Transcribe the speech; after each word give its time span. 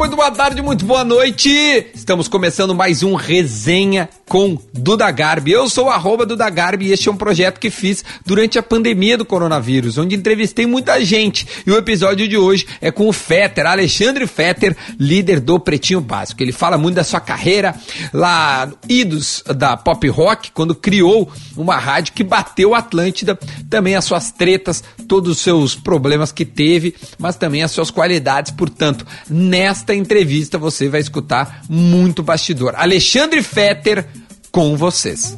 muito 0.00 0.16
boa 0.16 0.30
tarde, 0.30 0.62
muito 0.62 0.86
boa 0.86 1.04
noite. 1.04 1.50
Estamos 1.94 2.26
começando 2.26 2.74
mais 2.74 3.02
um 3.02 3.14
Resenha 3.14 4.08
com 4.26 4.56
Duda 4.72 5.10
Garbi. 5.10 5.52
Eu 5.52 5.68
sou 5.68 5.90
arroba 5.90 6.24
Duda 6.24 6.48
Garbi 6.48 6.86
e 6.86 6.92
este 6.92 7.10
é 7.10 7.12
um 7.12 7.16
projeto 7.16 7.60
que 7.60 7.68
fiz 7.68 8.02
durante 8.24 8.58
a 8.58 8.62
pandemia 8.62 9.18
do 9.18 9.26
coronavírus, 9.26 9.98
onde 9.98 10.16
entrevistei 10.16 10.64
muita 10.64 11.04
gente. 11.04 11.46
E 11.66 11.70
o 11.70 11.76
episódio 11.76 12.26
de 12.26 12.38
hoje 12.38 12.66
é 12.80 12.90
com 12.90 13.10
o 13.10 13.12
Fetter, 13.12 13.66
Alexandre 13.66 14.26
Fetter, 14.26 14.74
líder 14.98 15.38
do 15.38 15.60
Pretinho 15.60 16.00
Básico. 16.00 16.42
Ele 16.42 16.52
fala 16.52 16.78
muito 16.78 16.94
da 16.94 17.04
sua 17.04 17.20
carreira 17.20 17.74
lá, 18.10 18.72
idos 18.88 19.44
da 19.54 19.76
pop 19.76 20.08
rock, 20.08 20.50
quando 20.52 20.74
criou 20.74 21.30
uma 21.54 21.76
rádio 21.76 22.14
que 22.14 22.24
bateu 22.24 22.74
Atlântida, 22.74 23.38
também 23.68 23.96
as 23.96 24.06
suas 24.06 24.30
tretas, 24.30 24.82
todos 25.06 25.32
os 25.32 25.42
seus 25.42 25.74
problemas 25.74 26.32
que 26.32 26.46
teve, 26.46 26.94
mas 27.18 27.36
também 27.36 27.62
as 27.62 27.70
suas 27.70 27.90
qualidades. 27.90 28.50
Portanto, 28.50 29.06
nesta 29.28 29.89
entrevista 29.94 30.58
você 30.58 30.88
vai 30.88 31.00
escutar 31.00 31.62
muito 31.68 32.22
bastidor. 32.22 32.74
Alexandre 32.76 33.42
Fetter 33.42 34.06
com 34.50 34.76
vocês. 34.76 35.36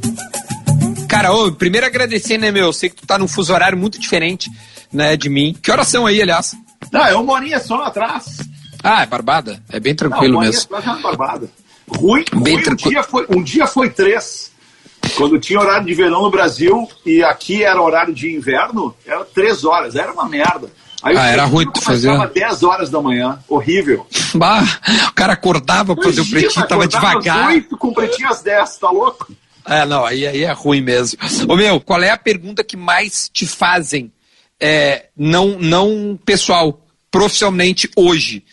Cara, 1.09 1.33
ô, 1.33 1.53
primeiro 1.53 1.87
agradecer, 1.87 2.39
né, 2.39 2.51
meu? 2.51 2.67
Eu 2.67 2.73
sei 2.73 2.89
que 2.89 2.97
tu 2.97 3.07
tá 3.07 3.19
num 3.19 3.29
fuso 3.29 3.53
horário 3.53 3.77
muito 3.77 3.99
diferente, 3.99 4.51
né, 4.93 5.17
de 5.17 5.29
mim. 5.29 5.55
Que 5.61 5.71
horas 5.71 5.89
são 5.89 6.07
aí, 6.07 6.21
aliás? 6.23 6.55
Não, 6.91 7.05
é 7.07 7.15
uma 7.15 7.35
horinha 7.35 7.61
só 7.61 7.83
atrás. 7.85 8.39
Ah, 8.83 9.03
é 9.03 9.07
Barbada? 9.07 9.63
É 9.71 9.79
bem 9.79 9.95
tranquilo 9.95 10.33
Não, 10.35 10.41
uma 10.41 10.47
mesmo. 10.47 10.75
atrás 10.77 10.99
é 10.99 11.03
Barbada. 11.03 11.51
Ruim, 11.89 12.25
Bem 12.33 12.55
ruim 12.55 12.61
um, 12.61 12.63
tranquilo. 12.63 12.91
dia 12.91 13.03
foi, 13.03 13.27
um 13.29 13.43
dia 13.43 13.67
foi 13.67 13.91
três. 13.91 14.51
Quando 15.17 15.39
tinha 15.39 15.61
horário 15.61 15.87
de 15.87 15.95
verão 15.95 16.23
no 16.23 16.31
Brasil 16.31 16.89
e 17.05 17.23
aqui 17.23 17.63
era 17.63 17.81
horário 17.81 18.15
de 18.15 18.33
inverno, 18.35 18.95
era 19.07 19.25
três 19.25 19.65
horas. 19.65 19.95
Era 19.95 20.13
uma 20.13 20.29
merda. 20.29 20.71
Aí 21.03 21.17
Ah, 21.17 21.27
era 21.27 21.45
ruim 21.45 21.67
tu 21.73 21.81
fazer. 21.81 22.09
começava 22.09 22.33
10 22.33 22.63
horas 22.63 22.91
da 22.91 23.01
manhã. 23.01 23.39
Horrível. 23.49 24.07
Bah, 24.35 24.63
o 25.09 25.13
cara 25.13 25.33
acordava 25.33 25.95
pra 25.97 26.05
fazer 26.05 26.21
o 26.21 26.27
pretinho, 26.31 26.67
tava 26.67 26.85
acordava 26.85 27.19
às 27.19 27.25
devagar. 27.25 27.49
oito 27.49 27.77
com 27.77 27.89
o 27.89 27.95
pretinho 27.95 28.29
às 28.29 28.43
10, 28.43 28.79
tá 28.79 28.91
louco? 28.91 29.33
É, 29.67 29.85
não, 29.87 30.05
aí, 30.05 30.27
aí 30.27 30.43
é 30.45 30.53
ruim 30.53 30.81
mesmo. 30.81 31.19
Ô 31.49 31.57
meu, 31.57 31.81
qual 31.81 32.03
é 32.03 32.11
a 32.11 32.17
pergunta 32.17 32.65
que 32.65 32.77
mais 32.77 33.29
te 33.33 33.47
fazem, 33.47 34.13
é, 34.61 35.07
não, 35.17 35.59
não 35.59 36.19
pessoal, 36.25 36.81
profissionalmente 37.11 37.89
hoje? 37.97 38.45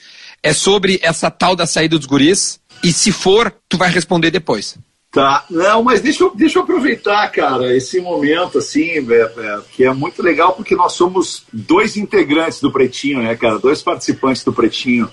É 0.42 0.54
sobre 0.54 1.00
essa 1.04 1.30
tal 1.32 1.56
da 1.56 1.66
saída 1.68 1.98
dos 1.98 2.06
guris? 2.08 2.60
E 2.84 2.94
se 2.94 3.12
for, 3.12 3.54
tu 3.68 3.78
vai 3.78 3.90
responder 3.90 4.32
depois. 4.32 4.78
Tá, 5.12 5.44
não, 5.50 5.82
mas 5.82 6.02
deixa 6.02 6.24
eu, 6.24 6.36
deixa 6.36 6.60
eu 6.60 6.64
aproveitar, 6.64 7.28
cara, 7.32 7.76
esse 7.76 8.00
momento, 8.00 8.60
assim, 8.60 8.90
é, 9.12 9.22
é, 9.38 9.60
que 9.72 9.84
é 9.84 9.92
muito 9.92 10.22
legal, 10.22 10.54
porque 10.54 10.76
nós 10.76 10.94
somos 10.94 11.46
dois 11.52 11.98
integrantes 11.98 12.62
do 12.62 12.72
Pretinho, 12.72 13.24
né, 13.24 13.36
cara, 13.36 13.58
dois 13.58 13.82
participantes 13.82 14.44
do 14.44 14.54
Pretinho. 14.54 15.10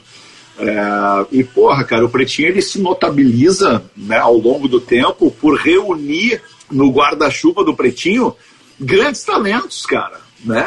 É, 0.58 1.27
e, 1.33 1.42
porra, 1.42 1.83
cara, 1.83 2.05
o 2.05 2.11
Pretinho, 2.11 2.48
ele 2.48 2.61
se 2.61 2.78
notabiliza, 2.78 3.84
né, 3.97 4.19
ao 4.19 4.36
longo 4.36 4.69
do 4.69 4.80
tempo, 4.80 5.30
por 5.30 5.58
reunir 5.58 6.42
no 6.70 6.91
guarda-chuva 6.91 7.64
do 7.64 7.74
Pretinho 7.74 8.34
grandes 8.78 9.24
talentos, 9.24 9.86
cara. 9.86 10.25
Né? 10.45 10.65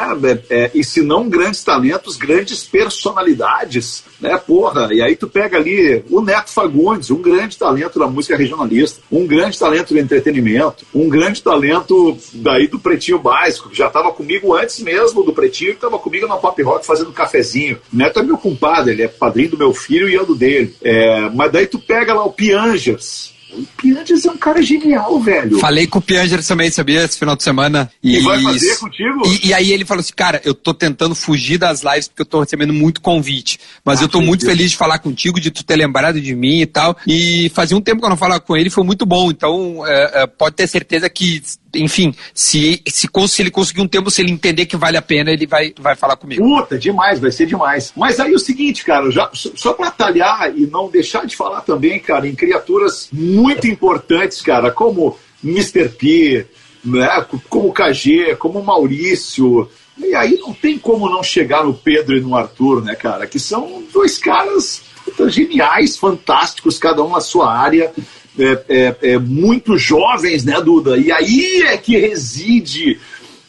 É, 0.50 0.64
é, 0.64 0.70
e 0.74 0.82
se 0.82 1.02
não 1.02 1.28
grandes 1.28 1.62
talentos, 1.62 2.16
grandes 2.16 2.64
personalidades, 2.64 4.04
né? 4.20 4.36
Porra, 4.36 4.92
e 4.92 5.00
aí 5.00 5.16
tu 5.16 5.28
pega 5.28 5.56
ali 5.56 6.04
o 6.10 6.20
Neto 6.20 6.50
Fagundes, 6.50 7.10
um 7.10 7.22
grande 7.22 7.56
talento 7.56 7.98
da 7.98 8.06
música 8.06 8.36
regionalista, 8.36 9.00
um 9.10 9.26
grande 9.26 9.58
talento 9.58 9.94
do 9.94 9.98
entretenimento, 9.98 10.84
um 10.94 11.08
grande 11.08 11.42
talento 11.42 12.16
daí 12.34 12.66
do 12.66 12.78
Pretinho 12.78 13.18
Básico, 13.18 13.70
que 13.70 13.78
já 13.78 13.86
estava 13.86 14.12
comigo 14.12 14.54
antes 14.54 14.80
mesmo 14.80 15.22
do 15.22 15.32
Pretinho, 15.32 15.70
que 15.70 15.76
estava 15.76 15.98
comigo 15.98 16.26
na 16.26 16.36
Pop 16.36 16.60
Rock 16.62 16.84
fazendo 16.86 17.12
cafezinho. 17.12 17.78
O 17.92 17.96
Neto 17.96 18.20
é 18.20 18.22
meu 18.22 18.36
compadre, 18.36 18.92
ele 18.92 19.02
é 19.02 19.08
padrinho 19.08 19.50
do 19.50 19.58
meu 19.58 19.72
filho 19.72 20.08
e 20.08 20.14
eu 20.14 20.26
do 20.26 20.34
dele. 20.34 20.74
É, 20.82 21.30
mas 21.30 21.52
daí 21.52 21.66
tu 21.66 21.78
pega 21.78 22.12
lá 22.12 22.24
o 22.24 22.32
Piangers. 22.32 23.39
O 23.52 23.66
Piangers 23.76 24.24
é 24.24 24.30
um 24.30 24.36
cara 24.36 24.62
genial, 24.62 25.18
velho. 25.20 25.58
Falei 25.58 25.86
com 25.86 25.98
o 25.98 26.02
Pianger 26.02 26.44
também, 26.46 26.70
sabia, 26.70 27.02
esse 27.04 27.18
final 27.18 27.34
de 27.36 27.42
semana. 27.42 27.90
E 28.02 28.20
vai 28.20 28.40
fazer 28.42 28.76
contigo? 28.78 29.22
E, 29.26 29.48
e 29.48 29.54
aí 29.54 29.72
ele 29.72 29.84
falou 29.84 30.00
assim, 30.00 30.12
cara, 30.14 30.40
eu 30.44 30.54
tô 30.54 30.72
tentando 30.72 31.14
fugir 31.14 31.58
das 31.58 31.82
lives 31.82 32.08
porque 32.08 32.22
eu 32.22 32.26
tô 32.26 32.40
recebendo 32.40 32.72
muito 32.72 33.00
convite. 33.00 33.58
Mas 33.84 34.00
Ah, 34.00 34.04
eu 34.04 34.08
tô 34.08 34.20
muito 34.20 34.40
Deus. 34.42 34.52
feliz 34.52 34.70
de 34.70 34.76
falar 34.76 34.98
contigo, 34.98 35.40
de 35.40 35.50
tu 35.50 35.64
ter 35.64 35.76
lembrado 35.76 36.20
de 36.20 36.34
mim 36.34 36.60
e 36.60 36.66
tal. 36.66 36.96
E 37.06 37.50
fazia 37.54 37.76
um 37.76 37.80
tempo 37.80 38.00
que 38.00 38.06
eu 38.06 38.10
não 38.10 38.16
falava 38.16 38.40
com 38.40 38.56
ele, 38.56 38.70
foi 38.70 38.84
muito 38.84 39.04
bom. 39.04 39.30
Então, 39.30 39.86
é, 39.86 40.22
é, 40.22 40.26
pode 40.26 40.56
ter 40.56 40.66
certeza 40.66 41.08
que, 41.10 41.42
enfim, 41.74 42.14
se, 42.34 42.82
se, 42.86 43.08
se 43.28 43.42
ele 43.42 43.50
conseguir 43.50 43.80
um 43.80 43.88
tempo, 43.88 44.10
se 44.10 44.20
ele 44.22 44.32
entender 44.32 44.66
que 44.66 44.76
vale 44.76 44.96
a 44.96 45.02
pena, 45.02 45.30
ele 45.30 45.46
vai, 45.46 45.72
vai 45.78 45.94
falar 45.96 46.16
comigo. 46.16 46.42
Puta, 46.42 46.78
demais, 46.78 47.20
vai 47.20 47.30
ser 47.30 47.46
demais. 47.46 47.92
Mas 47.96 48.18
aí 48.20 48.32
o 48.34 48.38
seguinte, 48.38 48.84
cara, 48.84 49.10
já, 49.10 49.30
só- 49.32 49.72
pra 49.72 49.90
talhar 49.90 50.56
e 50.56 50.66
não 50.66 50.90
deixar 50.90 51.24
de 51.26 51.36
falar 51.36 51.60
também, 51.62 51.98
cara, 51.98 52.26
em 52.28 52.34
criaturas 52.34 53.08
muito 53.12 53.66
importantes, 53.66 54.40
cara, 54.42 54.70
como 54.70 55.16
Mr. 55.42 55.88
P, 55.90 56.46
né, 56.84 57.24
como 57.48 57.68
o 57.68 57.72
KG, 57.72 58.36
como 58.36 58.58
o 58.60 58.64
Maurício. 58.64 59.68
E 59.98 60.14
aí 60.14 60.36
não 60.38 60.52
tem 60.52 60.78
como 60.78 61.08
não 61.08 61.22
chegar 61.22 61.64
no 61.64 61.74
Pedro 61.74 62.16
e 62.16 62.20
no 62.20 62.34
Arthur, 62.36 62.82
né, 62.82 62.94
cara, 62.94 63.26
que 63.26 63.38
são 63.38 63.82
dois 63.92 64.18
caras 64.18 64.82
puta, 65.04 65.28
geniais, 65.30 65.96
fantásticos, 65.96 66.78
cada 66.78 67.02
um 67.02 67.10
na 67.10 67.20
sua 67.20 67.54
área. 67.54 67.92
É, 68.40 68.64
é, 68.68 68.96
é, 69.12 69.18
muito 69.18 69.76
jovens, 69.76 70.44
né, 70.44 70.60
Duda? 70.60 70.96
E 70.96 71.12
aí 71.12 71.62
é 71.66 71.76
que 71.76 71.96
reside 71.96 72.98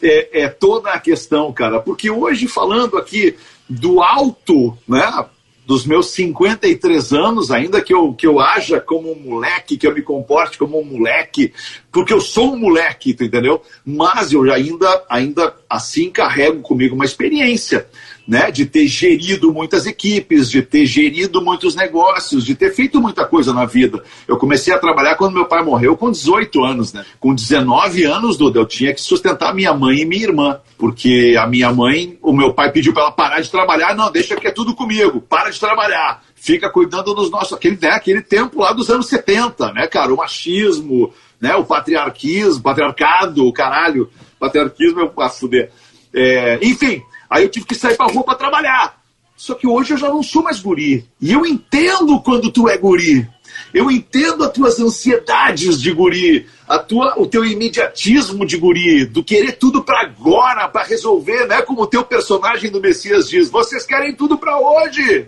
é, 0.02 0.44
é 0.44 0.50
toda 0.50 0.92
a 0.92 1.00
questão, 1.00 1.52
cara. 1.54 1.80
Porque 1.80 2.10
hoje, 2.10 2.48
falando 2.48 2.98
aqui 2.98 3.36
do 3.70 4.02
alto, 4.02 4.78
né? 4.88 5.26
Dos 5.66 5.86
meus 5.86 6.08
53 6.08 7.14
anos, 7.14 7.52
ainda 7.52 7.82
que 7.82 7.94
eu, 7.94 8.14
que 8.14 8.28
eu 8.28 8.40
haja 8.40 8.82
como 8.82 9.12
um 9.12 9.16
moleque, 9.16 9.78
que 9.78 9.88
eu 9.88 9.94
me 9.94 10.02
comporte 10.02 10.58
como 10.58 10.78
um 10.78 10.84
moleque, 10.84 11.54
porque 11.92 12.12
eu 12.12 12.20
sou 12.20 12.54
um 12.54 12.58
moleque, 12.58 13.12
entendeu? 13.12 13.62
Mas 13.86 14.34
eu 14.34 14.52
ainda, 14.52 15.06
ainda 15.08 15.56
assim 15.72 16.10
carrego 16.10 16.62
comigo 16.62 16.96
uma 16.96 17.06
experiência, 17.06 17.88
né? 18.28 18.52
De 18.52 18.66
ter 18.66 18.88
gerido 18.88 19.52
muitas 19.52 19.86
equipes, 19.86 20.50
de 20.50 20.62
ter 20.62 20.86
gerido 20.86 21.42
muitos 21.42 21.76
negócios, 21.76 22.46
de 22.46 22.56
ter 22.56 22.74
feito 22.74 23.02
muita 23.02 23.26
coisa 23.26 23.54
na 23.54 23.66
vida. 23.66 24.04
Eu 24.28 24.38
comecei 24.38 24.74
a 24.74 24.80
trabalhar 24.80 25.16
quando 25.16 25.34
meu 25.34 25.46
pai 25.46 25.64
morreu 25.64 25.96
com 25.98 26.12
18 26.12 26.64
anos, 26.64 26.94
né? 26.94 27.06
Com 27.20 27.34
19 27.34 28.04
anos, 28.04 28.38
Duda, 28.38 28.60
eu 28.60 28.66
tinha 28.66 28.94
que 28.94 29.02
sustentar 29.02 29.54
minha 29.54 29.74
mãe 29.74 30.00
e 30.00 30.06
minha 30.06 30.24
irmã, 30.24 30.60
porque 30.78 31.36
a 31.40 31.48
minha 31.48 31.72
mãe, 31.72 32.18
o 32.22 32.34
meu 32.34 32.54
pai 32.54 32.72
pediu 32.72 32.94
para 32.94 33.04
ela 33.04 33.12
parar 33.12 33.40
de 33.40 33.50
trabalhar, 33.50 33.96
não, 33.96 34.12
deixa 34.12 34.36
que 34.36 34.48
é 34.48 34.52
tudo 34.52 34.76
comigo, 34.76 35.22
para 35.22 35.50
de 35.50 35.60
trabalhar. 35.60 36.24
Fica 36.36 36.70
cuidando 36.70 37.14
dos 37.14 37.30
nossos, 37.30 37.54
aquele, 37.54 37.78
né, 37.82 37.92
aquele 37.92 38.22
tempo 38.22 38.62
lá 38.62 38.74
dos 38.74 38.90
anos 38.90 39.08
70, 39.08 39.74
né, 39.74 39.88
cara? 39.88 40.14
O 40.14 40.18
machismo, 40.18 41.14
né, 41.40 41.56
o 41.56 41.64
patriarquismo, 41.64 42.64
patriarcado, 42.64 43.46
o 43.46 43.54
caralho, 43.54 44.10
patriarquismo 44.42 45.00
é 45.02 45.24
a 45.24 45.30
fuder. 45.30 45.72
É, 46.14 46.60
enfim, 46.64 47.02
aí 47.30 47.44
eu 47.44 47.50
tive 47.50 47.68
que 47.68 47.76
sair 47.76 47.96
pra 47.96 48.08
rua 48.08 48.24
pra 48.24 48.36
trabalhar. 48.36 49.00
Só 49.38 49.54
que 49.54 49.68
hoje 49.68 49.94
eu 49.94 49.98
já 49.98 50.10
não 50.10 50.24
sou 50.24 50.44
mais 50.44 50.60
guri. 50.60 51.06
E 51.22 51.32
eu 51.32 51.46
entendo 51.46 52.20
quando 52.22 52.52
tu 52.52 52.68
é 52.68 52.78
guri. 52.78 53.28
Eu 53.74 53.90
entendo 53.90 54.44
as 54.44 54.52
tuas 54.52 54.80
ansiedades 54.80 55.82
de 55.82 55.92
guri, 55.92 56.46
a 56.68 56.78
tua, 56.78 57.20
o 57.20 57.26
teu 57.26 57.46
imediatismo 57.46 58.46
de 58.46 58.58
guri, 58.58 59.06
do 59.06 59.24
querer 59.24 59.54
tudo 59.54 59.84
pra 59.84 60.02
agora, 60.02 60.68
pra 60.68 60.84
resolver, 60.84 61.46
né? 61.48 61.62
Como 61.62 61.82
o 61.82 61.88
teu 61.88 62.04
personagem 62.04 62.70
do 62.70 62.82
Messias 62.82 63.30
diz, 63.30 63.50
vocês 63.50 63.86
querem 63.86 64.14
tudo 64.14 64.38
pra 64.38 64.60
hoje. 64.60 65.28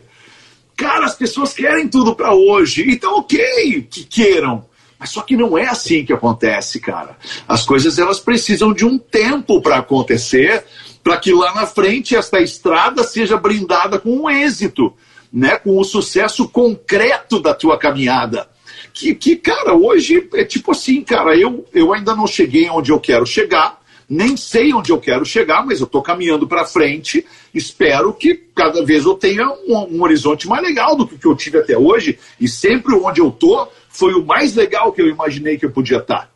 Cara, 0.75 1.05
as 1.05 1.15
pessoas 1.15 1.53
querem 1.53 1.87
tudo 1.87 2.15
pra 2.15 2.33
hoje. 2.33 2.85
Então, 2.87 3.17
ok, 3.17 3.87
que 3.89 4.03
queiram. 4.03 4.65
Mas 5.03 5.09
só 5.09 5.21
que 5.21 5.35
não 5.35 5.57
é 5.57 5.67
assim 5.67 6.05
que 6.05 6.13
acontece, 6.13 6.79
cara. 6.79 7.17
As 7.45 7.65
coisas 7.65 7.99
elas 7.99 8.21
precisam 8.21 8.71
de 8.71 8.85
um 8.85 8.97
tempo 8.97 9.61
para 9.61 9.79
acontecer, 9.79 10.63
para 11.03 11.17
que 11.17 11.33
lá 11.33 11.53
na 11.53 11.67
frente 11.67 12.15
esta 12.15 12.39
estrada 12.39 13.03
seja 13.03 13.35
brindada 13.35 13.99
com 13.99 14.15
um 14.15 14.29
êxito, 14.29 14.93
né? 15.31 15.57
Com 15.57 15.77
o 15.77 15.83
sucesso 15.83 16.47
concreto 16.47 17.41
da 17.41 17.53
tua 17.53 17.77
caminhada. 17.77 18.47
Que, 18.93 19.13
que 19.13 19.35
cara, 19.35 19.73
hoje 19.73 20.25
é 20.35 20.45
tipo 20.45 20.71
assim, 20.71 21.01
cara, 21.01 21.35
eu, 21.35 21.65
eu 21.73 21.93
ainda 21.93 22.15
não 22.15 22.25
cheguei 22.25 22.69
onde 22.69 22.89
eu 22.89 22.99
quero 22.99 23.25
chegar, 23.25 23.81
nem 24.07 24.37
sei 24.37 24.73
onde 24.73 24.89
eu 24.89 24.99
quero 25.01 25.25
chegar, 25.25 25.65
mas 25.65 25.81
eu 25.81 25.85
estou 25.85 26.01
caminhando 26.01 26.47
para 26.47 26.63
frente. 26.63 27.25
Espero 27.53 28.13
que 28.13 28.35
cada 28.55 28.85
vez 28.85 29.03
eu 29.03 29.15
tenha 29.15 29.49
um, 29.67 29.97
um 29.97 30.01
horizonte 30.01 30.47
mais 30.47 30.63
legal 30.63 30.95
do 30.95 31.05
que 31.05 31.27
eu 31.27 31.35
tive 31.35 31.57
até 31.57 31.77
hoje. 31.77 32.17
E 32.39 32.47
sempre 32.47 32.95
onde 32.95 33.19
eu 33.19 33.29
tô 33.29 33.67
foi 33.93 34.13
o 34.15 34.25
mais 34.25 34.55
legal 34.55 34.91
que 34.91 35.01
eu 35.01 35.07
imaginei 35.07 35.57
que 35.57 35.65
eu 35.65 35.71
podia 35.71 35.99
estar. 35.99 36.29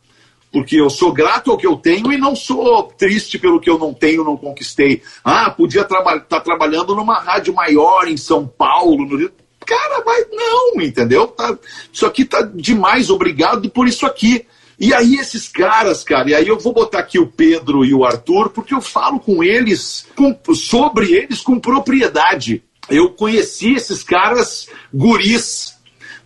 Porque 0.50 0.76
eu 0.76 0.88
sou 0.88 1.12
grato 1.12 1.50
ao 1.50 1.58
que 1.58 1.66
eu 1.66 1.76
tenho 1.76 2.10
e 2.10 2.16
não 2.16 2.34
sou 2.34 2.84
triste 2.84 3.38
pelo 3.38 3.60
que 3.60 3.68
eu 3.68 3.78
não 3.78 3.92
tenho, 3.92 4.24
não 4.24 4.36
conquistei. 4.36 5.02
Ah, 5.22 5.50
podia 5.50 5.82
estar 5.82 6.02
traba 6.02 6.20
tá 6.20 6.40
trabalhando 6.40 6.94
numa 6.94 7.18
rádio 7.20 7.52
maior 7.52 8.08
em 8.08 8.16
São 8.16 8.46
Paulo, 8.46 9.04
no. 9.04 9.30
Cara, 9.66 10.02
mas 10.06 10.26
não, 10.32 10.80
entendeu? 10.80 11.26
Tá, 11.26 11.58
isso 11.92 12.06
aqui 12.06 12.24
tá 12.24 12.40
demais, 12.40 13.10
obrigado 13.10 13.68
por 13.68 13.86
isso 13.86 14.06
aqui. 14.06 14.46
E 14.80 14.94
aí 14.94 15.16
esses 15.16 15.48
caras, 15.48 16.04
cara, 16.04 16.30
e 16.30 16.34
aí 16.34 16.46
eu 16.46 16.58
vou 16.58 16.72
botar 16.72 17.00
aqui 17.00 17.18
o 17.18 17.26
Pedro 17.26 17.84
e 17.84 17.92
o 17.92 18.04
Arthur, 18.04 18.48
porque 18.50 18.72
eu 18.72 18.80
falo 18.80 19.18
com 19.18 19.42
eles, 19.42 20.06
com, 20.14 20.34
sobre 20.54 21.12
eles 21.12 21.40
com 21.40 21.58
propriedade. 21.58 22.62
eu 22.88 23.10
conheci 23.10 23.74
esses 23.74 24.02
caras 24.02 24.68
guris 24.94 25.77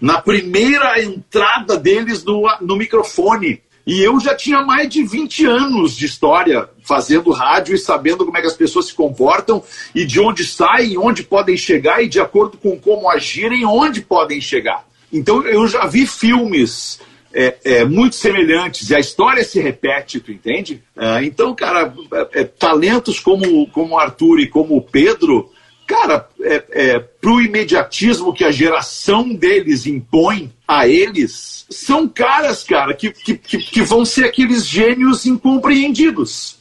na 0.02 0.20
primeira 0.20 1.00
entrada 1.00 1.76
deles 1.76 2.24
no, 2.24 2.42
no 2.60 2.76
microfone. 2.76 3.62
E 3.86 4.00
eu 4.02 4.18
já 4.18 4.34
tinha 4.34 4.60
mais 4.62 4.88
de 4.88 5.04
20 5.04 5.46
anos 5.46 5.96
de 5.96 6.06
história 6.06 6.68
fazendo 6.82 7.30
rádio 7.30 7.74
e 7.74 7.78
sabendo 7.78 8.24
como 8.24 8.36
é 8.36 8.40
que 8.40 8.48
as 8.48 8.56
pessoas 8.56 8.86
se 8.86 8.94
comportam 8.94 9.62
e 9.94 10.04
de 10.04 10.18
onde 10.18 10.44
saem, 10.44 10.98
onde 10.98 11.22
podem 11.22 11.56
chegar 11.56 12.02
e 12.02 12.08
de 12.08 12.20
acordo 12.20 12.58
com 12.58 12.76
como 12.78 13.08
agirem, 13.08 13.64
onde 13.64 14.00
podem 14.00 14.40
chegar. 14.40 14.84
Então 15.12 15.46
eu 15.46 15.68
já 15.68 15.86
vi 15.86 16.04
filmes 16.04 17.00
é, 17.32 17.56
é, 17.64 17.84
muito 17.84 18.16
semelhantes 18.16 18.90
e 18.90 18.96
a 18.96 19.00
história 19.00 19.44
se 19.44 19.60
repete, 19.60 20.18
tu 20.18 20.32
entende? 20.32 20.82
É, 20.96 21.24
então, 21.24 21.54
cara, 21.54 21.94
é, 22.32 22.44
talentos 22.44 23.20
como, 23.20 23.68
como 23.68 23.94
o 23.94 23.98
Arthur 23.98 24.40
e 24.40 24.48
como 24.48 24.76
o 24.76 24.82
Pedro 24.82 25.50
Cara, 25.92 26.26
é, 26.40 26.64
é, 26.70 26.98
pro 26.98 27.38
imediatismo 27.42 28.32
que 28.32 28.44
a 28.44 28.50
geração 28.50 29.34
deles 29.34 29.84
impõe 29.84 30.50
a 30.66 30.88
eles, 30.88 31.66
são 31.68 32.08
caras, 32.08 32.64
cara, 32.64 32.94
que, 32.94 33.10
que, 33.12 33.36
que, 33.36 33.82
vão 33.82 34.02
ser 34.02 34.24
aqueles 34.24 34.66
gênios 34.66 35.26
incompreendidos. 35.26 36.56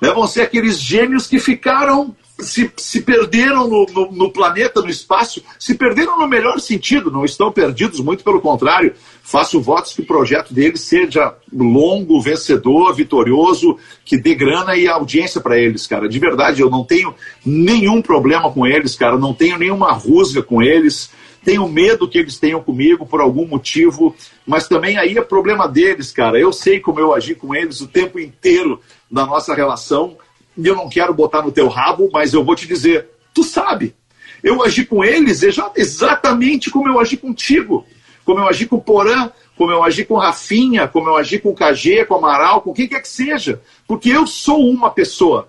Né? 0.00 0.10
Vão 0.10 0.26
ser 0.26 0.42
aqueles 0.42 0.78
gênios 0.78 1.26
que 1.26 1.38
ficaram 1.38 2.14
se, 2.38 2.70
se 2.76 3.00
perderam 3.00 3.66
no, 3.66 3.86
no, 3.86 4.12
no, 4.12 4.30
planeta, 4.30 4.82
no 4.82 4.90
espaço, 4.90 5.42
se 5.58 5.74
perderam 5.74 6.18
no 6.18 6.28
melhor 6.28 6.60
sentido, 6.60 7.10
não 7.10 7.24
estão 7.24 7.50
perdidos, 7.50 8.00
muito 8.00 8.22
pelo 8.22 8.40
contrário. 8.40 8.94
Faço 9.22 9.60
votos 9.60 9.92
que 9.94 10.02
o 10.02 10.06
projeto 10.06 10.52
deles 10.52 10.82
seja 10.82 11.34
longo, 11.52 12.20
vencedor, 12.20 12.94
vitorioso, 12.94 13.78
que 14.04 14.18
dê 14.18 14.34
grana 14.34 14.76
e 14.76 14.86
audiência 14.86 15.40
para 15.40 15.58
eles, 15.58 15.86
cara. 15.86 16.08
De 16.08 16.18
verdade, 16.18 16.60
eu 16.60 16.70
não 16.70 16.84
tenho 16.84 17.14
nenhum 17.44 18.02
problema 18.02 18.50
com 18.52 18.66
eles, 18.66 18.94
cara, 18.94 19.18
não 19.18 19.32
tenho 19.32 19.58
nenhuma 19.58 19.92
rusga 19.92 20.42
com 20.42 20.62
eles. 20.62 21.10
Tenho 21.42 21.68
medo 21.68 22.08
que 22.08 22.18
eles 22.18 22.40
tenham 22.40 22.60
comigo 22.60 23.06
por 23.06 23.20
algum 23.20 23.46
motivo, 23.46 24.16
mas 24.44 24.66
também 24.66 24.98
aí 24.98 25.16
é 25.16 25.22
problema 25.22 25.68
deles, 25.68 26.10
cara. 26.10 26.40
Eu 26.40 26.52
sei 26.52 26.80
como 26.80 26.98
eu 26.98 27.14
agi 27.14 27.36
com 27.36 27.54
eles 27.54 27.80
o 27.80 27.86
tempo 27.86 28.18
inteiro 28.18 28.80
da 29.08 29.24
nossa 29.24 29.54
relação 29.54 30.18
e 30.56 30.66
eu 30.66 30.74
não 30.74 30.88
quero 30.88 31.12
botar 31.12 31.42
no 31.42 31.52
teu 31.52 31.68
rabo, 31.68 32.08
mas 32.12 32.32
eu 32.32 32.44
vou 32.44 32.54
te 32.54 32.66
dizer, 32.66 33.08
tu 33.34 33.42
sabe. 33.42 33.94
Eu 34.42 34.62
agi 34.62 34.84
com 34.84 35.04
eles 35.04 35.42
exatamente 35.74 36.70
como 36.70 36.88
eu 36.88 37.00
agi 37.00 37.16
contigo, 37.16 37.86
como 38.24 38.40
eu 38.40 38.48
agi 38.48 38.66
com 38.66 38.78
Porã, 38.78 39.30
como 39.56 39.72
eu 39.72 39.82
agi 39.82 40.04
com 40.04 40.14
Rafinha, 40.14 40.86
como 40.86 41.08
eu 41.08 41.16
agi 41.16 41.38
com 41.38 41.50
o 41.50 41.54
KG, 41.54 42.04
com 42.04 42.16
Amaral, 42.16 42.60
com 42.60 42.72
quem 42.72 42.86
quer 42.86 43.00
que 43.00 43.08
seja. 43.08 43.60
Porque 43.86 44.10
eu 44.10 44.26
sou 44.26 44.68
uma 44.68 44.90
pessoa. 44.90 45.48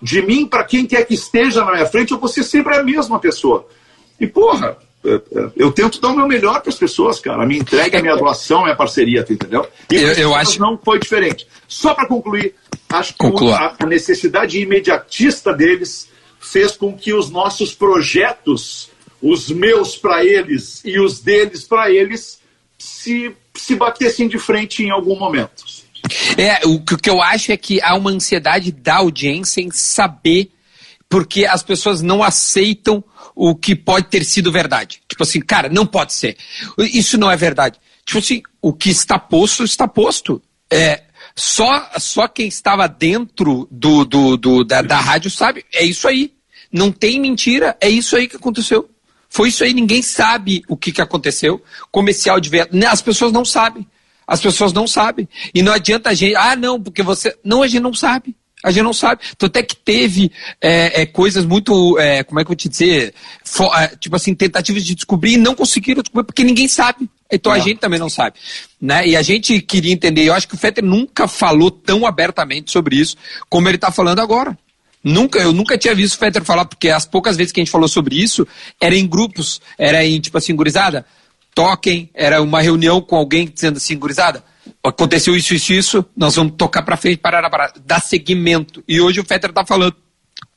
De 0.00 0.22
mim, 0.22 0.46
para 0.46 0.64
quem 0.64 0.86
quer 0.86 1.04
que 1.06 1.14
esteja 1.14 1.64
na 1.64 1.72
minha 1.72 1.86
frente, 1.86 2.12
eu 2.12 2.18
vou 2.18 2.28
ser 2.28 2.44
sempre 2.44 2.74
a 2.74 2.82
mesma 2.82 3.18
pessoa. 3.18 3.66
E, 4.20 4.26
porra, 4.26 4.78
eu 5.56 5.70
tento 5.72 6.00
dar 6.00 6.08
o 6.08 6.16
meu 6.16 6.26
melhor 6.26 6.60
para 6.60 6.70
as 6.70 6.78
pessoas, 6.78 7.20
cara. 7.20 7.42
A 7.42 7.46
minha 7.46 7.60
entrega, 7.60 7.98
a 7.98 8.02
minha 8.02 8.16
doação, 8.16 8.60
a 8.60 8.64
minha 8.64 8.76
parceria, 8.76 9.24
entendeu? 9.28 9.66
E 9.90 9.96
eu, 9.96 10.12
eu 10.12 10.34
acho 10.34 10.60
não 10.60 10.78
foi 10.78 10.98
diferente. 10.98 11.46
Só 11.68 11.94
para 11.94 12.06
concluir, 12.06 12.54
Acho 12.94 13.14
que 13.14 13.50
a, 13.50 13.74
a 13.80 13.86
necessidade 13.86 14.60
imediatista 14.60 15.52
deles 15.52 16.08
fez 16.38 16.76
com 16.76 16.96
que 16.96 17.12
os 17.12 17.28
nossos 17.28 17.74
projetos, 17.74 18.88
os 19.20 19.50
meus 19.50 19.96
para 19.96 20.24
eles 20.24 20.80
e 20.84 21.00
os 21.00 21.20
deles 21.20 21.64
para 21.64 21.90
eles, 21.90 22.38
se, 22.78 23.34
se 23.54 23.74
batessem 23.74 24.28
de 24.28 24.38
frente 24.38 24.84
em 24.84 24.90
algum 24.90 25.18
momento. 25.18 25.64
É, 26.38 26.64
o 26.66 26.80
que 26.84 27.10
eu 27.10 27.20
acho 27.20 27.50
é 27.50 27.56
que 27.56 27.80
há 27.82 27.96
uma 27.96 28.10
ansiedade 28.10 28.70
da 28.70 28.96
audiência 28.96 29.60
em 29.60 29.70
saber 29.72 30.50
porque 31.08 31.46
as 31.46 31.62
pessoas 31.62 32.02
não 32.02 32.22
aceitam 32.22 33.02
o 33.34 33.54
que 33.54 33.74
pode 33.74 34.08
ter 34.08 34.24
sido 34.24 34.52
verdade. 34.52 35.00
Tipo 35.08 35.22
assim, 35.22 35.40
cara, 35.40 35.68
não 35.68 35.86
pode 35.86 36.12
ser. 36.12 36.36
Isso 36.78 37.18
não 37.18 37.30
é 37.30 37.36
verdade. 37.36 37.78
Tipo 38.04 38.18
assim, 38.18 38.42
o 38.60 38.72
que 38.72 38.90
está 38.90 39.18
posto, 39.18 39.64
está 39.64 39.88
posto. 39.88 40.42
É, 40.70 41.04
só, 41.34 41.90
só 41.98 42.28
quem 42.28 42.46
estava 42.46 42.86
dentro 42.86 43.66
do, 43.70 44.04
do, 44.04 44.36
do 44.36 44.64
da, 44.64 44.82
da 44.82 45.00
rádio 45.00 45.30
sabe. 45.30 45.64
É 45.72 45.84
isso 45.84 46.06
aí. 46.06 46.32
Não 46.72 46.90
tem 46.92 47.20
mentira. 47.20 47.76
É 47.80 47.88
isso 47.88 48.16
aí 48.16 48.28
que 48.28 48.36
aconteceu. 48.36 48.88
Foi 49.28 49.48
isso 49.48 49.64
aí. 49.64 49.72
Ninguém 49.74 50.02
sabe 50.02 50.62
o 50.68 50.76
que, 50.76 50.92
que 50.92 51.02
aconteceu. 51.02 51.62
Comercial 51.90 52.38
de 52.38 52.48
venda. 52.48 52.90
As 52.90 53.02
pessoas 53.02 53.32
não 53.32 53.44
sabem. 53.44 53.86
As 54.26 54.40
pessoas 54.40 54.72
não 54.72 54.86
sabem. 54.86 55.28
E 55.54 55.62
não 55.62 55.72
adianta 55.72 56.10
a 56.10 56.14
gente. 56.14 56.36
Ah, 56.36 56.56
não, 56.56 56.80
porque 56.80 57.02
você. 57.02 57.36
Não, 57.44 57.62
a 57.62 57.68
gente 57.68 57.82
não 57.82 57.94
sabe. 57.94 58.36
A 58.64 58.70
gente 58.70 58.82
não 58.82 58.94
sabe. 58.94 59.20
Então, 59.36 59.46
até 59.46 59.62
que 59.62 59.76
teve 59.76 60.32
é, 60.58 61.02
é, 61.02 61.06
coisas 61.06 61.44
muito, 61.44 61.98
é, 61.98 62.24
como 62.24 62.40
é 62.40 62.42
que 62.42 62.46
eu 62.46 62.52
vou 62.52 62.56
te 62.56 62.66
dizer, 62.66 63.12
For, 63.44 63.70
é, 63.78 63.88
tipo 63.88 64.16
assim, 64.16 64.34
tentativas 64.34 64.82
de 64.82 64.94
descobrir 64.94 65.34
e 65.34 65.36
não 65.36 65.54
conseguiram 65.54 66.00
descobrir 66.00 66.24
porque 66.24 66.42
ninguém 66.42 66.66
sabe. 66.66 67.06
Então 67.30 67.52
a 67.52 67.58
gente 67.58 67.78
também 67.78 67.98
não 67.98 68.08
sabe. 68.08 68.36
Né? 68.80 69.08
E 69.08 69.16
a 69.16 69.22
gente 69.22 69.60
queria 69.60 69.92
entender, 69.92 70.24
eu 70.24 70.32
acho 70.32 70.48
que 70.48 70.54
o 70.54 70.58
Fetter 70.58 70.82
nunca 70.82 71.28
falou 71.28 71.70
tão 71.70 72.06
abertamente 72.06 72.72
sobre 72.72 72.96
isso 72.96 73.16
como 73.50 73.68
ele 73.68 73.76
está 73.76 73.92
falando 73.92 74.20
agora. 74.20 74.56
Nunca, 75.02 75.38
eu 75.38 75.52
nunca 75.52 75.76
tinha 75.76 75.94
visto 75.94 76.14
o 76.14 76.18
Fetter 76.18 76.42
falar, 76.42 76.64
porque 76.64 76.88
as 76.88 77.04
poucas 77.04 77.36
vezes 77.36 77.52
que 77.52 77.60
a 77.60 77.62
gente 77.62 77.70
falou 77.70 77.88
sobre 77.88 78.16
isso, 78.16 78.48
era 78.80 78.96
em 78.96 79.06
grupos, 79.06 79.60
era 79.76 80.02
em, 80.02 80.18
tipo 80.18 80.38
assim, 80.38 80.56
gurizada, 80.56 81.04
toquem, 81.54 82.08
era 82.14 82.40
uma 82.40 82.62
reunião 82.62 83.02
com 83.02 83.14
alguém 83.14 83.46
dizendo 83.46 83.76
assim, 83.76 83.98
gurizada, 83.98 84.42
aconteceu 84.82 85.36
isso, 85.36 85.54
isso, 85.54 85.72
isso, 85.72 86.04
nós 86.16 86.36
vamos 86.36 86.54
tocar 86.56 86.82
para 86.82 86.96
frente, 86.96 87.18
parar, 87.18 87.48
parar, 87.50 87.72
dar 87.84 88.00
seguimento. 88.00 88.82
E 88.86 89.00
hoje 89.00 89.20
o 89.20 89.24
Fetter 89.24 89.50
está 89.50 89.64
falando 89.64 89.94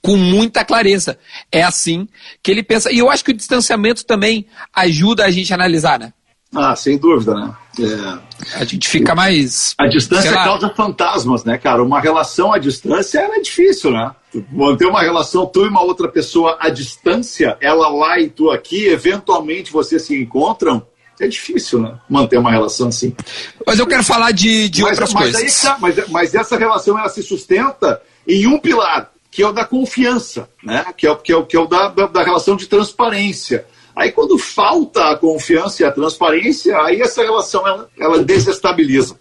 com 0.02 0.16
muita 0.16 0.64
clareza. 0.64 1.18
É 1.52 1.64
assim 1.64 2.08
que 2.42 2.52
ele 2.52 2.64
pensa. 2.64 2.92
E 2.92 3.00
eu 3.00 3.10
acho 3.10 3.24
que 3.24 3.32
o 3.32 3.36
distanciamento 3.36 4.06
também 4.06 4.46
ajuda 4.74 5.26
a 5.26 5.32
gente 5.32 5.52
a 5.52 5.56
analisar, 5.56 6.00
né? 6.00 6.14
Ah, 6.56 6.76
sem 6.76 6.98
dúvida, 6.98 7.34
né? 7.36 7.54
É... 7.80 8.62
A 8.62 8.64
gente 8.64 8.88
fica 8.88 9.14
mais. 9.14 9.76
A 9.78 9.88
distância 9.88 10.32
causa 10.32 10.70
fantasmas, 10.70 11.44
né, 11.44 11.58
cara? 11.58 11.84
Uma 11.84 12.00
relação 12.00 12.54
à 12.54 12.58
distância 12.58 13.20
é 13.20 13.40
difícil, 13.42 13.92
né? 13.92 14.12
Manter 14.52 14.86
uma 14.86 15.02
relação, 15.02 15.46
tu 15.46 15.66
e 15.66 15.68
uma 15.68 15.82
outra 15.82 16.08
pessoa 16.08 16.58
à 16.60 16.70
distância, 16.70 17.58
ela 17.60 17.90
lá 17.90 18.20
e 18.20 18.30
tu 18.30 18.50
aqui, 18.50 18.88
eventualmente 18.88 19.72
vocês 19.72 20.04
se 20.04 20.20
encontram, 20.20 20.86
é 21.20 21.28
difícil, 21.28 21.80
né? 21.80 21.96
Manter 22.10 22.38
uma 22.38 22.52
relação 22.52 22.90
assim. 22.90 23.16
Mas 23.66 23.80
eu 23.80 23.88
quero 23.88 24.04
falar 24.04 24.32
de, 24.32 24.70
de 24.70 24.82
mas, 24.82 24.92
outras 24.92 25.14
mas 25.14 25.32
coisas. 25.32 25.62
Tá, 25.62 25.78
mas, 25.80 26.08
mas 26.10 26.36
essa 26.36 26.58
relação 26.58 26.98
ela 26.98 27.10
se 27.10 27.24
sustenta 27.24 28.02
em 28.28 28.46
um 28.46 28.60
pilar, 28.60 29.12
que 29.32 29.42
é 29.42 29.48
o 29.48 29.52
da 29.52 29.66
confiança, 29.66 30.50
né? 30.64 30.86
Que 30.96 31.08
é, 31.08 31.16
que 31.16 31.34
é, 31.34 31.42
que 31.44 31.56
é 31.56 31.60
o 31.60 31.66
da, 31.66 31.90
da, 31.90 32.08
da 32.08 32.24
relação 32.24 32.56
de 32.56 32.68
transparência. 32.68 33.66
Aí 33.98 34.12
quando 34.12 34.38
falta 34.38 35.10
a 35.10 35.18
confiança 35.18 35.82
e 35.82 35.86
a 35.86 35.92
transparência, 35.92 36.78
aí 36.82 37.02
essa 37.02 37.24
relação 37.24 37.68
ela, 37.68 37.90
ela 38.00 38.24
desestabiliza. 38.24 39.18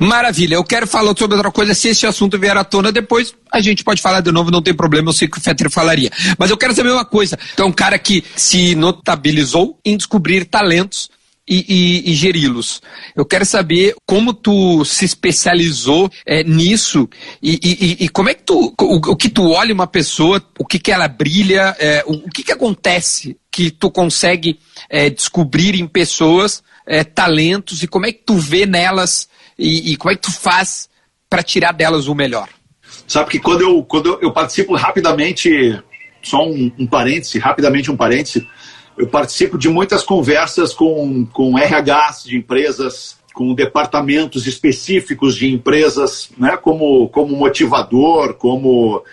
Maravilha, 0.00 0.56
eu 0.56 0.64
quero 0.64 0.84
falar 0.84 1.16
sobre 1.16 1.36
outra 1.36 1.52
coisa, 1.52 1.74
se 1.74 1.90
esse 1.90 2.08
assunto 2.08 2.36
vier 2.36 2.56
à 2.56 2.64
tona 2.64 2.90
depois, 2.90 3.32
a 3.52 3.60
gente 3.60 3.84
pode 3.84 4.02
falar 4.02 4.20
de 4.20 4.32
novo, 4.32 4.50
não 4.50 4.60
tem 4.60 4.74
problema, 4.74 5.10
eu 5.10 5.12
sei 5.12 5.28
que 5.28 5.38
o 5.38 5.40
Fetter 5.40 5.70
falaria. 5.70 6.10
Mas 6.36 6.50
eu 6.50 6.56
quero 6.56 6.74
saber 6.74 6.90
uma 6.90 7.04
coisa, 7.04 7.38
então 7.54 7.68
um 7.68 7.72
cara 7.72 7.96
que 8.00 8.24
se 8.34 8.74
notabilizou 8.74 9.78
em 9.84 9.96
descobrir 9.96 10.44
talentos 10.44 11.08
e, 11.48 11.64
e, 11.68 12.10
e 12.10 12.14
geri-los. 12.14 12.80
Eu 13.14 13.24
quero 13.24 13.44
saber 13.44 13.94
como 14.04 14.34
tu 14.34 14.84
se 14.84 15.04
especializou 15.04 16.10
é, 16.24 16.42
nisso 16.42 17.08
e, 17.42 17.96
e, 18.00 18.08
como 18.08 18.28
é 18.28 18.34
que 18.34 18.42
tu, 18.42 18.74
o, 18.80 19.12
o, 19.12 19.16
que 19.16 19.28
tu 19.28 19.50
olha 19.50 19.72
uma 19.72 19.86
pessoa, 19.86 20.42
o 20.58 20.66
que 20.66 20.78
que 20.78 20.90
ela 20.90 21.06
brilha, 21.06 21.76
é, 21.78 22.02
o, 22.06 22.14
o, 22.14 22.30
que 22.30 22.42
que 22.42 22.52
acontece 22.52 23.36
que 23.50 23.70
tu 23.70 23.90
consegue 23.90 24.58
é, 24.90 25.08
descobrir 25.08 25.74
em 25.76 25.86
pessoas 25.86 26.62
é, 26.86 27.04
talentos 27.04 27.82
e 27.82 27.86
como 27.86 28.06
é 28.06 28.12
que 28.12 28.22
tu 28.24 28.36
vê 28.36 28.66
nelas 28.66 29.28
e, 29.58 29.96
como 29.96 30.12
é 30.12 30.16
que 30.16 30.22
tu 30.22 30.32
faz 30.32 30.88
para 31.30 31.42
tirar 31.42 31.72
delas 31.72 32.08
o 32.08 32.14
melhor? 32.14 32.48
Sabe 33.06 33.30
que 33.30 33.38
quando 33.38 33.62
eu, 33.62 33.82
quando 33.82 34.18
eu, 34.20 34.32
participo 34.32 34.74
rapidamente, 34.74 35.48
só 36.22 36.46
um, 36.46 36.72
um 36.78 36.86
parêntese, 36.86 37.38
rapidamente 37.38 37.90
um 37.90 37.96
parêntese, 37.96 38.46
eu 38.96 39.06
participo 39.06 39.58
de 39.58 39.68
muitas 39.68 40.02
conversas 40.02 40.72
com, 40.72 41.26
com 41.26 41.56
RHs 41.56 42.24
de 42.24 42.36
empresas, 42.36 43.16
com 43.34 43.54
departamentos 43.54 44.46
específicos 44.46 45.36
de 45.36 45.52
empresas, 45.52 46.30
né, 46.38 46.56
como, 46.56 47.08
como 47.10 47.36
motivador, 47.36 48.34
como, 48.34 49.04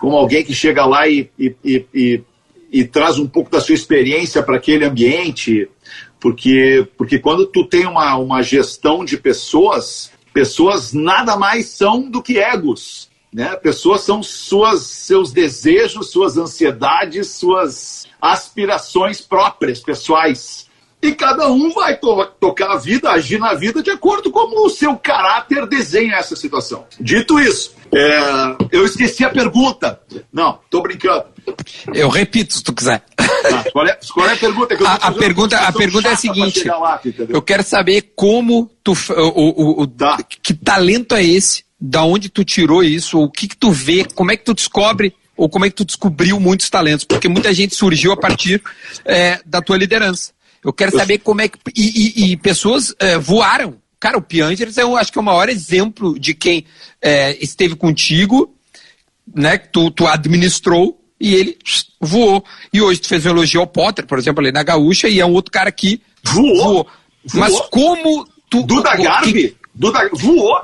como 0.00 0.16
alguém 0.16 0.42
que 0.42 0.54
chega 0.54 0.86
lá 0.86 1.06
e, 1.06 1.30
e, 1.38 1.54
e, 1.62 1.86
e, 1.94 2.22
e 2.72 2.84
traz 2.84 3.18
um 3.18 3.26
pouco 3.26 3.50
da 3.50 3.60
sua 3.60 3.74
experiência 3.74 4.42
para 4.42 4.56
aquele 4.56 4.86
ambiente, 4.86 5.68
porque, 6.18 6.88
porque 6.96 7.18
quando 7.18 7.46
tu 7.46 7.66
tem 7.66 7.86
uma, 7.86 8.16
uma 8.16 8.42
gestão 8.42 9.04
de 9.04 9.18
pessoas, 9.18 10.10
pessoas 10.32 10.94
nada 10.94 11.36
mais 11.36 11.66
são 11.66 12.10
do 12.10 12.22
que 12.22 12.38
egos. 12.38 13.10
Né? 13.30 13.54
Pessoas 13.56 14.00
são 14.00 14.22
suas, 14.22 14.80
seus 14.82 15.30
desejos, 15.30 16.10
suas 16.10 16.38
ansiedades, 16.38 17.32
suas 17.32 18.05
aspirações 18.32 19.20
próprias, 19.20 19.80
pessoais. 19.80 20.66
E 21.02 21.12
cada 21.12 21.48
um 21.48 21.72
vai 21.72 21.96
to 21.96 22.26
tocar 22.40 22.70
a 22.72 22.76
vida, 22.76 23.10
agir 23.10 23.38
na 23.38 23.54
vida 23.54 23.82
de 23.82 23.90
acordo 23.90 24.30
com 24.30 24.46
como 24.46 24.66
o 24.66 24.70
seu 24.70 24.96
caráter 24.96 25.66
desenha 25.66 26.16
essa 26.16 26.34
situação. 26.34 26.86
Dito 27.00 27.38
isso, 27.38 27.74
é, 27.94 28.56
eu 28.72 28.84
esqueci 28.84 29.24
a 29.24 29.30
pergunta. 29.30 30.00
Não, 30.32 30.58
tô 30.70 30.82
brincando. 30.82 31.24
Eu 31.94 32.08
repito, 32.08 32.54
se 32.54 32.62
tu 32.62 32.72
quiser. 32.72 33.02
Tá, 33.16 33.64
qual, 33.72 33.86
é, 33.86 33.98
qual, 34.12 34.28
é, 34.28 34.32
a 34.32 34.36
pergunta? 34.36 34.76
a, 34.84 34.94
a 34.94 35.12
pergunta, 35.12 35.58
a 35.58 35.72
pergunta 35.72 36.08
é 36.08 36.12
a 36.12 36.16
seguinte: 36.16 36.64
lá, 36.64 37.00
eu 37.28 37.40
quero 37.42 37.62
saber 37.62 38.12
como 38.14 38.70
tu. 38.82 38.92
O, 39.10 39.80
o, 39.80 39.82
o 39.82 39.86
tá. 39.86 40.18
Que 40.42 40.54
talento 40.54 41.14
é 41.14 41.24
esse? 41.24 41.64
Da 41.80 42.02
onde 42.02 42.28
tu 42.28 42.44
tirou 42.44 42.82
isso? 42.82 43.18
O 43.20 43.30
que, 43.30 43.48
que 43.48 43.56
tu 43.56 43.70
vê? 43.70 44.04
Como 44.14 44.32
é 44.32 44.36
que 44.36 44.44
tu 44.44 44.54
descobre? 44.54 45.14
Ou 45.36 45.48
como 45.48 45.64
é 45.64 45.70
que 45.70 45.76
tu 45.76 45.84
descobriu 45.84 46.40
muitos 46.40 46.70
talentos? 46.70 47.04
Porque 47.04 47.28
muita 47.28 47.52
gente 47.52 47.74
surgiu 47.74 48.12
a 48.12 48.16
partir 48.16 48.62
é, 49.04 49.40
da 49.44 49.60
tua 49.60 49.76
liderança. 49.76 50.32
Eu 50.64 50.72
quero 50.72 50.96
saber 50.96 51.18
como 51.18 51.40
é 51.40 51.48
que. 51.48 51.58
E, 51.76 52.24
e, 52.24 52.32
e 52.32 52.36
pessoas 52.36 52.94
é, 52.98 53.18
voaram. 53.18 53.76
Cara, 54.00 54.18
o 54.18 54.22
Piangers 54.22 54.76
eu 54.76 54.96
acho 54.96 55.12
que 55.12 55.18
é 55.18 55.20
o 55.20 55.24
maior 55.24 55.48
exemplo 55.48 56.18
de 56.18 56.34
quem 56.34 56.64
é, 57.00 57.36
esteve 57.42 57.76
contigo, 57.76 58.54
né? 59.34 59.58
Que 59.58 59.68
tu, 59.68 59.90
tu 59.90 60.06
administrou 60.06 61.00
e 61.20 61.34
ele 61.34 61.58
voou. 62.00 62.44
E 62.72 62.80
hoje 62.80 63.00
tu 63.00 63.08
fez 63.08 63.24
um 63.26 63.30
elogio 63.30 63.60
ao 63.60 63.66
Potter, 63.66 64.06
por 64.06 64.18
exemplo, 64.18 64.42
ali 64.42 64.52
na 64.52 64.62
Gaúcha, 64.62 65.08
e 65.08 65.20
é 65.20 65.26
um 65.26 65.32
outro 65.32 65.52
cara 65.52 65.70
que 65.70 66.00
voou. 66.24 66.56
voou. 66.56 66.86
Mas 67.34 67.58
como 67.70 68.26
tu. 68.50 68.62
Duda 68.62 68.96
Garbi? 68.96 69.32
Que... 69.32 69.56
Duda... 69.74 70.08
Voou. 70.12 70.60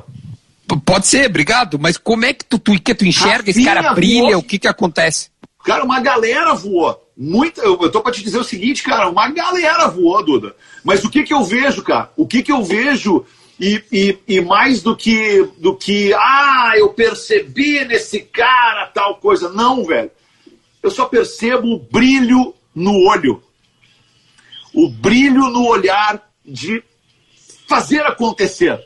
Pode 0.81 1.07
ser, 1.07 1.27
obrigado. 1.27 1.79
Mas 1.79 1.97
como 1.97 2.25
é 2.25 2.33
que 2.33 2.45
tu, 2.45 2.59
tu, 2.59 2.81
que 2.81 2.95
tu 2.95 3.05
enxerga? 3.05 3.49
Rafinha 3.49 3.51
esse 3.51 3.65
cara 3.65 3.95
brilha? 3.95 4.23
Voou. 4.23 4.39
O 4.39 4.43
que 4.43 4.59
que 4.59 4.69
acontece? 4.69 5.31
Cara, 5.65 5.85
uma 5.85 6.01
galera 6.01 6.55
voou. 6.55 6.99
Muita, 7.17 7.61
eu, 7.61 7.79
eu 7.81 7.91
tô 7.91 8.01
pra 8.01 8.13
te 8.13 8.23
dizer 8.23 8.39
o 8.39 8.45
seguinte, 8.45 8.83
cara, 8.83 9.09
uma 9.09 9.29
galera 9.29 9.87
voou, 9.89 10.25
Duda. 10.25 10.57
Mas 10.83 11.05
o 11.05 11.11
que 11.11 11.23
que 11.23 11.33
eu 11.33 11.45
vejo, 11.45 11.83
cara? 11.83 12.11
O 12.17 12.27
que 12.27 12.43
que 12.43 12.51
eu 12.51 12.63
vejo 12.63 13.25
e, 13.61 13.83
e, 13.93 14.19
e, 14.27 14.41
mais 14.41 14.83
do 14.83 14.97
que, 14.97 15.49
do 15.59 15.77
que, 15.77 16.13
ah, 16.15 16.73
eu 16.77 16.89
percebi 16.89 17.85
nesse 17.85 18.21
cara 18.21 18.87
tal 18.89 19.17
coisa. 19.17 19.51
Não, 19.51 19.85
velho. 19.85 20.11
Eu 20.83 20.91
só 20.91 21.05
percebo 21.05 21.69
o 21.69 21.79
brilho 21.79 22.55
no 22.75 23.09
olho. 23.09 23.41
O 24.75 24.89
brilho 24.89 25.49
no 25.49 25.67
olhar 25.67 26.29
de 26.45 26.83
fazer 27.69 28.01
acontecer. 28.01 28.81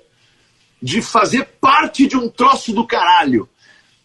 De 0.82 1.00
fazer 1.00 1.48
parte 1.60 2.06
de 2.06 2.16
um 2.16 2.28
troço 2.28 2.72
do 2.72 2.86
caralho 2.86 3.48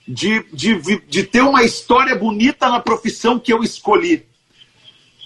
de, 0.08 0.44
de, 0.52 1.02
de 1.08 1.24
ter 1.24 1.42
uma 1.42 1.64
história 1.64 2.16
bonita 2.16 2.70
na 2.70 2.80
profissão 2.80 3.40
que 3.40 3.54
eu 3.54 3.64
escolhi. 3.64 4.26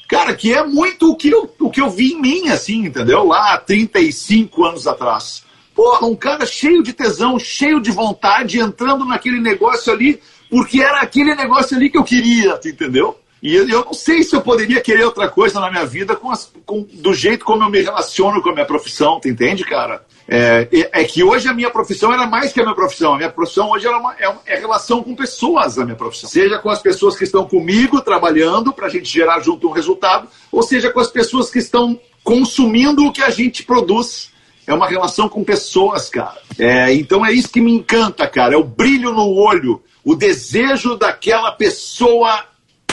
Cara, 0.08 0.36
que 0.36 0.54
é 0.54 0.64
muito 0.64 1.12
o 1.12 1.16
que, 1.16 1.30
eu, 1.30 1.52
o 1.60 1.72
que 1.72 1.82
eu 1.82 1.90
vi 1.90 2.14
em 2.14 2.22
mim, 2.22 2.50
assim, 2.50 2.86
entendeu? 2.86 3.26
Lá 3.26 3.58
35 3.58 4.64
anos 4.64 4.86
atrás. 4.86 5.44
Porra, 5.74 6.06
um 6.06 6.16
cara 6.16 6.46
cheio 6.46 6.84
de 6.84 6.94
tesão, 6.94 7.40
cheio 7.40 7.82
de 7.82 7.92
vontade, 7.92 8.60
entrando 8.60 9.04
naquele 9.04 9.42
negócio 9.42 9.92
ali, 9.92 10.22
porque 10.50 10.82
era 10.82 11.02
aquele 11.02 11.34
negócio 11.36 11.76
ali 11.76 11.90
que 11.90 11.98
eu 11.98 12.04
queria, 12.04 12.60
entendeu? 12.64 13.20
E 13.42 13.56
eu, 13.56 13.68
eu 13.68 13.86
não 13.86 13.94
sei 13.94 14.24
se 14.24 14.36
eu 14.36 14.42
poderia 14.42 14.80
querer 14.80 15.06
outra 15.06 15.28
coisa 15.28 15.60
na 15.60 15.72
minha 15.72 15.86
vida 15.86 16.16
com, 16.16 16.32
as, 16.32 16.52
com 16.66 16.88
do 16.94 17.14
jeito 17.14 17.44
como 17.44 17.64
eu 17.64 17.70
me 17.70 17.82
relaciono 17.82 18.42
com 18.42 18.50
a 18.50 18.54
minha 18.54 18.66
profissão, 18.66 19.20
tu 19.20 19.28
entende, 19.28 19.64
cara? 19.64 20.06
É, 20.28 20.68
é, 20.92 21.04
que 21.04 21.24
hoje 21.24 21.48
a 21.48 21.54
minha 21.54 21.70
profissão 21.70 22.12
era 22.12 22.26
mais 22.26 22.52
que 22.52 22.60
a 22.60 22.64
minha 22.64 22.76
profissão. 22.76 23.14
A 23.14 23.18
minha 23.18 23.30
profissão 23.30 23.70
hoje 23.70 23.86
é, 23.86 23.92
uma, 23.92 24.16
é, 24.20 24.36
é 24.48 24.60
relação 24.60 25.04
com 25.04 25.16
pessoas, 25.16 25.78
a 25.78 25.86
minha 25.86 25.96
profissão. 25.96 26.30
Seja 26.30 26.58
com 26.58 26.70
as 26.70 26.82
pessoas 26.82 27.16
que 27.16 27.24
estão 27.24 27.46
comigo 27.48 28.02
trabalhando 28.02 28.74
para 28.74 28.88
a 28.88 28.90
gente 28.90 29.06
gerar 29.06 29.40
junto 29.42 29.68
um 29.68 29.72
resultado, 29.72 30.28
ou 30.52 30.64
seja 30.64 30.92
com 30.92 31.00
as 31.00 31.10
pessoas 31.10 31.50
que 31.50 31.60
estão 31.60 32.00
consumindo 32.24 33.06
o 33.06 33.12
que 33.12 33.22
a 33.22 33.30
gente 33.30 33.64
produz. 33.64 34.34
É 34.68 34.74
uma 34.74 34.88
relação 34.88 35.30
com 35.30 35.44
pessoas, 35.44 36.10
cara. 36.10 36.38
É, 36.58 36.92
então 36.94 37.24
é 37.24 37.32
isso 37.32 37.50
que 37.50 37.62
me 37.62 37.72
encanta, 37.72 38.28
cara. 38.28 38.56
É 38.56 38.58
o 38.58 38.64
brilho 38.64 39.12
no 39.12 39.28
olho, 39.28 39.84
o 40.04 40.16
desejo 40.16 40.96
daquela 40.96 41.52
pessoa 41.52 42.46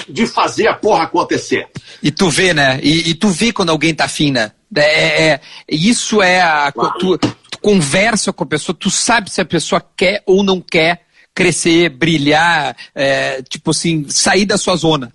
de 0.07 0.27
fazer 0.27 0.67
a 0.67 0.75
porra 0.75 1.05
acontecer. 1.05 1.69
E 2.03 2.11
tu 2.11 2.29
vê, 2.29 2.53
né? 2.53 2.79
E, 2.83 3.11
e 3.11 3.15
tu 3.15 3.29
vê 3.29 3.53
quando 3.53 3.71
alguém 3.71 3.95
tá 3.95 4.07
fina. 4.07 4.47
Né? 4.47 4.53
É, 4.77 4.81
é, 4.81 5.29
é, 5.29 5.41
isso 5.69 6.23
é 6.23 6.41
a. 6.41 6.73
Tu, 6.73 7.19
tu, 7.19 7.37
conversa 7.61 8.33
com 8.33 8.43
a 8.43 8.47
pessoa, 8.47 8.77
tu 8.79 8.91
sabe 8.91 9.31
se 9.31 9.41
a 9.41 9.45
pessoa 9.45 9.81
quer 9.97 10.23
ou 10.27 10.43
não 10.43 10.61
quer 10.61 11.03
crescer, 11.35 11.89
brilhar, 11.89 12.77
é, 12.95 13.41
tipo 13.43 13.71
assim, 13.71 14.07
sair 14.09 14.45
da 14.45 14.59
sua 14.59 14.77
zona. 14.77 15.13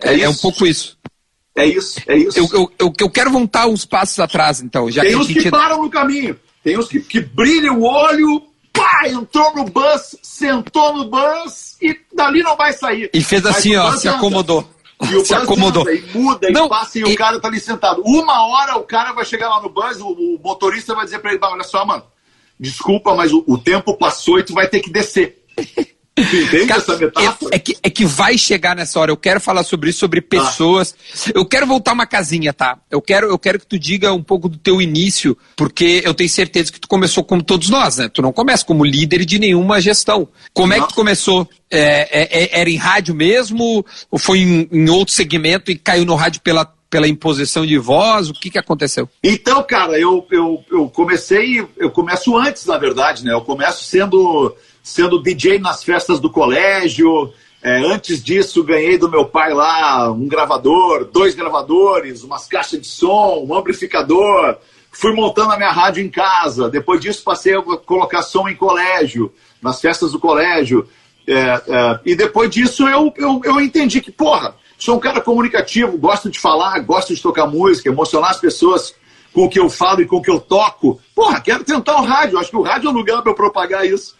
É, 0.00 0.20
é, 0.20 0.28
um 0.28 0.34
pouco 0.34 0.66
isso. 0.66 0.98
É 1.56 1.66
isso, 1.66 2.00
é 2.06 2.16
isso. 2.16 2.38
Eu, 2.38 2.48
eu, 2.52 2.72
eu, 2.78 2.92
eu, 3.00 3.10
quero 3.10 3.32
voltar 3.32 3.66
uns 3.66 3.84
passos 3.84 4.18
atrás, 4.20 4.60
então. 4.60 4.90
Já 4.90 5.02
Tem 5.02 5.10
que 5.10 5.16
uns 5.16 5.26
gente... 5.26 5.42
que 5.42 5.50
param 5.50 5.82
no 5.82 5.90
caminho. 5.90 6.38
Tem 6.62 6.78
uns 6.78 6.86
que, 6.86 7.00
que 7.00 7.20
brilham 7.20 7.80
o 7.80 7.84
olho, 7.84 8.42
pá, 8.72 9.08
entrou 9.08 9.54
no 9.56 9.64
bus, 9.64 10.16
sentou 10.22 10.96
no 10.96 11.10
bus 11.10 11.76
e 11.82 11.96
dali 12.14 12.42
não 12.42 12.56
vai 12.56 12.72
sair. 12.72 13.10
E 13.12 13.22
fez 13.24 13.44
assim, 13.44 13.74
ó, 13.74 13.90
se 13.96 14.08
acomodou. 14.08 14.68
E 15.10 15.16
o 15.16 15.24
se 15.24 15.34
acomodou. 15.34 15.82
Anda, 15.82 15.92
e 15.92 16.02
muda, 16.12 16.50
não, 16.50 16.66
e 16.66 16.68
passa, 16.68 16.98
e, 16.98 17.02
e, 17.02 17.04
o 17.04 17.16
cara 17.16 17.40
tá 17.40 17.48
ali 17.48 17.60
sentado. 17.60 18.02
Uma 18.04 18.46
hora 18.46 18.76
o 18.76 18.82
cara 18.82 19.12
vai 19.12 19.24
chegar 19.24 19.48
lá 19.48 19.60
no 19.60 19.68
bus, 19.68 20.00
o, 20.00 20.08
o 20.08 20.40
motorista 20.42 20.94
vai 20.94 21.04
dizer 21.04 21.20
pra 21.20 21.32
ele, 21.32 21.40
olha 21.42 21.62
só, 21.62 21.84
mano, 21.84 22.04
desculpa, 22.58 23.14
mas 23.14 23.32
o, 23.32 23.44
o 23.46 23.56
tempo 23.56 23.96
passou 23.96 24.38
e 24.38 24.42
tu 24.42 24.54
vai 24.54 24.66
ter 24.66 24.80
que 24.80 24.90
descer. 24.90 25.44
Entende 26.18 26.66
Cara, 26.66 26.80
essa 26.80 26.96
metáfora? 26.96 27.50
É, 27.52 27.56
é, 27.56 27.58
que, 27.58 27.76
é 27.82 27.90
que 27.90 28.04
vai 28.04 28.36
chegar 28.36 28.74
nessa 28.74 28.98
hora. 28.98 29.10
Eu 29.10 29.16
quero 29.16 29.40
falar 29.40 29.62
sobre 29.62 29.90
isso, 29.90 30.00
sobre 30.00 30.20
pessoas. 30.20 30.94
Ah. 31.26 31.32
Eu 31.34 31.44
quero 31.44 31.66
voltar 31.66 31.92
uma 31.92 32.06
casinha, 32.06 32.52
tá? 32.52 32.78
Eu 32.90 33.00
quero, 33.00 33.28
eu 33.28 33.38
quero 33.38 33.58
que 33.58 33.66
tu 33.66 33.78
diga 33.78 34.12
um 34.12 34.22
pouco 34.22 34.48
do 34.48 34.58
teu 34.58 34.80
início, 34.80 35.36
porque 35.56 36.02
eu 36.04 36.14
tenho 36.14 36.30
certeza 36.30 36.72
que 36.72 36.80
tu 36.80 36.88
começou 36.88 37.24
como 37.24 37.42
todos 37.42 37.68
nós, 37.68 37.98
né? 37.98 38.08
Tu 38.08 38.22
não 38.22 38.32
começa 38.32 38.64
como 38.64 38.84
líder 38.84 39.24
de 39.24 39.38
nenhuma 39.38 39.80
gestão. 39.80 40.28
Como 40.52 40.68
não. 40.68 40.76
é 40.76 40.80
que 40.80 40.88
tu 40.88 40.94
começou? 40.94 41.48
É, 41.70 42.22
é, 42.22 42.44
é, 42.44 42.60
era 42.60 42.70
em 42.70 42.76
rádio 42.76 43.14
mesmo? 43.14 43.84
Ou 44.10 44.18
foi 44.18 44.38
em, 44.38 44.68
em 44.72 44.88
outro 44.88 45.14
segmento 45.14 45.70
e 45.70 45.76
caiu 45.76 46.04
no 46.04 46.14
rádio 46.14 46.40
pela 46.40 46.64
pela 46.90 47.06
imposição 47.06 47.66
de 47.66 47.78
voz? 47.78 48.30
O 48.30 48.32
que, 48.32 48.50
que 48.50 48.58
aconteceu? 48.58 49.08
Então, 49.22 49.62
cara, 49.62 49.98
eu, 49.98 50.26
eu, 50.30 50.64
eu 50.70 50.88
comecei, 50.88 51.66
eu 51.76 51.90
começo 51.90 52.36
antes, 52.36 52.64
na 52.66 52.78
verdade, 52.78 53.24
né? 53.24 53.32
Eu 53.32 53.42
começo 53.42 53.84
sendo 53.84 54.54
sendo 54.88 55.22
DJ 55.22 55.58
nas 55.58 55.84
festas 55.84 56.18
do 56.18 56.30
colégio. 56.30 57.32
É, 57.62 57.76
antes 57.78 58.22
disso, 58.22 58.64
ganhei 58.64 58.96
do 58.96 59.10
meu 59.10 59.26
pai 59.26 59.52
lá 59.52 60.10
um 60.10 60.26
gravador, 60.26 61.04
dois 61.04 61.34
gravadores, 61.34 62.22
umas 62.22 62.46
caixas 62.46 62.80
de 62.80 62.86
som, 62.86 63.44
um 63.46 63.54
amplificador. 63.54 64.56
Fui 64.90 65.12
montando 65.12 65.52
a 65.52 65.56
minha 65.56 65.70
rádio 65.70 66.02
em 66.02 66.08
casa. 66.08 66.70
Depois 66.70 67.00
disso, 67.00 67.22
passei 67.22 67.54
a 67.54 67.62
colocar 67.62 68.22
som 68.22 68.48
em 68.48 68.56
colégio, 68.56 69.32
nas 69.60 69.80
festas 69.80 70.12
do 70.12 70.18
colégio. 70.18 70.88
É, 71.26 71.34
é, 71.34 72.00
e 72.06 72.16
depois 72.16 72.50
disso, 72.50 72.88
eu, 72.88 73.12
eu, 73.16 73.40
eu 73.44 73.60
entendi 73.60 74.00
que, 74.00 74.10
porra, 74.10 74.54
sou 74.78 74.96
um 74.96 75.00
cara 75.00 75.20
comunicativo, 75.20 75.98
gosto 75.98 76.30
de 76.30 76.40
falar, 76.40 76.78
gosto 76.80 77.14
de 77.14 77.20
tocar 77.20 77.46
música, 77.46 77.90
emocionar 77.90 78.30
as 78.30 78.40
pessoas 78.40 78.94
com 79.34 79.44
o 79.44 79.48
que 79.50 79.60
eu 79.60 79.68
falo 79.68 80.00
e 80.00 80.06
com 80.06 80.16
o 80.16 80.22
que 80.22 80.30
eu 80.30 80.40
toco. 80.40 80.98
Porra, 81.14 81.40
quero 81.40 81.62
tentar 81.62 82.00
o 82.00 82.04
rádio. 82.04 82.38
Acho 82.38 82.50
que 82.50 82.56
o 82.56 82.62
rádio 82.62 82.88
é 82.88 82.90
o 82.90 82.96
lugar 82.96 83.20
para 83.20 83.32
eu 83.32 83.36
propagar 83.36 83.84
isso. 83.86 84.17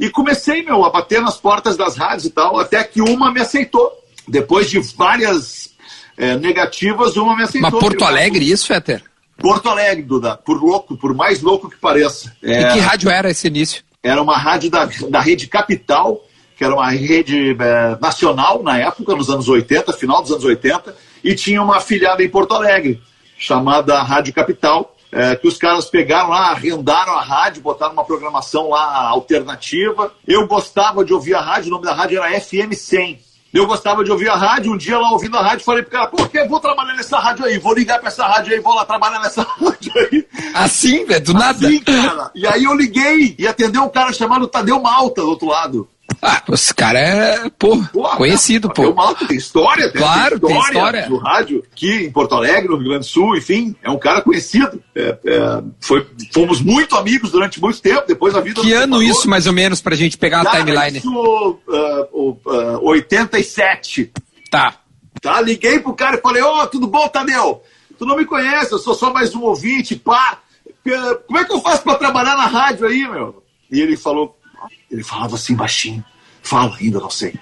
E 0.00 0.08
comecei, 0.08 0.62
meu, 0.62 0.82
a 0.82 0.88
bater 0.88 1.20
nas 1.20 1.36
portas 1.36 1.76
das 1.76 1.94
rádios 1.94 2.24
e 2.24 2.30
tal, 2.30 2.58
até 2.58 2.82
que 2.82 3.02
uma 3.02 3.30
me 3.30 3.38
aceitou. 3.38 3.92
Depois 4.26 4.70
de 4.70 4.80
várias 4.96 5.74
é, 6.16 6.38
negativas, 6.38 7.18
uma 7.18 7.36
me 7.36 7.42
aceitou. 7.42 7.70
Mas 7.70 7.80
Porto 7.80 8.04
Alegre, 8.06 8.50
isso, 8.50 8.66
Fetter? 8.66 9.02
Porto 9.36 9.68
Alegre, 9.68 10.02
Duda. 10.02 10.38
Por 10.38 10.58
louco, 10.58 10.96
por 10.96 11.12
mais 11.12 11.42
louco 11.42 11.68
que 11.68 11.76
pareça. 11.76 12.34
É, 12.42 12.62
e 12.62 12.72
que 12.72 12.78
rádio 12.78 13.10
era 13.10 13.30
esse 13.30 13.46
início? 13.46 13.84
Era 14.02 14.22
uma 14.22 14.38
rádio 14.38 14.70
da, 14.70 14.88
da 15.10 15.20
rede 15.20 15.46
Capital, 15.46 16.24
que 16.56 16.64
era 16.64 16.74
uma 16.74 16.88
rede 16.88 17.54
é, 17.60 17.98
nacional 18.00 18.62
na 18.62 18.78
época, 18.78 19.14
nos 19.14 19.28
anos 19.28 19.50
80, 19.50 19.92
final 19.92 20.22
dos 20.22 20.30
anos 20.30 20.44
80, 20.46 20.96
e 21.22 21.34
tinha 21.34 21.62
uma 21.62 21.76
afiliada 21.76 22.24
em 22.24 22.28
Porto 22.28 22.54
Alegre, 22.54 23.02
chamada 23.36 24.02
Rádio 24.02 24.32
Capital, 24.32 24.96
é, 25.12 25.36
que 25.36 25.48
os 25.48 25.56
caras 25.56 25.86
pegaram 25.86 26.30
lá, 26.30 26.50
arrendaram 26.50 27.12
a 27.12 27.22
rádio, 27.22 27.62
botaram 27.62 27.92
uma 27.92 28.04
programação 28.04 28.70
lá 28.70 29.08
alternativa. 29.08 30.12
Eu 30.26 30.46
gostava 30.46 31.04
de 31.04 31.12
ouvir 31.12 31.34
a 31.34 31.40
rádio, 31.40 31.68
o 31.68 31.72
nome 31.72 31.84
da 31.84 31.94
rádio 31.94 32.22
era 32.22 32.40
FM 32.40 32.72
100. 32.74 33.30
Eu 33.52 33.66
gostava 33.66 34.04
de 34.04 34.12
ouvir 34.12 34.28
a 34.28 34.36
rádio, 34.36 34.72
um 34.72 34.76
dia 34.76 34.96
lá 34.96 35.10
ouvindo 35.10 35.36
a 35.36 35.42
rádio, 35.42 35.64
falei 35.64 35.82
pro 35.82 35.90
cara, 35.90 36.06
pô, 36.06 36.18
eu 36.32 36.48
vou 36.48 36.60
trabalhar 36.60 36.94
nessa 36.94 37.18
rádio 37.18 37.44
aí, 37.44 37.58
vou 37.58 37.74
ligar 37.74 37.98
pra 37.98 38.06
essa 38.06 38.24
rádio 38.24 38.54
aí, 38.54 38.60
vou 38.60 38.74
lá 38.74 38.84
trabalhar 38.84 39.18
nessa 39.18 39.42
rádio 39.58 39.92
aí. 39.96 40.24
Assim, 40.54 41.04
velho, 41.04 41.24
do 41.24 41.34
nada. 41.34 41.66
Assim, 41.66 41.80
cara. 41.80 42.30
E 42.32 42.46
aí 42.46 42.62
eu 42.62 42.74
liguei 42.74 43.34
e 43.36 43.48
atendeu 43.48 43.82
um 43.82 43.88
cara 43.88 44.12
chamado 44.12 44.46
Tadeu 44.46 44.80
Malta 44.80 45.22
do 45.22 45.30
outro 45.30 45.48
lado. 45.48 45.88
Ah, 46.22 46.42
esse 46.52 46.74
cara 46.74 46.98
é, 46.98 47.50
pô, 47.50 47.82
conhecido, 48.16 48.68
pô. 48.70 48.94
Tem, 49.26 49.36
história, 49.36 49.90
tem 49.90 50.00
claro, 50.00 50.34
história, 50.34 50.54
tem 50.54 50.58
história 50.58 51.08
do 51.08 51.16
rádio 51.16 51.64
aqui 51.72 52.04
em 52.04 52.10
Porto 52.10 52.34
Alegre, 52.34 52.68
no 52.68 52.76
Rio 52.76 52.88
Grande 52.88 53.06
do 53.06 53.10
Sul, 53.10 53.36
enfim, 53.36 53.74
é 53.82 53.90
um 53.90 53.98
cara 53.98 54.20
conhecido. 54.20 54.82
É, 54.94 55.18
é, 55.24 55.62
foi, 55.80 56.06
fomos 56.32 56.60
muito 56.60 56.96
amigos 56.96 57.30
durante 57.30 57.60
muito 57.60 57.80
tempo, 57.80 58.04
depois 58.06 58.34
a 58.34 58.40
vida... 58.40 58.60
Que 58.60 58.72
ano 58.72 59.02
isso, 59.02 59.28
mais 59.28 59.46
ou 59.46 59.52
menos, 59.52 59.80
pra 59.80 59.96
gente 59.96 60.18
pegar 60.18 60.44
cara, 60.44 60.58
a 60.58 60.64
timeline? 60.64 60.98
Isso, 60.98 61.60
uh, 61.68 62.08
uh, 62.12 62.40
uh, 62.44 62.88
87. 62.88 64.12
Tá. 64.50 64.74
Tá, 65.22 65.40
liguei 65.40 65.78
pro 65.80 65.94
cara 65.94 66.16
e 66.16 66.20
falei, 66.20 66.42
ô, 66.42 66.62
oh, 66.62 66.66
tudo 66.66 66.86
bom, 66.86 67.08
Tadeu? 67.08 67.62
tu 68.00 68.06
não 68.06 68.16
me 68.16 68.24
conhece, 68.24 68.72
eu 68.72 68.78
sou 68.78 68.94
só 68.94 69.12
mais 69.12 69.34
um 69.34 69.42
ouvinte, 69.42 69.94
pá. 69.94 70.38
Como 71.26 71.38
é 71.38 71.44
que 71.44 71.52
eu 71.52 71.60
faço 71.60 71.82
para 71.82 71.98
trabalhar 71.98 72.34
na 72.34 72.46
rádio 72.46 72.86
aí, 72.86 73.06
meu? 73.06 73.44
E 73.70 73.78
ele 73.78 73.94
falou, 73.94 74.39
ele 74.90 75.02
falava 75.02 75.36
assim 75.36 75.54
baixinho, 75.54 76.04
fala 76.42 76.76
ainda, 76.76 76.98
não 76.98 77.10
sei. 77.10 77.34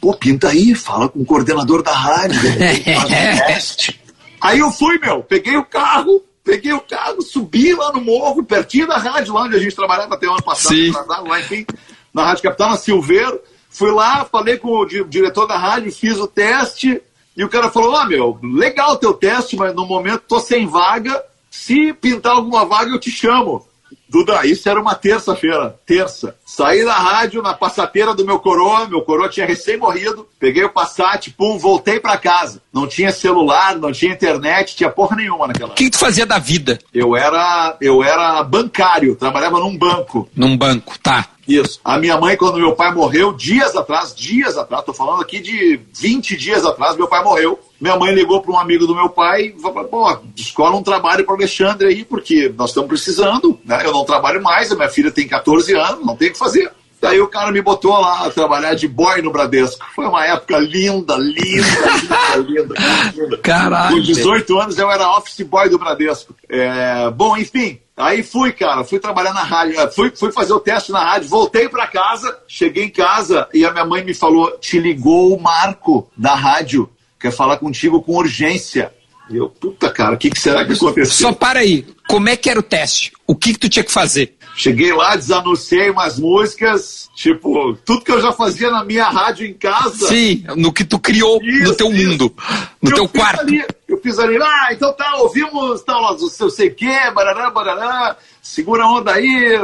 Pô, 0.00 0.14
pinta 0.14 0.48
aí, 0.48 0.74
fala 0.74 1.08
com 1.08 1.20
o 1.20 1.24
coordenador 1.24 1.82
da 1.82 1.92
rádio, 1.92 2.40
faz 2.40 3.38
teste. 3.46 4.00
Aí 4.40 4.58
eu 4.58 4.70
fui, 4.70 4.98
meu, 4.98 5.22
peguei 5.22 5.56
o 5.56 5.64
carro, 5.64 6.22
peguei 6.44 6.72
o 6.72 6.80
carro, 6.80 7.22
subi 7.22 7.74
lá 7.74 7.90
no 7.92 8.00
morro, 8.00 8.44
pertinho 8.44 8.86
da 8.86 8.98
rádio, 8.98 9.32
lá 9.32 9.44
onde 9.44 9.56
a 9.56 9.58
gente 9.58 9.74
trabalhava 9.74 10.14
até 10.14 10.26
o 10.26 10.32
ano 10.32 10.42
passado, 10.42 10.74
lá, 11.06 11.40
enfim, 11.40 11.64
na 12.12 12.26
Rádio 12.26 12.42
Capital, 12.42 12.70
na 12.70 12.76
Silveiro. 12.76 13.40
Fui 13.70 13.90
lá, 13.90 14.24
falei 14.24 14.56
com 14.56 14.68
o 14.68 14.86
diretor 14.86 15.46
da 15.46 15.58
rádio, 15.58 15.90
fiz 15.90 16.16
o 16.18 16.28
teste, 16.28 17.02
e 17.36 17.42
o 17.42 17.48
cara 17.48 17.70
falou: 17.70 17.96
Ah, 17.96 18.06
meu, 18.06 18.38
legal 18.42 18.92
o 18.92 18.96
teu 18.96 19.12
teste, 19.12 19.56
mas 19.56 19.74
no 19.74 19.86
momento 19.86 20.22
tô 20.28 20.38
sem 20.38 20.66
vaga. 20.66 21.22
Se 21.50 21.92
pintar 21.92 22.32
alguma 22.32 22.64
vaga, 22.64 22.90
eu 22.90 23.00
te 23.00 23.10
chamo. 23.10 23.66
Duda, 24.14 24.46
isso 24.46 24.68
era 24.68 24.80
uma 24.80 24.94
terça-feira, 24.94 25.74
terça. 25.84 26.36
Saí 26.46 26.84
da 26.84 26.94
rádio 26.94 27.42
na 27.42 27.52
passateira 27.52 28.14
do 28.14 28.24
meu 28.24 28.38
coroa, 28.38 28.86
meu 28.86 29.02
coroa 29.02 29.28
tinha 29.28 29.44
recém 29.44 29.76
morrido, 29.76 30.24
peguei 30.38 30.62
o 30.62 30.70
Passat, 30.70 31.32
pum, 31.32 31.58
voltei 31.58 31.98
para 31.98 32.16
casa. 32.16 32.62
Não 32.72 32.86
tinha 32.86 33.10
celular, 33.10 33.76
não 33.76 33.90
tinha 33.90 34.12
internet, 34.12 34.76
tinha 34.76 34.88
porra 34.88 35.16
nenhuma 35.16 35.48
naquela. 35.48 35.72
O 35.72 35.74
que, 35.74 35.86
que 35.86 35.90
tu 35.90 35.98
fazia 35.98 36.24
da 36.24 36.38
vida? 36.38 36.78
Eu 36.94 37.16
era, 37.16 37.76
eu 37.80 38.04
era 38.04 38.40
bancário, 38.44 39.16
trabalhava 39.16 39.58
num 39.58 39.76
banco. 39.76 40.28
Num 40.36 40.56
banco, 40.56 40.96
tá. 41.00 41.26
Isso. 41.46 41.80
A 41.84 41.98
minha 41.98 42.18
mãe, 42.18 42.36
quando 42.36 42.58
meu 42.58 42.74
pai 42.74 42.92
morreu, 42.92 43.32
dias 43.32 43.76
atrás, 43.76 44.14
dias 44.14 44.56
atrás, 44.56 44.84
tô 44.84 44.94
falando 44.94 45.20
aqui 45.20 45.40
de 45.40 45.78
20 45.92 46.36
dias 46.36 46.64
atrás, 46.64 46.96
meu 46.96 47.06
pai 47.06 47.22
morreu. 47.22 47.58
Minha 47.80 47.96
mãe 47.96 48.14
ligou 48.14 48.40
para 48.40 48.52
um 48.52 48.58
amigo 48.58 48.86
do 48.86 48.94
meu 48.94 49.08
pai 49.08 49.54
e 49.56 49.60
falou: 49.60 49.84
pô, 49.84 50.18
escola 50.36 50.76
um 50.76 50.82
trabalho 50.82 51.24
para 51.24 51.34
o 51.34 51.36
Alexandre 51.36 51.88
aí, 51.88 52.04
porque 52.04 52.52
nós 52.56 52.70
estamos 52.70 52.88
precisando, 52.88 53.58
né? 53.64 53.82
Eu 53.84 53.92
não 53.92 54.04
trabalho 54.04 54.42
mais, 54.42 54.72
a 54.72 54.76
minha 54.76 54.88
filha 54.88 55.10
tem 55.10 55.28
14 55.28 55.74
anos, 55.74 56.04
não 56.04 56.16
tem 56.16 56.28
o 56.28 56.32
que 56.32 56.38
fazer. 56.38 56.72
Daí 57.04 57.20
o 57.20 57.28
cara 57.28 57.52
me 57.52 57.60
botou 57.60 57.92
lá 58.00 58.24
a 58.24 58.30
trabalhar 58.30 58.72
de 58.72 58.88
boy 58.88 59.20
no 59.20 59.30
Bradesco. 59.30 59.84
Foi 59.94 60.06
uma 60.06 60.24
época 60.24 60.56
linda, 60.56 61.14
linda, 61.16 62.36
linda, 62.38 62.74
linda. 63.14 63.38
Caralho. 63.42 63.96
Com 63.96 64.00
18 64.00 64.58
anos 64.58 64.78
eu 64.78 64.90
era 64.90 65.14
office 65.18 65.42
boy 65.42 65.68
do 65.68 65.78
Bradesco. 65.78 66.34
É, 66.48 67.10
bom, 67.10 67.36
enfim, 67.36 67.78
Aí 67.94 68.22
fui, 68.22 68.52
cara, 68.52 68.82
fui 68.82 68.98
trabalhar 68.98 69.34
na 69.34 69.42
rádio, 69.42 69.78
é, 69.78 69.88
fui, 69.88 70.10
fui 70.16 70.32
fazer 70.32 70.52
o 70.52 70.58
teste 70.58 70.90
na 70.90 71.04
rádio, 71.04 71.28
voltei 71.28 71.68
para 71.68 71.86
casa, 71.86 72.36
cheguei 72.48 72.84
em 72.84 72.90
casa 72.90 73.48
e 73.54 73.66
a 73.66 73.70
minha 73.70 73.84
mãe 73.84 74.02
me 74.02 74.14
falou: 74.14 74.58
te 74.58 74.80
ligou 74.80 75.36
o 75.36 75.40
Marco 75.40 76.10
da 76.16 76.34
rádio, 76.34 76.88
quer 77.20 77.30
falar 77.30 77.58
contigo 77.58 78.02
com 78.02 78.16
urgência. 78.16 78.92
E 79.30 79.36
eu, 79.36 79.48
puta, 79.48 79.90
cara, 79.90 80.14
o 80.14 80.18
que, 80.18 80.30
que, 80.30 80.38
será 80.38 80.64
que 80.64 80.72
aconteceu? 80.72 81.28
Só 81.28 81.32
para 81.32 81.60
aí, 81.60 81.86
como 82.08 82.28
é 82.28 82.36
que 82.36 82.50
era 82.50 82.60
o 82.60 82.62
teste? 82.62 83.12
O 83.26 83.34
que, 83.34 83.54
que 83.54 83.58
tu 83.58 83.68
tinha 83.68 83.84
que 83.84 83.92
fazer? 83.92 84.36
Cheguei 84.56 84.92
lá, 84.92 85.16
desanunciei 85.16 85.90
umas 85.90 86.18
músicas, 86.18 87.08
tipo, 87.16 87.74
tudo 87.84 88.04
que 88.04 88.12
eu 88.12 88.20
já 88.20 88.30
fazia 88.30 88.70
na 88.70 88.84
minha 88.84 89.06
rádio 89.06 89.46
em 89.46 89.54
casa. 89.54 90.06
Sim, 90.06 90.44
no 90.56 90.72
que 90.72 90.84
tu 90.84 90.98
criou 90.98 91.42
isso, 91.42 91.70
no 91.70 91.74
teu 91.74 91.90
isso. 91.90 92.06
mundo, 92.06 92.34
no 92.80 92.90
eu 92.90 92.94
teu 92.94 93.08
quarto. 93.08 93.40
Ali, 93.40 93.64
eu 93.88 93.98
fiz 94.00 94.16
ali, 94.18 94.36
ah, 94.40 94.68
então 94.70 94.92
tá, 94.92 95.16
ouvimos, 95.16 95.82
tá, 95.82 95.98
o 96.12 96.28
seu 96.28 96.50
sei 96.50 96.70
quê, 96.70 97.10
barará, 97.12 97.50
barará, 97.50 98.16
segura 98.40 98.84
a 98.84 98.92
onda 98.92 99.12
aí, 99.12 99.58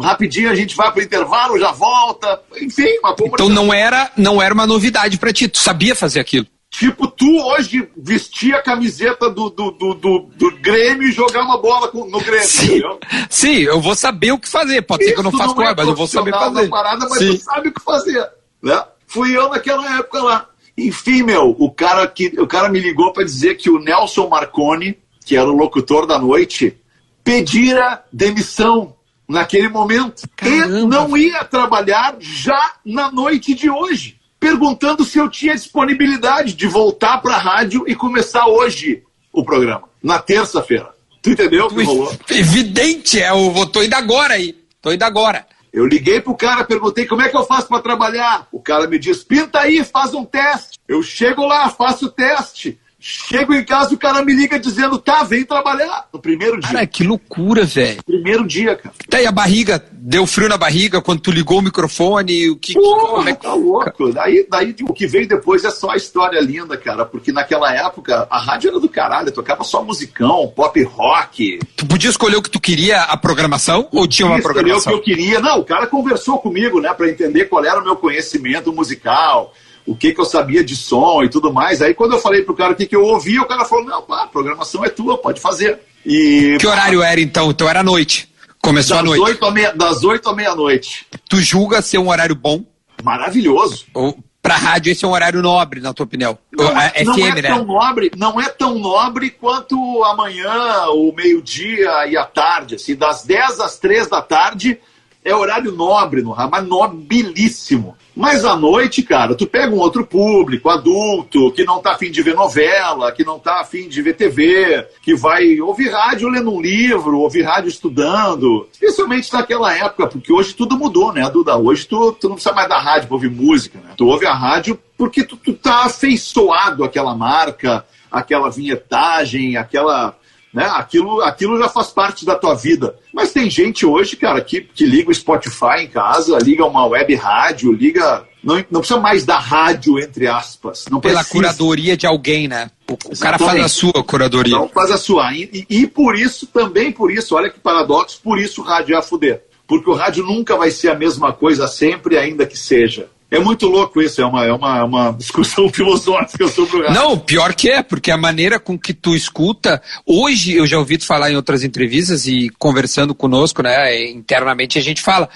rapidinho 0.00 0.50
a 0.50 0.56
gente 0.56 0.74
vai 0.74 0.90
pro 0.90 1.02
intervalo, 1.02 1.58
já 1.58 1.70
volta, 1.70 2.40
enfim, 2.60 2.98
uma 2.98 3.14
Então 3.20 3.48
não 3.48 3.72
era, 3.72 4.10
não 4.16 4.42
era 4.42 4.52
uma 4.52 4.66
novidade 4.66 5.18
para 5.18 5.32
ti, 5.32 5.46
tu 5.46 5.58
sabia 5.58 5.94
fazer 5.94 6.18
aquilo. 6.18 6.46
Tipo, 6.72 7.06
tu 7.06 7.30
hoje 7.38 7.86
vestir 7.94 8.54
a 8.54 8.62
camiseta 8.62 9.28
do, 9.28 9.50
do, 9.50 9.72
do, 9.72 9.94
do, 9.94 10.18
do 10.34 10.50
Grêmio 10.52 11.06
e 11.06 11.12
jogar 11.12 11.42
uma 11.42 11.60
bola 11.60 11.90
no 11.92 12.18
Grêmio, 12.18 12.46
Sim. 12.46 12.64
entendeu? 12.64 12.98
Sim, 13.28 13.56
eu 13.58 13.78
vou 13.78 13.94
saber 13.94 14.32
o 14.32 14.38
que 14.38 14.48
fazer. 14.48 14.80
Pode 14.80 15.02
Isso 15.02 15.10
ser 15.10 15.14
que 15.14 15.20
eu 15.20 15.30
não 15.30 15.38
faça 15.38 15.54
com 15.54 15.62
é 15.62 15.74
mas 15.76 15.86
eu 15.86 15.94
vou 15.94 16.06
saber 16.06 16.30
fazer. 16.30 16.68
Parada, 16.70 17.06
mas 17.10 17.18
Sim. 17.18 17.36
tu 17.36 17.44
sabe 17.44 17.68
o 17.68 17.74
que 17.74 17.84
fazer. 17.84 18.26
Né? 18.62 18.82
Fui 19.06 19.36
eu 19.36 19.50
naquela 19.50 19.98
época 19.98 20.22
lá. 20.22 20.48
Enfim, 20.76 21.22
meu, 21.22 21.54
o 21.58 21.70
cara, 21.70 22.06
que, 22.06 22.28
o 22.40 22.46
cara 22.46 22.70
me 22.70 22.80
ligou 22.80 23.12
para 23.12 23.24
dizer 23.24 23.56
que 23.56 23.68
o 23.68 23.78
Nelson 23.78 24.26
Marconi, 24.30 24.98
que 25.26 25.36
era 25.36 25.46
o 25.46 25.54
locutor 25.54 26.06
da 26.06 26.18
noite, 26.18 26.74
pedira 27.22 28.02
demissão 28.10 28.96
naquele 29.28 29.68
momento. 29.68 30.22
Caramba. 30.34 30.78
E 30.78 30.86
não 30.86 31.14
ia 31.18 31.44
trabalhar 31.44 32.16
já 32.18 32.76
na 32.82 33.12
noite 33.12 33.54
de 33.54 33.68
hoje 33.68 34.21
perguntando 34.42 35.04
se 35.04 35.18
eu 35.18 35.30
tinha 35.30 35.54
disponibilidade 35.54 36.54
de 36.54 36.66
voltar 36.66 37.18
para 37.18 37.36
a 37.36 37.38
rádio 37.38 37.84
e 37.86 37.94
começar 37.94 38.44
hoje 38.48 39.04
o 39.32 39.44
programa, 39.44 39.88
na 40.02 40.18
terça-feira. 40.18 40.90
Tu 41.22 41.30
entendeu 41.30 41.66
o 41.66 41.68
que 41.68 41.84
rolou? 41.84 42.12
Evidente, 42.28 43.22
é, 43.22 43.30
eu 43.30 43.66
tô 43.66 43.84
indo 43.84 43.94
agora 43.94 44.34
aí. 44.34 44.56
Tô 44.82 44.90
indo 44.90 45.04
agora. 45.04 45.46
Eu 45.72 45.86
liguei 45.86 46.20
pro 46.20 46.34
cara, 46.34 46.64
perguntei 46.64 47.06
como 47.06 47.22
é 47.22 47.28
que 47.28 47.36
eu 47.36 47.44
faço 47.44 47.68
para 47.68 47.80
trabalhar. 47.80 48.48
O 48.50 48.60
cara 48.60 48.88
me 48.88 48.98
diz: 48.98 49.22
pinta 49.22 49.60
aí, 49.60 49.84
faz 49.84 50.12
um 50.12 50.24
teste. 50.24 50.76
Eu 50.88 51.04
chego 51.04 51.46
lá, 51.46 51.70
faço 51.70 52.06
o 52.06 52.10
teste. 52.10 52.80
Chego 53.04 53.52
em 53.52 53.64
casa, 53.64 53.92
o 53.92 53.98
cara 53.98 54.24
me 54.24 54.32
liga 54.32 54.60
dizendo, 54.60 54.96
tá, 54.96 55.24
vem 55.24 55.44
trabalhar. 55.44 56.06
No 56.12 56.20
primeiro 56.20 56.60
dia. 56.60 56.70
Cara, 56.70 56.86
que 56.86 57.02
loucura, 57.02 57.64
velho. 57.64 58.00
Primeiro 58.04 58.46
dia, 58.46 58.76
cara. 58.76 58.94
Tá, 59.10 59.20
e 59.20 59.26
a 59.26 59.32
barriga, 59.32 59.84
deu 59.90 60.24
frio 60.24 60.48
na 60.48 60.56
barriga 60.56 61.02
quando 61.02 61.20
tu 61.20 61.32
ligou 61.32 61.58
o 61.58 61.62
microfone? 61.62 62.50
O 62.50 62.56
que, 62.56 62.74
Porra, 62.74 63.30
é 63.30 63.34
que... 63.34 63.42
tá 63.42 63.54
louco. 63.54 64.12
Daí, 64.12 64.46
daí 64.48 64.76
o 64.82 64.94
que 64.94 65.08
veio 65.08 65.26
depois 65.26 65.64
é 65.64 65.70
só 65.70 65.90
a 65.90 65.96
história 65.96 66.40
linda, 66.40 66.76
cara. 66.76 67.04
Porque 67.04 67.32
naquela 67.32 67.74
época, 67.74 68.28
a 68.30 68.38
rádio 68.38 68.70
era 68.70 68.78
do 68.78 68.88
caralho, 68.88 69.32
tocava 69.32 69.64
só 69.64 69.82
musicão, 69.82 70.52
pop 70.54 70.80
rock. 70.84 71.58
Tu 71.76 71.84
podia 71.84 72.10
escolher 72.10 72.36
o 72.36 72.42
que 72.42 72.50
tu 72.50 72.60
queria, 72.60 73.00
a 73.02 73.16
programação? 73.16 73.88
ou 73.90 74.06
tinha 74.06 74.28
uma 74.28 74.40
programação? 74.40 74.92
o 74.92 75.00
que 75.02 75.10
eu 75.10 75.16
queria. 75.16 75.40
Não, 75.40 75.58
o 75.58 75.64
cara 75.64 75.88
conversou 75.88 76.38
comigo, 76.38 76.80
né, 76.80 76.94
pra 76.94 77.08
entender 77.08 77.46
qual 77.46 77.64
era 77.64 77.80
o 77.80 77.84
meu 77.84 77.96
conhecimento 77.96 78.72
musical 78.72 79.52
o 79.86 79.96
que, 79.96 80.12
que 80.12 80.20
eu 80.20 80.24
sabia 80.24 80.62
de 80.62 80.76
som 80.76 81.22
e 81.22 81.28
tudo 81.28 81.52
mais. 81.52 81.82
Aí 81.82 81.94
quando 81.94 82.12
eu 82.12 82.18
falei 82.20 82.42
pro 82.42 82.54
cara 82.54 82.72
o 82.72 82.76
que, 82.76 82.86
que 82.86 82.96
eu 82.96 83.04
ouvia, 83.04 83.42
o 83.42 83.46
cara 83.46 83.64
falou, 83.64 83.84
não, 83.84 84.02
pá, 84.02 84.22
a 84.22 84.26
programação 84.26 84.84
é 84.84 84.88
tua, 84.88 85.18
pode 85.18 85.40
fazer. 85.40 85.80
E, 86.04 86.56
que 86.60 86.66
horário 86.66 87.02
era 87.02 87.20
então? 87.20 87.50
Então 87.50 87.68
era 87.68 87.82
noite. 87.82 88.28
Começou 88.62 88.96
à 88.96 89.02
noite. 89.02 89.20
8 89.20 89.50
meia, 89.50 89.72
das 89.72 90.04
8 90.04 90.28
à 90.28 90.34
meia-noite. 90.34 91.06
Tu 91.28 91.40
julga 91.40 91.82
ser 91.82 91.98
um 91.98 92.08
horário 92.08 92.36
bom? 92.36 92.64
Maravilhoso. 93.02 93.86
Ou, 93.92 94.16
pra 94.40 94.56
rádio 94.56 94.92
esse 94.92 95.04
é 95.04 95.08
um 95.08 95.12
horário 95.12 95.42
nobre, 95.42 95.80
na 95.80 95.92
tua 95.92 96.04
opinião? 96.04 96.38
Não, 96.52 96.68
é, 96.80 97.02
não 97.02 97.14
FM, 97.14 97.20
é 97.20 97.42
né? 97.42 97.48
tão 97.48 97.64
nobre, 97.64 98.12
não 98.16 98.40
é 98.40 98.48
tão 98.48 98.78
nobre 98.78 99.30
quanto 99.30 99.76
amanhã, 100.04 100.86
o 100.90 101.12
meio-dia 101.12 102.06
e 102.06 102.16
a 102.16 102.24
tarde. 102.24 102.76
Assim, 102.76 102.94
das 102.94 103.24
10 103.24 103.58
às 103.58 103.78
3 103.78 104.08
da 104.08 104.22
tarde 104.22 104.78
é 105.24 105.34
horário 105.34 105.72
nobre 105.72 106.22
no 106.22 106.30
rádio, 106.30 106.52
mas 106.52 106.66
nobilíssimo. 106.66 107.96
Mas 108.14 108.44
à 108.44 108.54
noite, 108.54 109.02
cara, 109.02 109.34
tu 109.34 109.46
pega 109.46 109.74
um 109.74 109.78
outro 109.78 110.04
público, 110.06 110.68
adulto, 110.68 111.50
que 111.52 111.64
não 111.64 111.80
tá 111.80 111.92
afim 111.92 112.10
de 112.10 112.22
ver 112.22 112.34
novela, 112.34 113.10
que 113.10 113.24
não 113.24 113.38
tá 113.38 113.60
afim 113.60 113.88
de 113.88 114.02
ver 114.02 114.14
TV, 114.14 114.86
que 115.02 115.14
vai 115.14 115.60
ouvir 115.60 115.90
rádio 115.90 116.28
lendo 116.28 116.52
um 116.52 116.60
livro, 116.60 117.18
ouvir 117.18 117.42
rádio 117.42 117.68
estudando. 117.68 118.68
Especialmente 118.72 119.32
naquela 119.32 119.74
época, 119.74 120.06
porque 120.08 120.32
hoje 120.32 120.54
tudo 120.54 120.76
mudou, 120.76 121.12
né, 121.12 121.28
Duda? 121.30 121.56
Hoje 121.56 121.86
tu, 121.86 122.12
tu 122.12 122.28
não 122.28 122.34
precisa 122.34 122.54
mais 122.54 122.68
da 122.68 122.78
rádio 122.78 123.08
pra 123.08 123.16
ouvir 123.16 123.30
música, 123.30 123.78
né? 123.78 123.94
Tu 123.96 124.06
ouve 124.06 124.26
a 124.26 124.34
rádio 124.34 124.78
porque 124.96 125.24
tu, 125.24 125.36
tu 125.36 125.54
tá 125.54 125.86
afeiçoado 125.86 126.84
àquela 126.84 127.14
marca, 127.14 127.84
aquela 128.10 128.50
vinhetagem, 128.50 129.56
aquela 129.56 130.16
né? 130.52 130.64
Aquilo, 130.74 131.22
aquilo 131.22 131.58
já 131.58 131.68
faz 131.68 131.88
parte 131.88 132.24
da 132.26 132.34
tua 132.34 132.54
vida. 132.54 132.94
Mas 133.12 133.32
tem 133.32 133.48
gente 133.48 133.86
hoje, 133.86 134.16
cara, 134.16 134.40
que, 134.40 134.60
que 134.60 134.84
liga 134.84 135.10
o 135.10 135.14
Spotify 135.14 135.80
em 135.80 135.88
casa, 135.88 136.38
liga 136.38 136.64
uma 136.64 136.86
web 136.86 137.14
rádio, 137.14 137.72
liga. 137.72 138.26
Não, 138.42 138.56
não 138.70 138.80
precisa 138.80 139.00
mais 139.00 139.24
da 139.24 139.38
rádio, 139.38 139.98
entre 139.98 140.26
aspas. 140.26 140.86
Não 140.90 141.00
Pela 141.00 141.20
precisa. 141.20 141.38
curadoria 141.38 141.96
de 141.96 142.06
alguém, 142.06 142.48
né? 142.48 142.70
O, 142.90 142.94
o 142.94 143.18
cara 143.18 143.38
faz 143.38 143.64
a 143.64 143.68
sua 143.68 144.04
curadoria. 144.04 144.56
Não 144.56 144.68
faz 144.68 144.90
a 144.90 144.98
sua. 144.98 145.32
E, 145.32 145.66
e, 145.70 145.82
e, 145.82 145.86
por 145.86 146.16
isso, 146.16 146.46
também 146.48 146.90
por 146.90 147.10
isso, 147.10 147.34
olha 147.36 147.48
que 147.48 147.60
paradoxo, 147.60 148.20
por 148.22 148.38
isso 148.38 148.60
o 148.60 148.64
rádio 148.64 148.94
é 148.94 148.98
a 148.98 149.02
fuder. 149.02 149.42
Porque 149.66 149.88
o 149.88 149.94
rádio 149.94 150.24
nunca 150.24 150.56
vai 150.56 150.70
ser 150.70 150.90
a 150.90 150.94
mesma 150.94 151.32
coisa 151.32 151.66
sempre, 151.68 152.18
ainda 152.18 152.44
que 152.44 152.58
seja. 152.58 153.08
É 153.32 153.38
muito 153.38 153.66
louco 153.66 154.02
isso, 154.02 154.20
é 154.20 154.26
uma, 154.26 154.44
é 154.44 154.52
uma, 154.52 154.84
uma 154.84 155.10
discussão 155.12 155.66
filosófica 155.72 156.46
sobre 156.48 156.76
o 156.76 156.82
rádio. 156.82 156.94
Não, 156.94 157.18
pior 157.18 157.54
que 157.54 157.70
é, 157.70 157.82
porque 157.82 158.10
a 158.10 158.16
maneira 158.18 158.60
com 158.60 158.78
que 158.78 158.92
tu 158.92 159.16
escuta, 159.16 159.80
hoje 160.04 160.52
eu 160.52 160.66
já 160.66 160.78
ouvi 160.78 160.98
tu 160.98 161.06
falar 161.06 161.30
em 161.30 161.36
outras 161.36 161.64
entrevistas 161.64 162.26
e 162.26 162.50
conversando 162.58 163.14
conosco, 163.14 163.62
né, 163.62 164.06
internamente 164.10 164.78
a 164.78 164.82
gente 164.82 165.00
fala, 165.00 165.30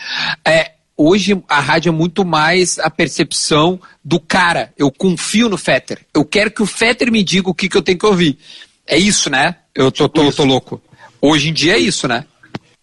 é, 0.47 0.73
hoje 0.95 1.43
a 1.49 1.59
rádio 1.59 1.89
é 1.89 1.93
muito 1.93 2.23
mais 2.23 2.79
a 2.79 2.91
percepção 2.91 3.81
do 4.05 4.21
cara. 4.21 4.75
Eu 4.77 4.93
confio 4.93 5.49
no 5.49 5.57
Fetter. 5.57 6.01
Eu 6.13 6.27
quero 6.27 6.51
que 6.51 6.63
o 6.63 6.67
Fetter 6.67 7.11
me 7.11 7.25
diga 7.25 7.49
o 7.49 7.55
que, 7.55 7.67
que 7.67 7.79
eu 7.79 7.83
tenho 7.83 7.99
que 7.99 8.07
ouvir. 8.07 8.37
É 8.87 8.99
isso, 8.99 9.31
né? 9.31 9.57
Eu 9.75 9.91
tô, 9.91 10.07
tô, 10.07 10.31
tô 10.31 10.45
louco. 10.45 10.83
Hoje 11.19 11.49
em 11.49 11.53
dia 11.55 11.77
é 11.77 11.79
isso, 11.79 12.07
né? 12.07 12.27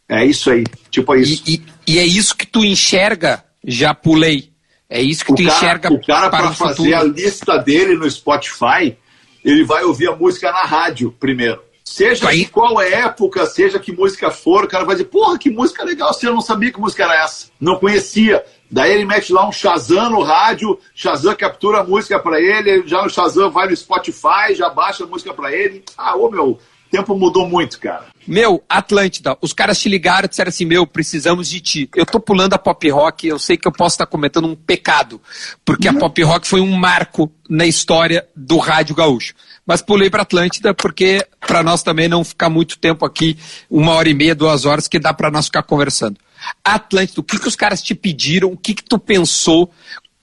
É 0.09 0.25
isso 0.25 0.49
aí. 0.49 0.63
Tipo 0.89 1.13
é 1.13 1.21
isso. 1.21 1.43
E, 1.45 1.53
e, 1.53 1.93
e 1.93 1.99
é 1.99 2.03
isso 2.03 2.35
que 2.35 2.47
tu 2.47 2.65
enxerga, 2.65 3.43
já 3.63 3.93
pulei 3.93 4.52
é 4.93 5.01
isso 5.01 5.25
que 5.25 5.31
o 5.31 5.35
tu 5.35 5.43
cara, 5.43 5.55
enxerga 5.55 5.93
o 5.93 6.05
cara 6.05 6.29
para 6.29 6.51
fazer 6.51 6.93
a 6.93 7.03
lista 7.03 7.57
dele 7.57 7.95
no 7.95 8.09
Spotify, 8.09 8.95
ele 9.43 9.63
vai 9.63 9.83
ouvir 9.83 10.07
a 10.07 10.15
música 10.15 10.51
na 10.51 10.63
rádio 10.63 11.11
primeiro. 11.19 11.61
Seja 11.83 12.29
Aí- 12.29 12.45
qual 12.45 12.79
época, 12.79 13.45
seja 13.45 13.77
que 13.77 13.91
música 13.91 14.31
for, 14.31 14.63
o 14.63 14.67
cara 14.67 14.85
vai 14.85 14.95
dizer, 14.95 15.09
porra, 15.09 15.37
que 15.37 15.49
música 15.49 15.83
legal, 15.83 16.13
você 16.13 16.27
não 16.29 16.39
sabia 16.39 16.71
que 16.71 16.79
música 16.79 17.03
era 17.03 17.23
essa. 17.23 17.47
Não 17.59 17.75
conhecia. 17.77 18.43
Daí 18.71 18.91
ele 18.91 19.05
mete 19.05 19.33
lá 19.33 19.47
um 19.47 19.51
Shazam 19.51 20.09
no 20.09 20.23
rádio, 20.23 20.79
Shazam 20.95 21.35
captura 21.35 21.81
a 21.81 21.83
música 21.83 22.17
pra 22.19 22.39
ele, 22.39 22.87
já 22.87 23.03
o 23.05 23.09
Shazam 23.09 23.51
vai 23.51 23.67
no 23.67 23.75
Spotify, 23.75 24.55
já 24.55 24.69
baixa 24.69 25.03
a 25.03 25.07
música 25.07 25.33
pra 25.33 25.51
ele. 25.51 25.83
Ah, 25.97 26.15
ô 26.15 26.31
meu, 26.31 26.57
tempo 26.93 27.17
mudou 27.17 27.49
muito, 27.49 27.79
cara. 27.79 28.05
Meu, 28.27 28.63
Atlântida, 28.69 29.35
os 29.41 29.51
caras 29.51 29.79
te 29.79 29.89
ligaram 29.89 30.25
e 30.25 30.29
disseram 30.29 30.49
assim: 30.49 30.63
Meu, 30.63 30.85
precisamos 30.85 31.49
de 31.49 31.59
ti. 31.59 31.89
Eu 31.95 32.05
tô 32.05 32.19
pulando 32.19 32.53
a 32.53 32.57
pop 32.59 32.87
rock, 32.91 33.27
eu 33.27 33.39
sei 33.39 33.57
que 33.57 33.67
eu 33.67 33.71
posso 33.71 33.95
estar 33.95 34.05
cometendo 34.05 34.47
um 34.47 34.55
pecado, 34.55 35.19
porque 35.65 35.87
a 35.87 35.93
pop 35.93 36.21
rock 36.21 36.47
foi 36.47 36.61
um 36.61 36.71
marco 36.71 37.31
na 37.49 37.65
história 37.65 38.27
do 38.35 38.57
rádio 38.57 38.95
gaúcho. 38.95 39.33
Mas 39.65 39.81
pulei 39.81 40.09
pra 40.09 40.21
Atlântida 40.21 40.73
porque 40.73 41.25
pra 41.39 41.63
nós 41.63 41.81
também 41.81 42.07
não 42.07 42.23
ficar 42.23 42.49
muito 42.49 42.77
tempo 42.77 43.05
aqui, 43.05 43.37
uma 43.69 43.93
hora 43.93 44.09
e 44.09 44.13
meia, 44.13 44.35
duas 44.35 44.65
horas, 44.65 44.87
que 44.87 44.99
dá 44.99 45.13
pra 45.13 45.31
nós 45.31 45.45
ficar 45.45 45.63
conversando. 45.63 46.17
Atlântida, 46.63 47.21
o 47.21 47.23
que, 47.23 47.39
que 47.39 47.47
os 47.47 47.55
caras 47.55 47.81
te 47.81 47.95
pediram, 47.95 48.51
o 48.51 48.57
que, 48.57 48.75
que 48.75 48.83
tu 48.83 48.99
pensou, 48.99 49.63
o 49.63 49.69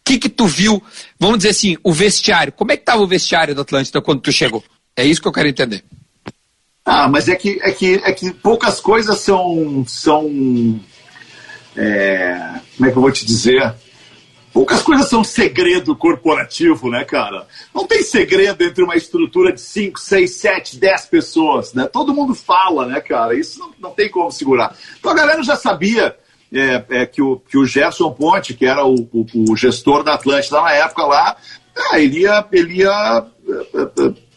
que, 0.04 0.18
que 0.18 0.28
tu 0.28 0.46
viu, 0.46 0.80
vamos 1.18 1.38
dizer 1.38 1.50
assim, 1.50 1.76
o 1.82 1.92
vestiário. 1.92 2.52
Como 2.52 2.70
é 2.70 2.76
que 2.76 2.84
tava 2.84 3.02
o 3.02 3.06
vestiário 3.08 3.54
da 3.54 3.62
Atlântida 3.62 4.00
quando 4.00 4.20
tu 4.20 4.30
chegou? 4.30 4.62
É 4.96 5.04
isso 5.04 5.20
que 5.20 5.26
eu 5.28 5.32
quero 5.32 5.48
entender. 5.48 5.82
Ah, 6.92 7.08
mas 7.08 7.28
é 7.28 7.36
que, 7.36 7.60
é 7.62 7.70
que, 7.70 8.00
é 8.02 8.12
que 8.12 8.32
poucas 8.32 8.80
coisas 8.80 9.20
são. 9.20 9.84
são 9.86 10.28
é, 11.76 12.60
como 12.76 12.88
é 12.88 12.90
que 12.90 12.98
eu 12.98 13.02
vou 13.02 13.12
te 13.12 13.24
dizer? 13.24 13.72
Poucas 14.52 14.82
coisas 14.82 15.08
são 15.08 15.22
segredo 15.22 15.94
corporativo, 15.94 16.90
né, 16.90 17.04
cara? 17.04 17.46
Não 17.72 17.86
tem 17.86 18.02
segredo 18.02 18.64
entre 18.64 18.82
uma 18.82 18.96
estrutura 18.96 19.52
de 19.52 19.60
5, 19.60 20.00
6, 20.00 20.34
7, 20.34 20.78
10 20.78 21.06
pessoas, 21.06 21.74
né? 21.74 21.86
Todo 21.86 22.12
mundo 22.12 22.34
fala, 22.34 22.84
né, 22.86 23.00
cara? 23.00 23.38
Isso 23.38 23.60
não, 23.60 23.70
não 23.78 23.90
tem 23.92 24.10
como 24.10 24.32
segurar. 24.32 24.76
Então 24.98 25.12
a 25.12 25.14
galera 25.14 25.44
já 25.44 25.54
sabia 25.54 26.16
é, 26.52 26.84
é, 26.90 27.06
que, 27.06 27.22
o, 27.22 27.36
que 27.36 27.56
o 27.56 27.64
Gerson 27.64 28.10
Ponte, 28.10 28.52
que 28.52 28.66
era 28.66 28.84
o, 28.84 29.08
o, 29.12 29.52
o 29.52 29.56
gestor 29.56 30.02
da 30.02 30.14
Atlântida 30.14 30.60
na 30.60 30.72
época 30.72 31.04
lá, 31.04 31.36
ah, 31.92 32.00
ele 32.00 32.22
ia, 32.22 32.44
ele 32.50 32.78
ia 32.78 33.26
é, 33.48 33.80
é, 33.80 34.29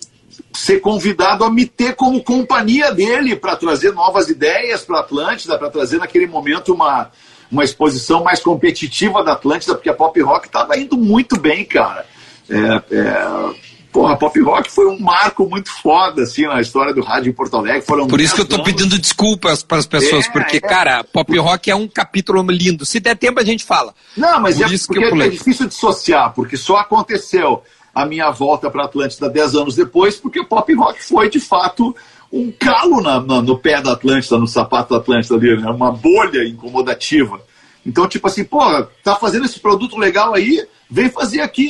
ser 0.53 0.79
convidado 0.79 1.43
a 1.43 1.49
me 1.49 1.65
ter 1.65 1.95
como 1.95 2.23
companhia 2.23 2.91
dele 2.91 3.35
para 3.35 3.55
trazer 3.55 3.91
novas 3.93 4.29
ideias 4.29 4.81
para 4.81 4.97
a 4.97 5.01
Atlântida, 5.01 5.57
para 5.57 5.69
trazer 5.69 5.97
naquele 5.97 6.27
momento 6.27 6.73
uma, 6.73 7.11
uma 7.51 7.63
exposição 7.63 8.23
mais 8.23 8.39
competitiva 8.39 9.23
da 9.23 9.33
Atlântida, 9.33 9.75
porque 9.75 9.89
a 9.89 9.93
pop 9.93 10.19
rock 10.21 10.47
estava 10.47 10.77
indo 10.77 10.97
muito 10.97 11.39
bem, 11.39 11.65
cara. 11.65 12.05
É, 12.49 12.95
é, 12.95 13.53
porra, 13.91 14.13
a 14.13 14.17
pop 14.17 14.39
rock 14.41 14.71
foi 14.71 14.87
um 14.87 14.99
marco 14.99 15.47
muito 15.47 15.69
foda 15.71 16.23
assim 16.23 16.45
na 16.45 16.59
história 16.59 16.93
do 16.93 17.01
rádio 17.01 17.29
em 17.29 17.33
Porto 17.33 17.55
Alegre. 17.57 17.81
Foram 17.81 18.07
Por 18.07 18.19
isso 18.19 18.35
que 18.35 18.41
eu 18.41 18.45
10 18.45 18.49
tô 18.57 18.63
anos. 18.63 18.73
pedindo 18.73 18.99
desculpas 18.99 19.63
para 19.63 19.77
as 19.77 19.85
pessoas, 19.85 20.25
É, 20.27 20.31
porque, 20.31 20.57
é. 20.57 20.59
cara, 20.59 21.03
pop 21.03 21.37
rock 21.37 21.69
é 21.71 21.75
um 21.75 21.87
capítulo 21.87 22.41
lindo. 22.51 22.85
Se 22.85 22.99
der 22.99 23.15
tempo, 23.15 23.39
a 23.39 23.45
gente 23.45 23.63
fala. 23.63 23.93
Não, 24.17 24.39
mas 24.39 24.57
Por 24.57 24.65
é 24.65 24.73
isso 24.73 24.87
que 24.91 25.03
é 25.03 25.29
difícil 25.29 25.67
dissociar, 25.67 26.33
porque 26.33 26.57
só 26.57 26.77
aconteceu 26.77 27.63
a 27.93 28.05
minha 28.05 28.29
volta 28.31 28.69
para 28.69 28.85
Atlântida 28.85 29.29
10 29.29 29.55
anos 29.55 29.75
depois, 29.75 30.15
porque 30.17 30.39
o 30.39 30.45
pop 30.45 30.73
rock 30.73 31.03
foi 31.03 31.29
de 31.29 31.39
fato 31.39 31.95
um 32.31 32.51
calo 32.51 33.01
na- 33.01 33.19
na- 33.21 33.41
no 33.41 33.57
pé 33.59 33.81
da 33.81 33.93
Atlântida, 33.93 34.37
no 34.39 34.47
sapato 34.47 34.93
da 34.93 34.99
Atlântida 34.99 35.35
ali, 35.35 35.55
né? 35.61 35.69
uma 35.69 35.91
bolha 35.91 36.43
incomodativa. 36.47 37.39
Então, 37.85 38.07
tipo 38.07 38.25
assim, 38.27 38.43
pô, 38.43 38.59
tá 39.03 39.15
fazendo 39.17 39.45
esse 39.45 39.59
produto 39.59 39.97
legal 39.97 40.33
aí, 40.33 40.65
vem 40.89 41.09
fazer 41.09 41.41
aqui, 41.41 41.69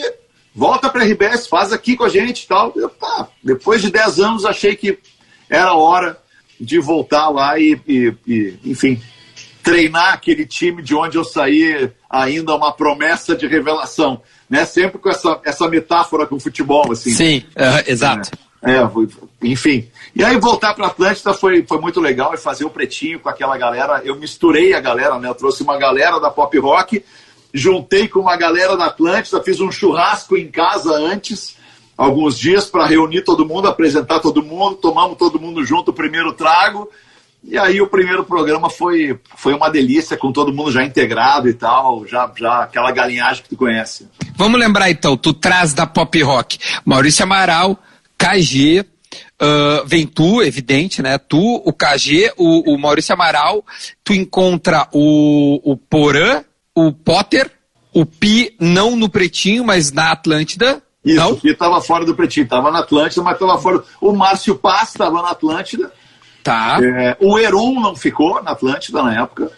volta 0.55 0.89
para 0.89 1.03
RBS, 1.03 1.47
faz 1.47 1.73
aqui 1.73 1.97
com 1.97 2.03
a 2.05 2.09
gente 2.09 2.43
e 2.43 2.47
tal. 2.47 2.71
Eu, 2.75 2.87
tá, 2.89 3.27
depois 3.43 3.81
de 3.81 3.91
10 3.91 4.19
anos 4.19 4.45
achei 4.45 4.75
que 4.75 4.97
era 5.49 5.73
hora 5.73 6.17
de 6.61 6.79
voltar 6.79 7.29
lá 7.29 7.59
e, 7.59 7.77
e- 7.87 8.13
e, 8.25 8.59
enfim, 8.63 9.01
treinar 9.61 10.13
aquele 10.13 10.45
time 10.45 10.81
de 10.81 10.93
onde 10.95 11.17
eu 11.17 11.23
saí 11.23 11.89
ainda 12.09 12.55
uma 12.55 12.71
promessa 12.71 13.35
de 13.35 13.47
revelação, 13.47 14.21
né? 14.49 14.65
Sempre 14.65 14.99
com 14.99 15.09
essa, 15.09 15.39
essa 15.45 15.67
metáfora 15.67 16.25
com 16.25 16.35
o 16.35 16.39
futebol, 16.39 16.91
assim. 16.91 17.11
Sim, 17.11 17.43
ah, 17.55 17.83
exato. 17.87 18.31
É, 18.61 18.87
foi- 18.87 19.09
enfim. 19.41 19.89
E 20.15 20.23
aí 20.23 20.37
voltar 20.37 20.73
para 20.73 20.87
Atlântida 20.87 21.33
foi, 21.33 21.63
foi 21.63 21.79
muito 21.79 21.99
legal 21.99 22.33
e 22.33 22.37
fazer 22.37 22.63
o 22.63 22.69
pretinho 22.69 23.19
com 23.19 23.27
aquela 23.27 23.57
galera. 23.57 24.01
Eu 24.05 24.15
misturei 24.15 24.73
a 24.73 24.79
galera, 24.79 25.19
né? 25.19 25.27
Eu 25.27 25.35
trouxe 25.35 25.63
uma 25.63 25.77
galera 25.77 26.17
da 26.19 26.29
pop 26.29 26.57
rock, 26.59 27.03
juntei 27.53 28.07
com 28.07 28.19
uma 28.21 28.37
galera 28.37 28.77
da 28.77 28.85
Atlântida, 28.85 29.43
fiz 29.43 29.59
um 29.59 29.71
churrasco 29.71 30.37
em 30.37 30.49
casa 30.49 30.93
antes, 30.93 31.57
alguns 31.97 32.39
dias, 32.39 32.65
para 32.65 32.85
reunir 32.85 33.23
todo 33.23 33.45
mundo, 33.45 33.67
apresentar 33.67 34.19
todo 34.21 34.41
mundo, 34.41 34.75
tomamos 34.75 35.17
todo 35.17 35.39
mundo 35.39 35.63
junto 35.65 35.91
o 35.91 35.93
primeiro 35.93 36.31
trago. 36.31 36.89
E 37.43 37.57
aí 37.57 37.81
o 37.81 37.87
primeiro 37.87 38.23
programa 38.23 38.69
foi, 38.69 39.19
foi 39.35 39.53
uma 39.53 39.69
delícia, 39.69 40.15
com 40.15 40.31
todo 40.31 40.53
mundo 40.53 40.71
já 40.71 40.83
integrado 40.83 41.49
e 41.49 41.53
tal, 41.53 42.07
já, 42.07 42.31
já 42.37 42.63
aquela 42.63 42.91
galinhagem 42.91 43.43
que 43.43 43.49
tu 43.49 43.57
conhece. 43.57 44.07
Vamos 44.35 44.59
lembrar 44.59 44.89
então, 44.89 45.17
tu 45.17 45.33
traz 45.33 45.73
da 45.73 45.85
pop 45.85 46.21
rock 46.23 46.57
Maurício 46.85 47.23
Amaral, 47.23 47.77
KG, 48.17 48.85
ah, 49.39 49.83
vem 49.85 50.07
tu, 50.07 50.41
evidente, 50.41 51.01
né? 51.01 51.17
Tu, 51.17 51.37
o 51.37 51.73
KG, 51.73 52.31
o, 52.37 52.73
o 52.73 52.79
Maurício 52.79 53.13
Amaral, 53.13 53.65
tu 54.03 54.13
encontra 54.13 54.87
o, 54.93 55.59
o 55.63 55.75
Porã, 55.75 56.43
o 56.73 56.91
Potter, 56.93 57.51
o 57.93 58.05
Pi, 58.05 58.55
não 58.59 58.95
no 58.95 59.09
Pretinho, 59.09 59.65
mas 59.65 59.91
na 59.91 60.11
Atlântida. 60.11 60.81
Isso, 61.03 61.19
Não? 61.19 61.37
e 61.43 61.49
estava 61.49 61.81
fora 61.81 62.05
do 62.05 62.15
Pretinho, 62.15 62.45
estava 62.45 62.71
na 62.71 62.79
Atlântida, 62.79 63.21
mas 63.21 63.33
estava 63.33 63.57
fora. 63.57 63.83
O 63.99 64.13
Márcio 64.13 64.55
Paz 64.55 64.89
estava 64.89 65.21
na 65.21 65.31
Atlântida. 65.31 65.91
Tá. 66.43 66.77
É, 66.83 67.15
o 67.19 67.39
Heron 67.39 67.79
não 67.79 67.95
ficou 67.95 68.43
na 68.43 68.51
Atlântida 68.51 69.01
na 69.01 69.21
época. 69.21 69.51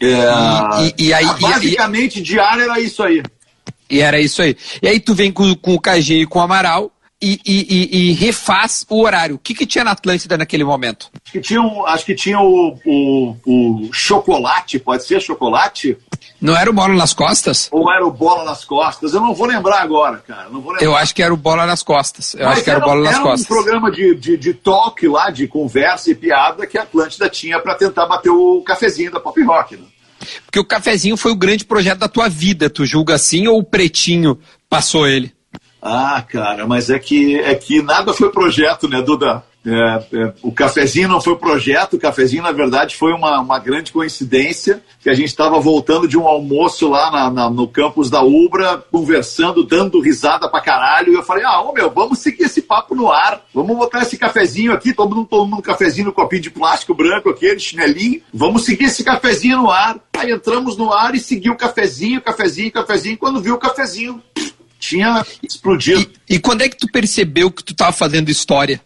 É, 0.00 0.06
E- 0.06 0.94
e- 0.98 1.06
e 1.08 1.14
aí- 1.14 1.24
ah, 1.28 1.36
basicamente, 1.40 2.20
diário 2.22 2.64
era 2.64 2.80
isso 2.80 3.02
aí. 3.02 3.22
E 3.88 4.00
era 4.00 4.18
isso 4.18 4.40
aí. 4.42 4.56
E 4.82 4.88
aí 4.88 4.98
tu 4.98 5.14
vem 5.14 5.30
com, 5.30 5.54
com 5.54 5.74
o 5.74 5.80
KG 5.80 6.22
e 6.22 6.26
com 6.26 6.38
o 6.38 6.42
Amaral 6.42 6.90
e, 7.22 7.40
e- 7.46 8.10
e- 8.10 8.12
refaz 8.14 8.84
o 8.90 9.00
horário. 9.02 9.36
O 9.36 9.38
que, 9.38 9.54
que 9.54 9.64
tinha 9.64 9.84
na 9.84 9.92
Atlântida 9.92 10.36
naquele 10.36 10.64
momento? 10.64 11.08
Acho 11.24 11.32
que 11.32 11.40
tinha, 11.40 11.60
um- 11.62 11.86
acho 11.86 12.04
que 12.04 12.14
tinha 12.14 12.40
o, 12.40 12.76
o, 12.84 13.36
o 13.46 13.92
chocolate, 13.92 14.78
pode 14.78 15.04
ser 15.04 15.20
chocolate? 15.20 15.96
Não 16.40 16.56
era 16.56 16.68
o 16.68 16.72
Bola 16.72 16.94
nas 16.94 17.14
Costas? 17.14 17.68
Ou 17.70 17.90
era 17.92 18.04
o 18.04 18.10
bola 18.10 18.44
nas 18.44 18.64
costas? 18.64 19.14
Eu 19.14 19.20
não 19.20 19.32
vou 19.34 19.46
lembrar 19.46 19.80
agora, 19.80 20.18
cara. 20.18 20.48
Não 20.50 20.60
vou 20.60 20.72
lembrar. 20.72 20.84
Eu 20.84 20.96
acho 20.96 21.14
que 21.14 21.22
era 21.22 21.32
o 21.32 21.36
Bola 21.36 21.64
nas 21.66 21.82
Costas. 21.82 22.34
Eu 22.34 22.46
Mas 22.46 22.54
acho 22.56 22.64
que 22.64 22.70
era 22.70 22.78
o 22.80 22.82
era, 22.82 22.88
Bola 22.90 23.04
nas 23.04 23.14
era 23.14 23.22
Costas. 23.22 23.44
um 23.44 23.54
programa 23.54 23.90
de, 23.90 24.14
de, 24.16 24.36
de 24.36 24.54
talk 24.54 25.06
lá, 25.06 25.30
de 25.30 25.46
conversa 25.46 26.10
e 26.10 26.14
piada 26.14 26.66
que 26.66 26.76
a 26.76 26.82
Atlântida 26.82 27.28
tinha 27.28 27.60
para 27.60 27.74
tentar 27.76 28.06
bater 28.06 28.30
o 28.30 28.60
cafezinho 28.62 29.10
da 29.12 29.20
pop 29.20 29.40
rock. 29.42 29.76
Né? 29.76 29.84
Porque 30.44 30.58
o 30.58 30.64
cafezinho 30.64 31.16
foi 31.16 31.30
o 31.32 31.36
grande 31.36 31.64
projeto 31.64 31.98
da 32.00 32.08
tua 32.08 32.28
vida. 32.28 32.68
Tu 32.70 32.84
julga 32.86 33.14
assim 33.14 33.46
ou 33.46 33.58
o 33.58 33.64
pretinho 33.64 34.38
passou 34.68 35.06
ele? 35.06 35.32
Ah, 35.82 36.22
cara, 36.22 36.64
mas 36.66 36.90
é 36.90 36.98
que, 36.98 37.34
é 37.40 37.54
que 37.56 37.82
nada 37.82 38.12
foi 38.14 38.30
projeto, 38.30 38.88
né, 38.88 39.02
Duda? 39.02 39.42
É, 39.64 39.70
é, 40.12 40.32
o 40.42 40.50
cafezinho 40.50 41.08
não 41.08 41.20
foi 41.20 41.36
projeto, 41.36 41.94
o 41.94 41.98
cafezinho, 41.98 42.42
na 42.42 42.50
verdade, 42.50 42.96
foi 42.96 43.12
uma, 43.12 43.40
uma 43.40 43.58
grande 43.60 43.92
coincidência 43.92 44.82
que 45.00 45.08
a 45.08 45.14
gente 45.14 45.28
estava 45.28 45.60
voltando 45.60 46.08
de 46.08 46.18
um 46.18 46.26
almoço 46.26 46.88
lá 46.88 47.10
na- 47.12 47.30
na- 47.30 47.50
no 47.50 47.68
campus 47.68 48.10
da 48.10 48.22
Ubra, 48.24 48.78
conversando, 48.90 49.62
dando 49.64 50.00
risada 50.00 50.48
pra 50.48 50.60
caralho, 50.60 51.12
e 51.12 51.14
eu 51.14 51.22
falei, 51.22 51.44
ah, 51.44 51.60
ô 51.62 51.72
meu, 51.72 51.88
vamos 51.90 52.18
seguir 52.18 52.44
esse 52.44 52.60
papo 52.62 52.94
no 52.96 53.10
ar, 53.12 53.40
vamos 53.54 53.76
botar 53.76 54.02
esse 54.02 54.16
cafezinho 54.18 54.72
aqui, 54.72 54.92
todo 54.92 55.14
mundo 55.14 55.28
tomando 55.30 55.58
um 55.58 55.62
cafezinho 55.62 56.06
no 56.08 56.12
copinho 56.12 56.42
de 56.42 56.50
plástico 56.50 56.92
branco 56.94 57.30
aquele, 57.30 57.60
chinelinho, 57.60 58.20
vamos 58.34 58.64
seguir 58.64 58.86
esse 58.86 59.04
cafezinho 59.04 59.58
no 59.58 59.70
ar. 59.70 59.96
Aí 60.16 60.30
entramos 60.32 60.76
no 60.76 60.92
ar 60.92 61.14
e 61.14 61.20
seguiu 61.20 61.52
o 61.52 61.56
cafezinho, 61.56 62.20
cafezinho, 62.20 62.70
cafezinho, 62.72 63.16
quando 63.18 63.40
viu 63.40 63.54
o 63.54 63.58
cafezinho, 63.58 64.20
tinha 64.82 65.24
explodido. 65.42 66.10
E, 66.28 66.34
e 66.34 66.38
quando 66.40 66.62
é 66.62 66.68
que 66.68 66.76
tu 66.76 66.88
percebeu 66.90 67.50
que 67.50 67.62
tu 67.62 67.72
tava 67.74 67.92
fazendo 67.92 68.28
história? 68.28 68.80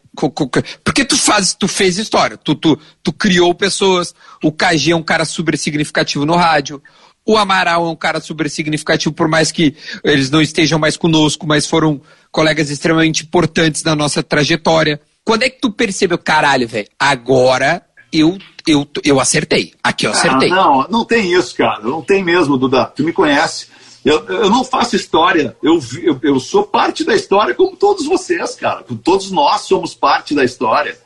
Porque 0.84 1.04
tu 1.04 1.16
faz, 1.16 1.54
tu 1.54 1.66
fez 1.66 1.98
história, 1.98 2.36
tu, 2.36 2.54
tu, 2.54 2.78
tu 3.02 3.12
criou 3.12 3.54
pessoas. 3.54 4.14
O 4.42 4.52
KG 4.52 4.92
é 4.92 4.96
um 4.96 5.02
cara 5.02 5.24
super 5.24 5.56
significativo 5.56 6.24
no 6.26 6.36
rádio. 6.36 6.82
O 7.24 7.36
Amaral 7.36 7.86
é 7.86 7.90
um 7.90 7.96
cara 7.96 8.20
super 8.20 8.48
significativo, 8.48 9.12
por 9.12 9.26
mais 9.26 9.50
que 9.50 9.74
eles 10.04 10.30
não 10.30 10.40
estejam 10.40 10.78
mais 10.78 10.96
conosco, 10.96 11.46
mas 11.46 11.66
foram 11.66 12.00
colegas 12.30 12.70
extremamente 12.70 13.24
importantes 13.24 13.82
na 13.82 13.96
nossa 13.96 14.22
trajetória. 14.22 15.00
Quando 15.24 15.42
é 15.42 15.50
que 15.50 15.60
tu 15.60 15.72
percebeu, 15.72 16.18
caralho, 16.18 16.68
velho, 16.68 16.86
agora 16.98 17.82
eu, 18.12 18.38
eu, 18.66 18.86
eu 19.02 19.18
acertei. 19.18 19.74
Aqui 19.82 20.06
eu 20.06 20.12
acertei. 20.12 20.50
Ah, 20.52 20.54
não, 20.54 20.86
não 20.88 21.04
tem 21.04 21.32
isso, 21.32 21.56
cara. 21.56 21.80
Não 21.80 22.00
tem 22.00 22.22
mesmo, 22.22 22.56
Duda. 22.56 22.84
Tu 22.86 23.02
me 23.02 23.12
conhece. 23.12 23.66
Eu, 24.06 24.24
eu 24.28 24.48
não 24.48 24.62
faço 24.62 24.94
história. 24.94 25.56
Eu, 25.60 25.80
eu, 26.00 26.16
eu 26.22 26.38
sou 26.38 26.62
parte 26.62 27.02
da 27.02 27.12
história 27.12 27.52
como 27.56 27.76
todos 27.76 28.06
vocês, 28.06 28.54
cara. 28.54 28.84
Todos 29.02 29.32
nós 29.32 29.62
somos 29.62 29.94
parte 29.94 30.32
da 30.32 30.44
história. 30.44 30.96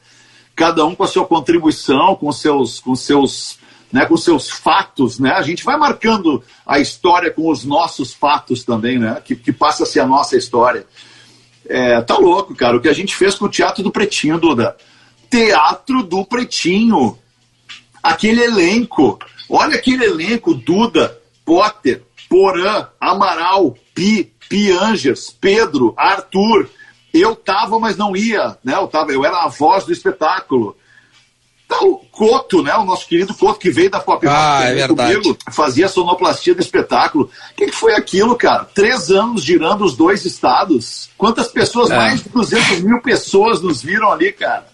Cada 0.54 0.84
um 0.84 0.94
com 0.94 1.04
a 1.04 1.06
sua 1.06 1.24
contribuição, 1.24 2.14
com 2.14 2.30
seus, 2.30 2.78
com 2.78 2.94
seus, 2.94 3.58
né, 3.90 4.04
com 4.04 4.18
seus 4.18 4.50
fatos, 4.50 5.18
né? 5.18 5.30
A 5.30 5.40
gente 5.40 5.64
vai 5.64 5.78
marcando 5.78 6.44
a 6.66 6.78
história 6.78 7.30
com 7.30 7.48
os 7.48 7.64
nossos 7.64 8.12
fatos 8.12 8.64
também, 8.64 8.98
né? 8.98 9.18
Que, 9.24 9.34
que 9.34 9.50
passa 9.50 9.84
a 9.84 9.86
ser 9.86 10.00
a 10.00 10.06
nossa 10.06 10.36
história. 10.36 10.86
É, 11.66 12.02
tá 12.02 12.18
louco, 12.18 12.54
cara. 12.54 12.76
O 12.76 12.82
que 12.82 12.88
a 12.88 12.92
gente 12.92 13.16
fez 13.16 13.34
com 13.34 13.46
o 13.46 13.50
Teatro 13.50 13.82
do 13.82 13.90
Pretinho, 13.90 14.38
Duda. 14.38 14.76
Teatro 15.30 16.02
do 16.02 16.22
Pretinho. 16.26 17.18
Aquele 18.02 18.42
elenco. 18.44 19.18
Olha 19.48 19.76
aquele 19.76 20.04
elenco, 20.04 20.52
Duda, 20.52 21.18
Potter, 21.46 22.02
Porã, 22.30 22.86
Amaral, 23.00 23.76
Pi, 23.92 24.32
Piangers, 24.48 25.30
Pedro, 25.30 25.92
Arthur. 25.96 26.70
Eu 27.12 27.34
tava, 27.34 27.80
mas 27.80 27.96
não 27.96 28.16
ia, 28.16 28.56
né? 28.62 28.76
Eu, 28.76 28.86
tava, 28.86 29.10
eu 29.10 29.24
era 29.24 29.42
a 29.42 29.48
voz 29.48 29.84
do 29.84 29.92
espetáculo. 29.92 30.76
Tá, 31.66 31.82
o 31.82 31.96
Coto, 31.96 32.62
né? 32.62 32.72
O 32.76 32.84
nosso 32.84 33.06
querido 33.08 33.34
Coto, 33.34 33.58
que 33.58 33.70
veio 33.70 33.90
da 33.90 33.98
Pop 33.98 34.24
Rock 34.24 34.38
ah, 34.38 34.62
é 34.62 34.86
comigo, 34.86 35.36
fazia 35.50 35.88
sonoplastia 35.88 36.54
do 36.54 36.60
espetáculo. 36.60 37.24
O 37.24 37.54
que, 37.56 37.66
que, 37.66 37.74
foi 37.74 37.94
aquilo, 37.94 38.36
cara? 38.36 38.64
Três 38.64 39.10
anos 39.10 39.42
girando 39.42 39.84
os 39.84 39.96
dois 39.96 40.24
estados. 40.24 41.10
Quantas 41.18 41.48
pessoas, 41.48 41.90
é. 41.90 41.96
mais 41.96 42.22
de 42.22 42.28
200 42.28 42.82
mil 42.82 43.02
pessoas 43.02 43.60
nos 43.60 43.82
viram 43.82 44.12
ali, 44.12 44.30
cara? 44.30 44.66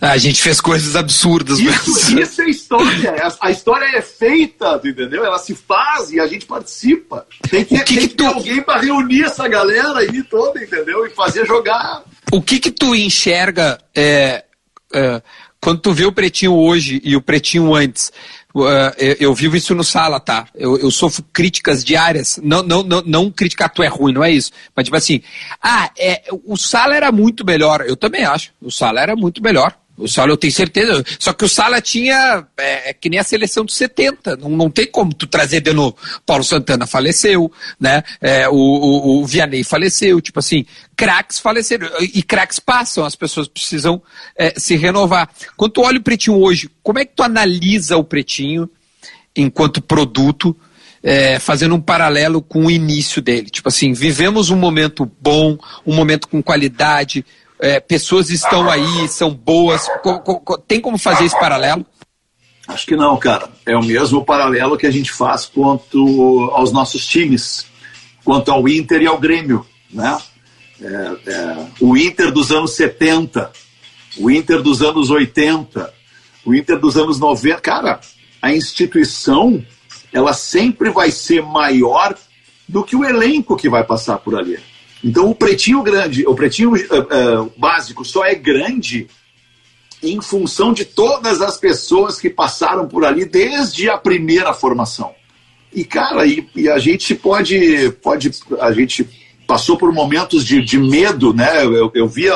A 0.00 0.16
gente 0.16 0.42
fez 0.42 0.60
coisas 0.60 0.96
absurdas. 0.96 1.58
Isso, 1.58 2.18
isso 2.18 2.42
é 2.42 2.48
história. 2.50 3.14
A 3.40 3.50
história 3.50 3.96
é 3.96 4.02
feita, 4.02 4.80
entendeu? 4.84 5.24
Ela 5.24 5.38
se 5.38 5.54
faz 5.54 6.10
e 6.10 6.20
a 6.20 6.26
gente 6.26 6.46
participa. 6.46 7.26
Tem 7.50 7.64
que, 7.64 7.78
que, 7.78 7.84
tem 7.84 7.98
que, 7.98 8.08
que 8.08 8.14
ter 8.14 8.24
tu... 8.24 8.26
alguém 8.26 8.62
para 8.62 8.80
reunir 8.80 9.24
essa 9.24 9.46
galera 9.48 9.98
aí 10.00 10.22
toda, 10.22 10.62
entendeu? 10.62 11.06
E 11.06 11.10
fazer 11.10 11.46
jogar. 11.46 12.02
O 12.32 12.42
que 12.42 12.58
que 12.58 12.70
tu 12.70 12.94
enxerga 12.94 13.78
é, 13.94 14.44
é, 14.92 15.22
quando 15.60 15.80
tu 15.80 15.92
vê 15.92 16.04
o 16.04 16.12
Pretinho 16.12 16.54
hoje 16.54 17.00
e 17.04 17.16
o 17.16 17.22
Pretinho 17.22 17.74
antes? 17.74 18.12
Eu, 18.98 19.16
eu, 19.20 19.34
vivo 19.34 19.56
isso 19.56 19.74
no 19.74 19.84
sala, 19.84 20.18
tá? 20.18 20.46
Eu, 20.54 20.78
eu 20.78 20.90
sofro 20.90 21.24
críticas 21.32 21.84
diárias. 21.84 22.40
Não, 22.42 22.62
não, 22.62 22.82
não, 22.82 23.02
não 23.04 23.30
criticar 23.30 23.72
tu 23.72 23.82
é 23.82 23.88
ruim, 23.88 24.12
não 24.12 24.24
é 24.24 24.30
isso. 24.30 24.50
Mas 24.74 24.84
tipo 24.86 24.96
assim, 24.96 25.20
ah, 25.62 25.90
é, 25.98 26.22
o 26.44 26.56
sala 26.56 26.96
era 26.96 27.12
muito 27.12 27.44
melhor. 27.44 27.84
Eu 27.86 27.96
também 27.96 28.24
acho. 28.24 28.52
O 28.60 28.70
sala 28.70 29.00
era 29.00 29.14
muito 29.14 29.42
melhor. 29.42 29.76
O 29.96 30.06
Sala 30.06 30.30
eu 30.30 30.36
tenho 30.36 30.52
certeza. 30.52 31.02
Só 31.18 31.32
que 31.32 31.44
o 31.44 31.48
Sala 31.48 31.80
tinha. 31.80 32.46
É, 32.56 32.90
é, 32.90 32.92
que 32.92 33.08
nem 33.08 33.18
a 33.18 33.24
seleção 33.24 33.64
dos 33.64 33.76
70. 33.76 34.36
Não, 34.36 34.50
não 34.50 34.70
tem 34.70 34.86
como 34.86 35.14
tu 35.14 35.26
trazer 35.26 35.60
de 35.60 35.72
novo. 35.72 35.96
Paulo 36.24 36.44
Santana 36.44 36.86
faleceu, 36.86 37.50
né? 37.80 38.02
É, 38.20 38.48
o, 38.48 38.54
o, 38.54 39.20
o, 39.22 39.26
Vianney 39.26 39.64
faleceu. 39.64 40.20
Tipo 40.20 40.40
assim, 40.40 40.66
craques 40.94 41.38
faleceram. 41.38 41.88
E 42.00 42.22
craques 42.22 42.58
passam, 42.58 43.04
as 43.04 43.16
pessoas 43.16 43.48
precisam 43.48 44.02
é, 44.36 44.54
se 44.58 44.76
renovar. 44.76 45.30
Quando 45.56 45.72
tu 45.72 45.82
olha 45.82 45.98
o 45.98 46.02
Pretinho 46.02 46.38
hoje, 46.38 46.68
como 46.82 46.98
é 46.98 47.04
que 47.04 47.14
tu 47.16 47.22
analisa 47.22 47.96
o 47.96 48.04
Pretinho 48.04 48.68
enquanto 49.34 49.80
produto? 49.80 50.54
É, 51.02 51.38
fazendo 51.38 51.76
um 51.76 51.80
paralelo 51.80 52.42
com 52.42 52.66
o 52.66 52.70
início 52.70 53.22
dele. 53.22 53.48
Tipo 53.48 53.68
assim, 53.68 53.92
vivemos 53.92 54.50
um 54.50 54.56
momento 54.56 55.08
bom, 55.20 55.56
um 55.86 55.94
momento 55.94 56.26
com 56.26 56.42
qualidade, 56.42 57.24
é, 57.58 57.80
pessoas 57.80 58.30
estão 58.30 58.70
aí, 58.70 59.08
são 59.08 59.32
boas. 59.32 59.86
Tem 60.66 60.80
como 60.80 60.98
fazer 60.98 61.24
esse 61.24 61.38
paralelo? 61.38 61.84
Acho 62.68 62.86
que 62.86 62.96
não, 62.96 63.16
cara. 63.16 63.48
É 63.64 63.76
o 63.76 63.82
mesmo 63.82 64.24
paralelo 64.24 64.76
que 64.76 64.86
a 64.86 64.90
gente 64.90 65.12
faz 65.12 65.46
quanto 65.46 66.50
aos 66.52 66.72
nossos 66.72 67.06
times, 67.06 67.66
quanto 68.24 68.50
ao 68.50 68.68
Inter 68.68 69.02
e 69.02 69.06
ao 69.06 69.18
Grêmio, 69.18 69.64
né? 69.90 70.18
É, 70.80 71.30
é, 71.30 71.66
o 71.80 71.96
Inter 71.96 72.30
dos 72.30 72.50
anos 72.50 72.72
70, 72.72 73.50
o 74.18 74.30
Inter 74.30 74.60
dos 74.60 74.82
anos 74.82 75.10
80, 75.10 75.94
o 76.44 76.54
Inter 76.54 76.78
dos 76.78 76.96
anos 76.96 77.18
90. 77.18 77.60
Cara, 77.60 78.00
a 78.42 78.52
instituição, 78.52 79.64
ela 80.12 80.32
sempre 80.32 80.90
vai 80.90 81.10
ser 81.10 81.42
maior 81.42 82.14
do 82.68 82.84
que 82.84 82.96
o 82.96 83.04
elenco 83.04 83.56
que 83.56 83.68
vai 83.68 83.84
passar 83.84 84.18
por 84.18 84.38
ali. 84.38 84.58
Então 85.06 85.30
o 85.30 85.34
pretinho 85.36 85.84
grande, 85.84 86.26
o 86.26 86.34
pretinho 86.34 86.72
uh, 86.72 86.74
uh, 86.74 87.52
básico 87.56 88.04
só 88.04 88.24
é 88.24 88.34
grande 88.34 89.06
em 90.02 90.20
função 90.20 90.72
de 90.72 90.84
todas 90.84 91.40
as 91.40 91.56
pessoas 91.56 92.18
que 92.18 92.28
passaram 92.28 92.88
por 92.88 93.04
ali 93.04 93.24
desde 93.24 93.88
a 93.88 93.96
primeira 93.96 94.52
formação. 94.52 95.14
E 95.72 95.84
cara, 95.84 96.26
e, 96.26 96.48
e 96.56 96.68
a 96.68 96.78
gente 96.78 97.14
pode, 97.14 97.92
pode, 98.02 98.32
a 98.58 98.72
gente 98.72 99.08
passou 99.46 99.76
por 99.76 99.92
momentos 99.92 100.44
de, 100.44 100.60
de 100.60 100.76
medo, 100.76 101.32
né? 101.32 101.64
Eu, 101.64 101.92
eu, 101.94 102.08
via 102.08 102.34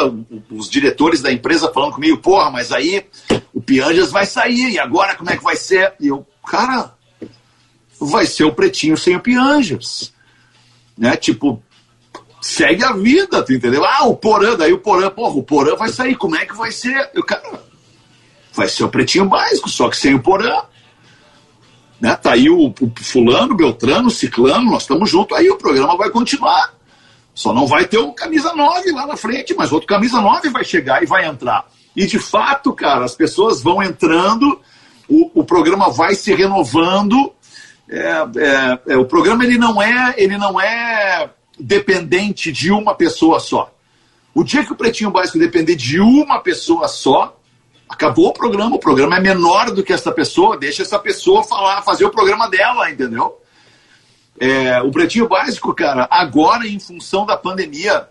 os 0.48 0.70
diretores 0.70 1.20
da 1.20 1.32
empresa 1.32 1.72
falando 1.72 1.94
comigo, 1.94 2.18
porra, 2.18 2.52
mas 2.52 2.70
aí 2.70 3.04
o 3.52 3.60
Pianjas 3.60 4.12
vai 4.12 4.26
sair, 4.26 4.70
e 4.70 4.78
agora 4.78 5.16
como 5.16 5.28
é 5.28 5.36
que 5.36 5.42
vai 5.42 5.56
ser? 5.56 5.92
E 5.98 6.06
eu, 6.06 6.24
cara, 6.46 6.94
vai 7.98 8.26
ser 8.26 8.44
o 8.44 8.54
pretinho 8.54 8.96
sem 8.96 9.16
o 9.16 9.20
Pianjas. 9.20 10.12
Né? 10.96 11.16
Tipo, 11.16 11.60
segue 12.40 12.84
a 12.84 12.92
vida, 12.92 13.42
tu 13.42 13.52
entendeu? 13.52 13.84
Ah, 13.84 14.06
o 14.06 14.16
Porã, 14.16 14.56
daí 14.56 14.72
o 14.72 14.78
Porã, 14.78 15.10
porra, 15.10 15.36
o 15.36 15.42
Porã 15.42 15.76
vai 15.76 15.90
sair, 15.90 16.16
como 16.16 16.36
é 16.36 16.46
que 16.46 16.56
vai 16.56 16.72
ser? 16.72 17.10
Eu, 17.14 17.22
cara, 17.22 17.62
vai 18.52 18.68
ser 18.68 18.84
o 18.84 18.88
pretinho 18.88 19.26
básico, 19.26 19.68
só 19.68 19.88
que 19.88 19.96
sem 19.96 20.14
o 20.14 20.22
Porã. 20.22 20.62
Né? 22.00 22.16
Tá 22.16 22.32
aí 22.32 22.48
o, 22.48 22.68
o 22.68 22.92
fulano, 23.00 23.54
Beltrano, 23.54 24.10
Ciclano, 24.10 24.70
nós 24.70 24.82
estamos 24.82 25.10
juntos, 25.10 25.36
aí 25.36 25.50
o 25.50 25.58
programa 25.58 25.96
vai 25.96 26.08
continuar. 26.08 26.74
Só 27.34 27.52
não 27.52 27.66
vai 27.66 27.84
ter 27.84 27.98
o 27.98 28.12
camisa 28.12 28.54
9 28.54 28.90
lá 28.92 29.06
na 29.06 29.16
frente, 29.16 29.54
mas 29.54 29.70
outro 29.70 29.86
camisa 29.86 30.20
9 30.20 30.48
vai 30.48 30.64
chegar 30.64 31.02
e 31.02 31.06
vai 31.06 31.26
entrar. 31.26 31.66
E 31.94 32.06
de 32.06 32.18
fato, 32.18 32.72
cara, 32.72 33.04
as 33.04 33.14
pessoas 33.14 33.62
vão 33.62 33.82
entrando, 33.82 34.60
o, 35.08 35.40
o 35.40 35.44
programa 35.44 35.90
vai 35.90 36.14
se 36.14 36.34
renovando. 36.34 37.32
É, 37.88 38.00
é, 38.36 38.80
é, 38.94 38.96
o 38.96 39.04
programa 39.04 39.44
ele 39.44 39.58
não 39.58 39.82
é, 39.82 40.14
ele 40.16 40.38
não 40.38 40.60
é 40.60 41.28
dependente 41.60 42.50
de 42.50 42.70
uma 42.70 42.94
pessoa 42.94 43.38
só. 43.38 43.72
O 44.34 44.44
dia 44.44 44.64
que 44.64 44.72
o 44.72 44.76
Pretinho 44.76 45.10
Básico 45.10 45.38
depender 45.38 45.74
de 45.74 46.00
uma 46.00 46.38
pessoa 46.40 46.88
só, 46.88 47.36
acabou 47.88 48.28
o 48.28 48.32
programa. 48.32 48.76
O 48.76 48.78
programa 48.78 49.16
é 49.16 49.20
menor 49.20 49.72
do 49.72 49.82
que 49.82 49.92
essa 49.92 50.12
pessoa, 50.12 50.56
deixa 50.56 50.82
essa 50.82 50.98
pessoa 50.98 51.42
falar, 51.42 51.82
fazer 51.82 52.04
o 52.04 52.10
programa 52.10 52.48
dela, 52.48 52.90
entendeu? 52.90 53.40
É, 54.38 54.80
o 54.80 54.90
Pretinho 54.90 55.28
Básico, 55.28 55.74
cara, 55.74 56.08
agora 56.10 56.66
em 56.66 56.78
função 56.78 57.26
da 57.26 57.36
pandemia, 57.36 58.08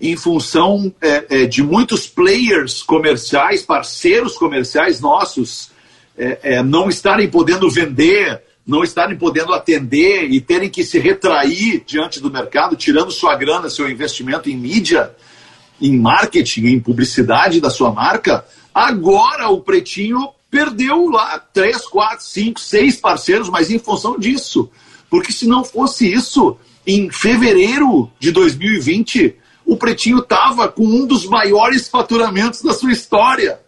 em 0.00 0.16
função 0.16 0.92
é, 1.00 1.26
é, 1.28 1.46
de 1.46 1.62
muitos 1.62 2.06
players 2.06 2.82
comerciais, 2.82 3.62
parceiros 3.62 4.36
comerciais 4.36 5.00
nossos, 5.00 5.70
é, 6.16 6.38
é, 6.42 6.62
não 6.62 6.88
estarem 6.88 7.28
podendo 7.28 7.70
vender 7.70 8.42
não 8.66 8.82
estarem 8.82 9.16
podendo 9.16 9.52
atender 9.52 10.30
e 10.30 10.40
terem 10.40 10.70
que 10.70 10.84
se 10.84 10.98
retrair 10.98 11.82
diante 11.86 12.20
do 12.20 12.30
mercado, 12.30 12.76
tirando 12.76 13.10
sua 13.10 13.36
grana, 13.36 13.68
seu 13.68 13.90
investimento 13.90 14.48
em 14.48 14.56
mídia, 14.56 15.14
em 15.80 15.98
marketing, 15.98 16.66
em 16.66 16.80
publicidade 16.80 17.60
da 17.60 17.68
sua 17.68 17.92
marca, 17.92 18.44
agora 18.74 19.48
o 19.48 19.60
Pretinho 19.60 20.30
perdeu 20.50 21.10
lá 21.10 21.38
três, 21.52 21.84
quatro, 21.84 22.24
cinco, 22.24 22.60
seis 22.60 22.96
parceiros, 22.96 23.50
mas 23.50 23.70
em 23.70 23.78
função 23.78 24.18
disso. 24.18 24.70
Porque 25.10 25.32
se 25.32 25.46
não 25.46 25.64
fosse 25.64 26.10
isso, 26.10 26.56
em 26.86 27.10
fevereiro 27.10 28.10
de 28.18 28.30
2020, 28.30 29.34
o 29.66 29.76
Pretinho 29.76 30.18
estava 30.18 30.68
com 30.68 30.84
um 30.86 31.06
dos 31.06 31.26
maiores 31.26 31.88
faturamentos 31.88 32.62
da 32.62 32.72
sua 32.72 32.92
história. 32.92 33.60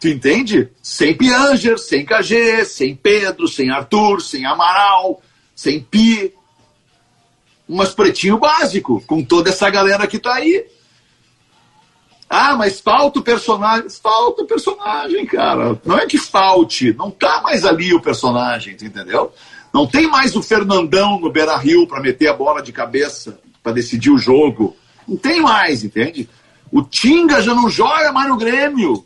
Tu 0.00 0.08
entende? 0.08 0.70
Sem 0.82 1.14
Pianger, 1.14 1.78
sem 1.78 2.06
KG, 2.06 2.64
sem 2.64 2.96
Pedro, 2.96 3.46
sem 3.46 3.70
Arthur, 3.70 4.22
sem 4.22 4.46
Amaral, 4.46 5.20
sem 5.54 5.78
Pi. 5.78 6.32
Mas 7.68 7.90
pretinho 7.90 8.38
básico, 8.38 9.02
com 9.06 9.22
toda 9.22 9.50
essa 9.50 9.68
galera 9.68 10.06
que 10.06 10.18
tá 10.18 10.34
aí. 10.34 10.66
Ah, 12.28 12.56
mas 12.56 12.80
falta 12.80 13.18
o 13.18 13.22
personagem. 13.22 13.90
Falta 13.90 14.42
o 14.42 14.46
personagem, 14.46 15.26
cara. 15.26 15.78
Não 15.84 15.98
é 15.98 16.06
que 16.06 16.16
falte, 16.16 16.94
não 16.94 17.10
tá 17.10 17.42
mais 17.42 17.66
ali 17.66 17.92
o 17.92 18.00
personagem, 18.00 18.72
entendeu? 18.72 19.32
Não 19.72 19.86
tem 19.86 20.06
mais 20.06 20.34
o 20.34 20.42
Fernandão 20.42 21.20
no 21.20 21.30
Beira 21.30 21.56
Rio 21.56 21.86
para 21.86 22.00
meter 22.00 22.28
a 22.28 22.32
bola 22.32 22.62
de 22.62 22.72
cabeça, 22.72 23.38
para 23.62 23.72
decidir 23.72 24.10
o 24.10 24.18
jogo. 24.18 24.76
Não 25.06 25.16
tem 25.16 25.42
mais, 25.42 25.84
entende? 25.84 26.28
O 26.72 26.82
Tinga 26.82 27.42
já 27.42 27.52
não 27.52 27.68
joga 27.68 28.12
mais 28.12 28.28
no 28.28 28.36
Grêmio. 28.36 29.04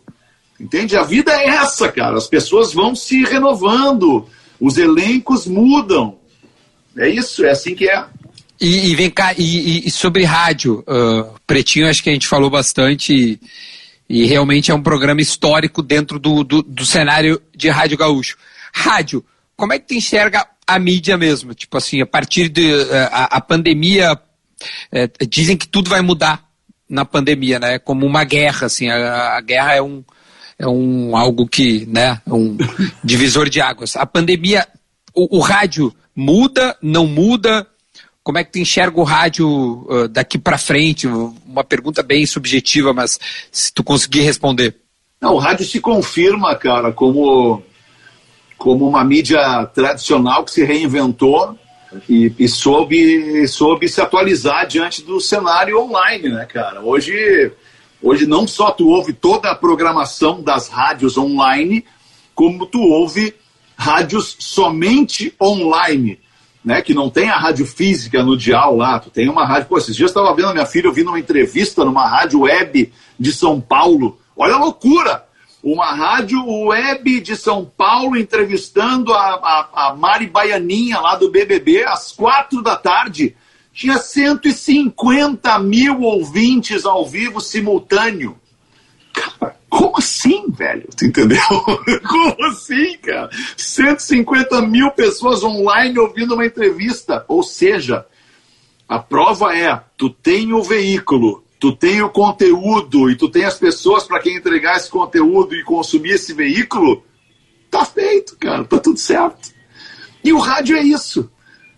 Entende? 0.59 0.97
A 0.97 1.03
vida 1.03 1.33
é 1.33 1.49
essa, 1.49 1.91
cara. 1.91 2.17
As 2.17 2.27
pessoas 2.27 2.73
vão 2.73 2.95
se 2.95 3.25
renovando, 3.25 4.29
os 4.61 4.79
elencos 4.79 5.47
mudam. 5.47 6.19
É 6.97 7.09
isso, 7.09 7.45
é 7.45 7.51
assim 7.51 7.75
que 7.75 7.89
é. 7.89 8.05
E, 8.61 8.91
e 8.91 8.95
vem 8.95 9.11
cá, 9.11 9.35
e, 9.37 9.87
e 9.87 9.91
sobre 9.91 10.25
rádio, 10.25 10.85
uh, 10.89 11.35
Pretinho, 11.47 11.89
acho 11.89 12.03
que 12.03 12.11
a 12.11 12.13
gente 12.13 12.29
falou 12.29 12.49
bastante 12.49 13.13
e, 13.13 13.41
e 14.09 14.27
realmente 14.27 14.71
é 14.71 14.75
um 14.75 14.83
programa 14.83 15.21
histórico 15.21 15.83
dentro 15.83 16.21
do, 16.21 16.45
do, 16.45 16.63
do, 16.63 16.87
cenário 16.87 17.43
de 17.55 17.69
Rádio 17.69 17.99
Gaúcho. 17.99 18.37
Rádio, 18.73 19.25
como 19.57 19.73
é 19.73 19.79
que 19.79 19.89
tu 19.89 19.95
enxerga 19.95 20.47
a 20.67 20.79
mídia 20.79 21.19
mesmo? 21.19 21.53
Tipo 21.53 21.77
assim, 21.77 22.01
a 22.01 22.07
partir 22.07 22.49
de 22.49 22.73
uh, 22.73 22.89
a, 23.11 23.37
a, 23.37 23.41
pandemia, 23.41 24.13
uh, 24.13 25.27
dizem 25.29 25.57
que 25.57 25.67
tudo 25.67 25.91
vai 25.91 26.01
mudar 26.01 26.49
na 26.89 27.05
pandemia, 27.05 27.59
né? 27.59 27.79
Como 27.81 28.07
uma 28.07 28.23
guerra, 28.23 28.67
assim, 28.67 28.89
a, 28.89 29.37
a 29.37 29.41
guerra 29.41 29.75
é 29.75 29.83
um, 29.83 30.05
é 30.59 30.67
um 30.67 31.17
algo 31.17 31.47
que, 31.47 31.87
né, 31.87 32.21
um 32.27 32.57
divisor 33.03 33.49
de 33.49 33.61
águas. 33.61 33.97
A 33.97 34.07
pandemia, 34.07 34.67
o, 35.15 35.39
o 35.39 35.41
rádio 35.41 35.95
muda, 36.15 36.77
não 36.81 37.07
muda? 37.07 37.67
Como 38.23 38.39
é 38.39 38.45
que 38.45 38.53
tu 38.53 38.59
enxerga 38.59 38.99
o 38.99 39.05
rádio 39.05 39.47
uh, 39.49 40.09
daqui 40.09 40.39
para 40.39 40.57
frente? 40.57 41.07
Uma 41.07 41.65
pergunta 41.65 42.03
bem 42.03 42.25
subjetiva, 42.25 42.93
mas 42.93 43.19
se 43.53 43.73
tu 43.73 43.85
conseguir 43.85 44.23
responder. 44.23 44.75
Não, 45.21 45.35
o 45.35 45.39
rádio 45.39 45.67
se 45.67 45.81
confirma, 45.81 46.55
cara, 46.55 46.93
como, 46.93 47.63
como 48.57 48.89
uma 48.89 49.05
mídia 49.05 49.67
tradicional 49.75 50.45
que 50.45 50.53
se 50.53 50.65
reinventou 50.65 51.59
e, 52.09 52.33
e 52.39 52.49
soube, 52.49 53.47
soube 53.47 53.89
se 53.89 54.01
atualizar 54.01 54.67
diante 54.67 55.03
do 55.03 55.21
cenário 55.21 55.81
online, 55.81 56.29
né, 56.29 56.47
cara? 56.47 56.81
Hoje, 56.81 57.53
hoje 58.05 58.27
não 58.27 58.47
só 58.47 58.71
tu 58.71 58.89
ouve 58.89 59.15
toda 59.15 59.51
a 59.51 59.55
programação 59.55 60.43
das 60.43 60.69
rádios 60.69 61.17
online, 61.17 61.85
como 62.35 62.67
tu 62.67 62.81
ouve 62.81 63.35
rádios 63.77 64.37
somente 64.39 65.35
online, 65.41 66.21
né? 66.63 66.83
Que 66.83 66.93
não 66.93 67.09
tem 67.09 67.31
a 67.31 67.39
rádio 67.39 67.67
física 67.67 68.23
no 68.23 68.37
dial 68.37 68.77
lá, 68.77 69.01
tu 69.01 69.09
tem 69.09 69.29
uma 69.29 69.47
rádio. 69.47 69.69
Pô, 69.69 69.79
esses 69.79 69.97
dias 69.97 70.11
eu 70.11 70.21
estava 70.21 70.37
vendo 70.37 70.49
a 70.49 70.53
minha 70.53 70.67
filha 70.67 70.89
ouvindo 70.89 71.09
uma 71.09 71.19
entrevista 71.19 71.85
numa 71.85 72.07
rádio 72.07 72.41
web 72.43 72.93
de 73.19 73.33
São 73.33 73.59
Paulo. 73.61 74.19
Olha 74.37 74.55
a 74.55 74.59
loucura! 74.59 75.25
Uma 75.63 75.95
rádio 75.95 76.45
web 76.67 77.21
de 77.23 77.35
São 77.35 77.65
Paulo 77.65 78.19
entrevistando 78.19 79.15
a, 79.15 79.69
a, 79.73 79.89
a 79.89 79.97
Mari 79.97 80.27
Baianinha 80.27 81.01
lá 81.01 81.17
do 81.17 81.31
BBB 81.31 81.85
às 81.85 82.13
quatro 82.13 82.61
da 82.61 82.77
tarde. 82.77 83.35
Tinha 83.75 83.99
150 83.99 85.59
mil 85.59 86.01
ouvintes 86.01 86.87
ao 86.87 87.05
vivo 87.05 87.41
simultâneo. 87.41 88.39
Cara, 89.13 89.57
como 89.69 89.99
assim, 89.99 90.49
velho? 90.49 90.89
Tu 90.97 91.07
entendeu? 91.07 91.41
Como 92.09 92.45
assim, 92.47 92.97
cara? 92.99 93.29
150 93.57 94.63
mil 94.63 94.91
pessoas 94.93 95.43
online 95.43 95.99
ouvindo 95.99 96.35
uma 96.35 96.47
entrevista. 96.47 97.25
Ou 97.27 97.43
seja, 97.43 98.07
a 98.89 98.99
prova 99.01 99.57
é: 99.57 99.81
tu 99.97 100.09
tem 100.09 100.53
o 100.53 100.63
veículo, 100.63 101.45
tu 101.59 101.75
tem 101.75 102.01
o 102.01 102.11
conteúdo 102.11 103.11
e 103.11 103.17
tu 103.17 103.29
tem 103.29 103.45
as 103.45 103.59
pessoas 103.59 104.05
para 104.05 104.21
quem 104.21 104.37
entregar 104.37 104.77
esse 104.77 104.91
conteúdo 104.91 105.55
e 105.55 105.65
consumir 105.65 106.11
esse 106.11 106.33
veículo, 106.33 107.03
tá 107.71 107.85
feito, 107.85 108.37
cara, 108.37 108.65
tá 108.65 108.79
tudo 108.79 108.99
certo. 108.99 109.53
E 110.23 110.33
o 110.33 110.39
rádio 110.39 110.77
é 110.77 110.83
isso. 110.83 111.31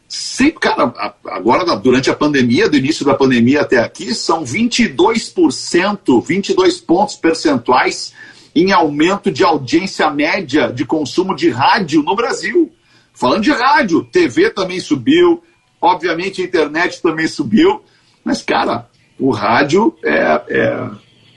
Sempre, 0.09 0.61
cara, 0.61 0.93
agora 1.27 1.77
durante 1.77 2.09
a 2.11 2.15
pandemia, 2.15 2.69
do 2.69 2.77
início 2.77 3.05
da 3.05 3.15
pandemia 3.15 3.63
até 3.63 3.79
aqui, 3.79 4.15
são 4.15 4.45
22%, 4.45 6.25
22 6.25 6.81
pontos 6.81 7.17
percentuais 7.17 8.13
em 8.55 8.73
aumento 8.73 9.31
de 9.31 9.43
audiência 9.43 10.09
média 10.11 10.73
de 10.73 10.85
consumo 10.85 11.35
de 11.35 11.51
rádio 11.51 12.03
no 12.03 12.15
Brasil. 12.15 12.73
Falando 13.13 13.43
de 13.43 13.51
rádio, 13.51 14.05
TV 14.05 14.51
também 14.51 14.79
subiu, 14.79 15.43
obviamente 15.81 16.41
a 16.41 16.45
internet 16.45 17.03
também 17.03 17.27
subiu, 17.27 17.83
mas, 18.25 18.43
cara, 18.43 18.89
o 19.19 19.31
rádio 19.31 19.97
é, 20.05 20.43
é, 20.49 20.91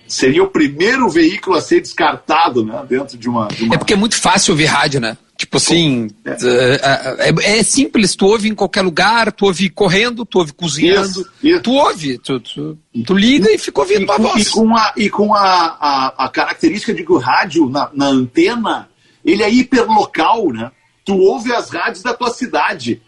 seria 0.08 0.44
o 0.44 0.48
primeiro 0.48 1.10
veículo 1.10 1.56
a 1.56 1.62
ser 1.62 1.82
descartado 1.82 2.64
né, 2.64 2.86
dentro 2.88 3.18
de 3.18 3.28
uma, 3.28 3.48
de 3.48 3.64
uma... 3.64 3.76
É 3.76 3.78
porque 3.78 3.94
é 3.94 3.98
muito 3.98 4.16
fácil 4.16 4.54
ouvir 4.54 4.66
rádio, 4.66 5.00
né? 5.00 5.18
Tipo 5.40 5.56
assim, 5.56 6.10
é. 6.26 6.32
É, 6.32 7.30
é. 7.30 7.60
é. 7.60 7.64
simples, 7.64 8.14
tu 8.14 8.26
ouve 8.26 8.50
em 8.50 8.54
qualquer 8.54 8.82
lugar, 8.82 9.32
tu 9.32 9.46
ouve 9.46 9.70
correndo, 9.70 10.26
tu 10.26 10.40
ouve 10.40 10.52
cozinhando, 10.52 11.08
isso, 11.08 11.32
isso. 11.42 11.62
tu 11.62 11.72
ouve, 11.76 12.18
tu, 12.18 12.42
tu, 12.42 12.78
tu, 13.06 13.14
liga 13.14 13.50
e 13.50 13.58
fica 13.58 13.80
ouvindo 13.80 14.04
uma 14.04 14.18
voz. 14.18 14.46
E 14.46 14.52
com, 14.52 14.76
a, 14.76 14.94
e 14.98 15.10
com 15.10 15.34
a, 15.34 15.78
a, 15.80 16.26
a 16.26 16.30
característica 16.30 16.94
de 16.94 17.06
que 17.06 17.12
o 17.14 17.18
rádio 17.18 17.70
na, 17.70 17.90
na 17.94 18.08
antena, 18.08 18.90
ele 19.24 19.42
é 19.42 19.50
hiperlocal, 19.50 20.52
né? 20.52 20.74
Tu 21.06 21.16
ouve 21.16 21.54
as 21.54 21.70
rádios 21.70 22.04
da 22.04 22.14
tua 22.14 22.32
cidade. 22.32 23.02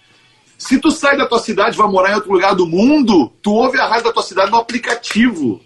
Se 0.58 0.80
tu 0.80 0.90
sai 0.90 1.18
da 1.18 1.28
tua 1.28 1.40
cidade 1.40 1.76
e 1.76 1.78
vai 1.78 1.92
morar 1.92 2.12
em 2.12 2.16
outro 2.16 2.32
lugar 2.32 2.56
do 2.56 2.66
mundo, 2.66 3.30
tu 3.42 3.52
ouve 3.52 3.78
a 3.78 3.88
rádio 3.88 4.06
da 4.06 4.14
tua 4.14 4.24
cidade 4.24 4.52
no 4.52 4.58
aplicativo. 4.58 5.60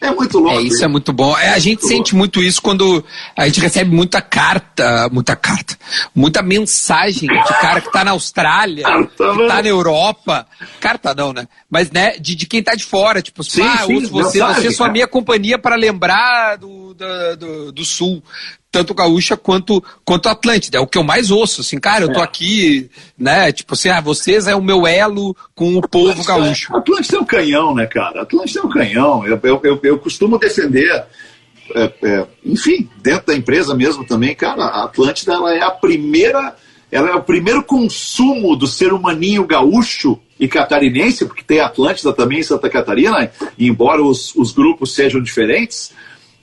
É 0.00 0.10
muito 0.10 0.38
louco. 0.38 0.58
É, 0.58 0.62
isso 0.62 0.82
é 0.82 0.88
muito 0.88 1.12
bom. 1.12 1.36
É, 1.36 1.50
a 1.50 1.58
gente 1.58 1.80
muito 1.80 1.88
sente 1.88 2.12
louco. 2.12 2.16
muito 2.16 2.42
isso 2.42 2.62
quando 2.62 3.04
a 3.36 3.46
gente 3.46 3.60
recebe 3.60 3.94
muita 3.94 4.22
carta, 4.22 5.08
muita 5.12 5.36
carta, 5.36 5.76
muita 6.14 6.42
mensagem 6.42 7.28
de 7.28 7.60
cara 7.60 7.80
que 7.82 7.92
tá 7.92 8.02
na 8.02 8.12
Austrália, 8.12 8.84
que 9.08 9.16
tá 9.46 9.62
na 9.62 9.68
Europa. 9.68 10.46
Carta 10.80 11.14
não, 11.14 11.32
né? 11.32 11.46
Mas, 11.68 11.90
né, 11.90 12.16
de, 12.18 12.34
de 12.34 12.46
quem 12.46 12.62
tá 12.62 12.74
de 12.74 12.84
fora, 12.84 13.20
tipo, 13.20 13.44
sim, 13.44 13.62
ah, 13.62 13.84
sim, 13.86 13.94
uso 13.94 14.08
você, 14.08 14.38
mensagem, 14.38 14.62
você 14.62 14.68
é 14.68 14.72
só 14.72 14.90
minha 14.90 15.06
companhia 15.06 15.58
para 15.58 15.76
lembrar 15.76 16.56
do, 16.56 16.94
do, 16.94 17.36
do, 17.36 17.72
do 17.72 17.84
Sul 17.84 18.22
tanto 18.70 18.94
gaúcha 18.94 19.36
quanto 19.36 19.82
quanto 20.04 20.28
Atlântida. 20.28 20.78
É 20.78 20.80
o 20.80 20.86
que 20.86 20.98
eu 20.98 21.04
mais 21.04 21.30
ouço, 21.30 21.60
assim, 21.60 21.78
cara, 21.78 22.04
eu 22.04 22.12
tô 22.12 22.20
é. 22.20 22.22
aqui, 22.22 22.90
né, 23.18 23.52
tipo 23.52 23.74
assim, 23.74 23.88
ah, 23.88 24.00
vocês 24.00 24.46
é 24.46 24.54
o 24.54 24.62
meu 24.62 24.86
elo 24.86 25.36
com 25.54 25.76
o 25.76 25.88
povo 25.88 26.10
Atlântida, 26.10 26.32
gaúcho. 26.32 26.76
Atlântida 26.76 27.16
é 27.16 27.20
um 27.20 27.24
canhão, 27.24 27.74
né, 27.74 27.86
cara? 27.86 28.22
Atlântida 28.22 28.60
é 28.60 28.62
um 28.62 28.68
canhão. 28.68 29.26
Eu, 29.26 29.40
eu, 29.42 29.60
eu, 29.64 29.80
eu 29.82 29.98
costumo 29.98 30.38
defender, 30.38 31.04
é, 31.74 31.92
é, 32.02 32.26
enfim, 32.44 32.88
dentro 33.02 33.26
da 33.26 33.34
empresa 33.34 33.74
mesmo 33.74 34.04
também, 34.04 34.34
cara, 34.34 34.64
a 34.64 34.84
Atlântida 34.84 35.34
ela 35.34 35.54
é 35.54 35.62
a 35.62 35.70
primeira, 35.70 36.54
ela 36.90 37.10
é 37.10 37.14
o 37.14 37.22
primeiro 37.22 37.62
consumo 37.62 38.56
do 38.56 38.66
ser 38.66 38.92
humaninho 38.92 39.46
gaúcho 39.46 40.18
e 40.38 40.48
catarinense, 40.48 41.26
porque 41.26 41.42
tem 41.42 41.60
Atlântida 41.60 42.12
também 42.12 42.40
em 42.40 42.42
Santa 42.42 42.70
Catarina, 42.70 43.30
embora 43.58 44.02
os, 44.02 44.34
os 44.34 44.52
grupos 44.52 44.94
sejam 44.94 45.20
diferentes, 45.20 45.92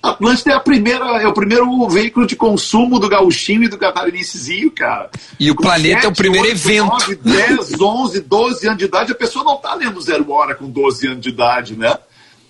Atlântida 0.10 0.52
é, 0.52 0.56
a 0.56 0.60
primeira, 0.60 1.06
é 1.22 1.28
o 1.28 1.34
primeiro 1.34 1.88
veículo 1.88 2.26
de 2.26 2.36
consumo 2.36 3.00
do 3.00 3.10
gauchinho 3.10 3.64
e 3.64 3.68
do 3.68 3.78
catarinensezinho, 3.78 4.72
cara. 4.72 5.10
E 5.40 5.50
o 5.52 5.56
com 5.56 5.64
planeta 5.64 6.02
7, 6.02 6.06
é 6.06 6.10
o 6.10 6.14
primeiro 6.14 6.48
8, 6.48 6.58
evento. 6.58 6.92
9, 6.92 7.16
10, 7.16 7.82
11, 7.82 8.22
12 8.22 8.68
anos 8.68 8.80
de 8.80 8.86
idade, 8.86 9.12
a 9.12 9.16
pessoa 9.16 9.46
não 9.46 9.56
está 9.56 9.74
lendo 9.74 10.02
Zero 10.02 10.32
Hora 10.32 10.56
com 10.56 10.70
12 10.70 11.08
anos 11.08 11.22
de 11.22 11.30
idade, 11.30 11.76
né? 11.76 11.98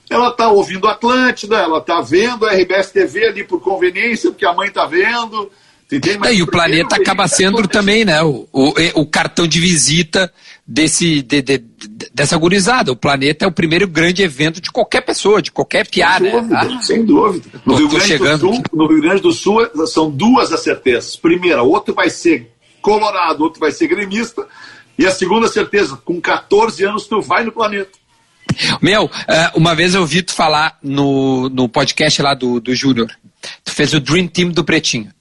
Ela 0.10 0.30
está 0.30 0.50
ouvindo 0.50 0.88
Atlântida, 0.88 1.58
ela 1.58 1.80
está 1.80 2.00
vendo 2.02 2.46
a 2.46 2.54
RBS 2.54 2.91
TV 2.91 3.28
ali 3.28 3.43
por 3.43 3.60
conveniência, 3.60 4.32
porque 4.32 4.46
a 4.46 4.54
mãe 4.54 4.70
está 4.70 4.86
vendo. 4.86 5.52
É, 5.89 6.34
e 6.34 6.41
o 6.41 6.47
planeta 6.47 6.97
acaba 6.97 7.26
sendo 7.30 7.65
também, 7.65 8.04
né? 8.04 8.21
O, 8.21 8.45
o, 8.52 8.73
o, 8.95 9.06
cartão 9.06 9.47
de 9.47 9.58
visita 9.58 10.32
desse, 10.67 11.21
de, 11.21 11.41
de, 11.41 11.63
dessa 12.13 12.38
gurizada. 12.38 12.91
O 12.91 12.95
planeta 12.95 13.45
é 13.45 13.47
o 13.47 13.54
primeiro 13.54 13.88
grande 13.88 14.21
evento 14.21 14.60
de 14.60 14.69
qualquer 14.69 15.00
pessoa, 15.00 15.41
de 15.41 15.50
qualquer 15.50 15.88
piada. 15.88 16.30
Sem 16.30 16.41
dúvida. 16.41 16.60
Ah, 16.60 16.82
sem 16.82 17.06
dúvida. 17.06 17.62
No, 17.65 17.76
Rio 17.76 17.88
Grande 17.88 18.17
do 18.17 18.38
Sul, 18.38 18.63
no 18.73 18.88
Rio 18.88 19.02
Grande 19.02 19.21
do 19.21 19.32
Sul 19.32 19.88
são 19.88 20.12
duas 20.12 20.52
as 20.52 20.60
certezas. 20.60 21.15
Primeira, 21.15 21.63
outro 21.63 21.93
vai 21.93 22.10
ser 22.10 22.52
colorado, 22.82 23.41
outro 23.41 23.62
vai 23.62 23.71
ser 23.71 23.88
gremista. 23.88 24.45
E 25.00 25.06
a 25.06 25.12
segunda 25.12 25.47
certeza, 25.47 25.95
com 26.04 26.19
14 26.19 26.84
anos 26.84 27.08
tu 27.08 27.21
vai 27.21 27.45
no 27.45 27.52
planeta. 27.54 27.91
Meu, 28.82 29.10
eh, 29.28 29.52
uma 29.56 29.73
vez 29.73 29.93
eu 29.93 30.02
ouvi 30.02 30.21
tu 30.21 30.34
falar 30.34 30.78
no, 30.84 31.47
no 31.47 31.69
podcast 31.69 32.21
lá 32.21 32.34
do, 32.34 32.60
do 32.60 32.76
Júnior. 32.76 33.10
Tu 33.63 33.71
fez 33.71 33.93
o 33.93 34.02
Dream 34.02 34.28
Team 34.28 34.50
do 34.50 34.65
Pretinho. 34.65 35.12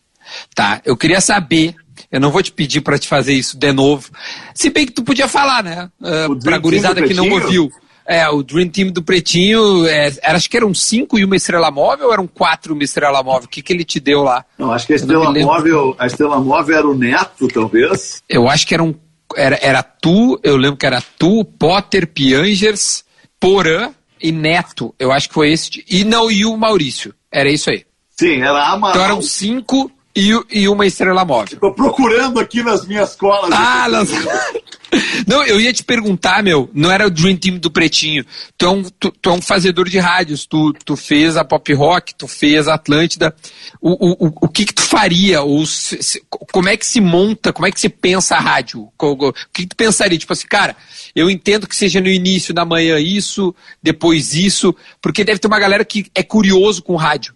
Tá, 0.54 0.80
eu 0.84 0.96
queria 0.96 1.20
saber 1.20 1.74
eu 2.10 2.20
não 2.20 2.30
vou 2.30 2.42
te 2.42 2.52
pedir 2.52 2.80
para 2.80 2.98
te 2.98 3.08
fazer 3.08 3.34
isso 3.34 3.56
de 3.56 3.72
novo. 3.72 4.10
Se 4.54 4.70
bem 4.70 4.86
que 4.86 4.92
tu 4.92 5.02
podia 5.02 5.28
falar, 5.28 5.62
né? 5.62 5.90
Uh, 6.00 6.38
pra 6.40 6.58
gurizada 6.58 7.02
que 7.02 7.14
não 7.14 7.28
ouviu. 7.28 7.70
É, 8.08 8.28
o 8.28 8.40
Dream 8.40 8.68
Team 8.68 8.92
do 8.92 9.02
Pretinho, 9.02 9.84
é, 9.84 10.12
era, 10.22 10.36
acho 10.36 10.48
que 10.48 10.56
eram 10.56 10.72
cinco 10.72 11.18
e 11.18 11.24
uma 11.24 11.34
estrela 11.34 11.72
móvel 11.72 12.06
ou 12.06 12.12
eram 12.12 12.26
quatro 12.28 12.72
e 12.72 12.74
uma 12.74 12.84
estrela 12.84 13.20
móvel? 13.20 13.46
O 13.46 13.48
que, 13.48 13.60
que 13.60 13.72
ele 13.72 13.84
te 13.84 13.98
deu 13.98 14.22
lá? 14.22 14.44
Não, 14.56 14.70
acho 14.70 14.86
que 14.86 14.92
a 14.92 14.96
estrela 14.96 15.32
móvel, 15.32 15.96
a 15.98 16.06
estrela 16.06 16.38
móvel 16.38 16.78
era 16.78 16.86
o 16.86 16.96
Neto, 16.96 17.48
talvez. 17.48 18.22
Eu 18.28 18.48
acho 18.48 18.64
que 18.64 18.74
eram, 18.74 18.94
era, 19.34 19.58
era 19.60 19.82
tu, 19.82 20.38
eu 20.44 20.56
lembro 20.56 20.76
que 20.76 20.86
era 20.86 21.02
tu, 21.18 21.44
Potter, 21.44 22.06
Piangers, 22.06 23.04
Porã 23.40 23.90
e 24.22 24.30
Neto. 24.30 24.94
Eu 25.00 25.10
acho 25.10 25.26
que 25.26 25.34
foi 25.34 25.50
esse. 25.50 25.84
E 25.90 26.04
não, 26.04 26.30
e 26.30 26.46
o 26.46 26.56
Maurício. 26.56 27.12
Era 27.32 27.50
isso 27.50 27.70
aí. 27.70 27.84
Sim, 28.16 28.40
era 28.40 28.68
Amaral. 28.68 28.90
Então 28.90 29.04
eram 29.04 29.20
cinco 29.22 29.90
e, 30.16 30.32
e 30.50 30.68
uma 30.68 30.86
estrela 30.86 31.24
móvel. 31.24 31.54
Estou 31.54 31.74
procurando 31.74 32.40
aqui 32.40 32.62
nas 32.62 32.86
minhas 32.86 33.14
colas. 33.14 33.50
Ah, 33.52 33.86
nas... 33.88 34.08
Não, 35.26 35.44
eu 35.44 35.60
ia 35.60 35.72
te 35.72 35.82
perguntar, 35.82 36.42
meu, 36.42 36.70
não 36.72 36.90
era 36.90 37.06
o 37.06 37.10
Dream 37.10 37.36
Team 37.36 37.58
do 37.58 37.70
Pretinho. 37.70 38.24
Tu 38.56 38.64
é 38.64 38.70
um, 38.70 38.82
tu, 38.84 39.10
tu 39.10 39.30
é 39.30 39.32
um 39.32 39.42
fazedor 39.42 39.88
de 39.88 39.98
rádios, 39.98 40.46
tu, 40.46 40.72
tu 40.72 40.96
fez 40.96 41.36
a 41.36 41.44
Pop 41.44 41.72
Rock, 41.74 42.14
tu 42.14 42.28
fez 42.28 42.68
a 42.68 42.74
Atlântida. 42.74 43.34
O, 43.80 43.90
o, 43.90 44.26
o, 44.26 44.32
o 44.42 44.48
que 44.48 44.64
que 44.64 44.72
tu 44.72 44.82
faria? 44.82 45.42
Ou 45.42 45.66
se, 45.66 46.02
se, 46.02 46.22
como 46.28 46.68
é 46.68 46.76
que 46.76 46.86
se 46.86 47.00
monta, 47.00 47.52
como 47.52 47.66
é 47.66 47.72
que 47.72 47.80
se 47.80 47.88
pensa 47.88 48.36
a 48.36 48.40
rádio? 48.40 48.88
O, 48.98 49.32
que, 49.52 49.62
que 49.62 49.66
tu 49.66 49.76
pensaria? 49.76 50.18
Tipo 50.18 50.32
assim, 50.32 50.46
cara, 50.46 50.76
eu 51.14 51.28
entendo 51.28 51.66
que 51.66 51.76
seja 51.76 52.00
no 52.00 52.08
início 52.08 52.54
da 52.54 52.64
manhã 52.64 52.98
isso, 52.98 53.54
depois 53.82 54.34
isso, 54.34 54.74
porque 55.02 55.24
deve 55.24 55.40
ter 55.40 55.48
uma 55.48 55.60
galera 55.60 55.84
que 55.84 56.06
é 56.14 56.22
curioso 56.22 56.82
com 56.82 56.94
rádio. 56.96 57.34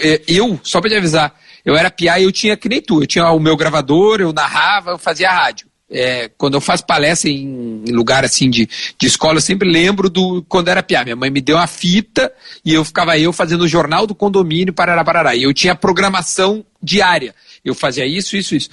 É, 0.00 0.22
eu, 0.28 0.58
só 0.62 0.80
pra 0.80 0.88
te 0.88 0.96
avisar, 0.96 1.34
eu 1.66 1.76
era 1.76 1.90
piá 1.90 2.18
e 2.20 2.22
eu 2.22 2.30
tinha 2.30 2.56
que 2.56 2.68
nem 2.68 2.80
tu. 2.80 3.02
Eu 3.02 3.06
tinha 3.08 3.28
o 3.32 3.40
meu 3.40 3.56
gravador, 3.56 4.20
eu 4.20 4.32
narrava, 4.32 4.92
eu 4.92 4.98
fazia 4.98 5.28
rádio. 5.28 5.66
É, 5.90 6.30
quando 6.36 6.54
eu 6.54 6.60
faço 6.60 6.86
palestra 6.86 7.28
em, 7.28 7.84
lugar 7.88 8.24
assim 8.24 8.50
de, 8.50 8.68
de 8.98 9.06
escola, 9.06 9.38
eu 9.38 9.40
sempre 9.40 9.68
lembro 9.68 10.08
do 10.08 10.44
quando 10.48 10.68
era 10.68 10.82
piá. 10.82 11.02
Minha 11.02 11.16
mãe 11.16 11.28
me 11.28 11.40
deu 11.40 11.56
uma 11.56 11.66
fita 11.66 12.32
e 12.64 12.72
eu 12.72 12.84
ficava 12.84 13.18
eu 13.18 13.32
fazendo 13.32 13.62
o 13.62 13.68
jornal 13.68 14.06
do 14.06 14.14
condomínio, 14.14 14.72
parará, 14.72 15.04
parará. 15.04 15.34
E 15.34 15.42
eu 15.42 15.52
tinha 15.52 15.74
programação 15.74 16.64
diária. 16.80 17.34
Eu 17.64 17.74
fazia 17.74 18.06
isso, 18.06 18.36
isso, 18.36 18.54
isso. 18.54 18.70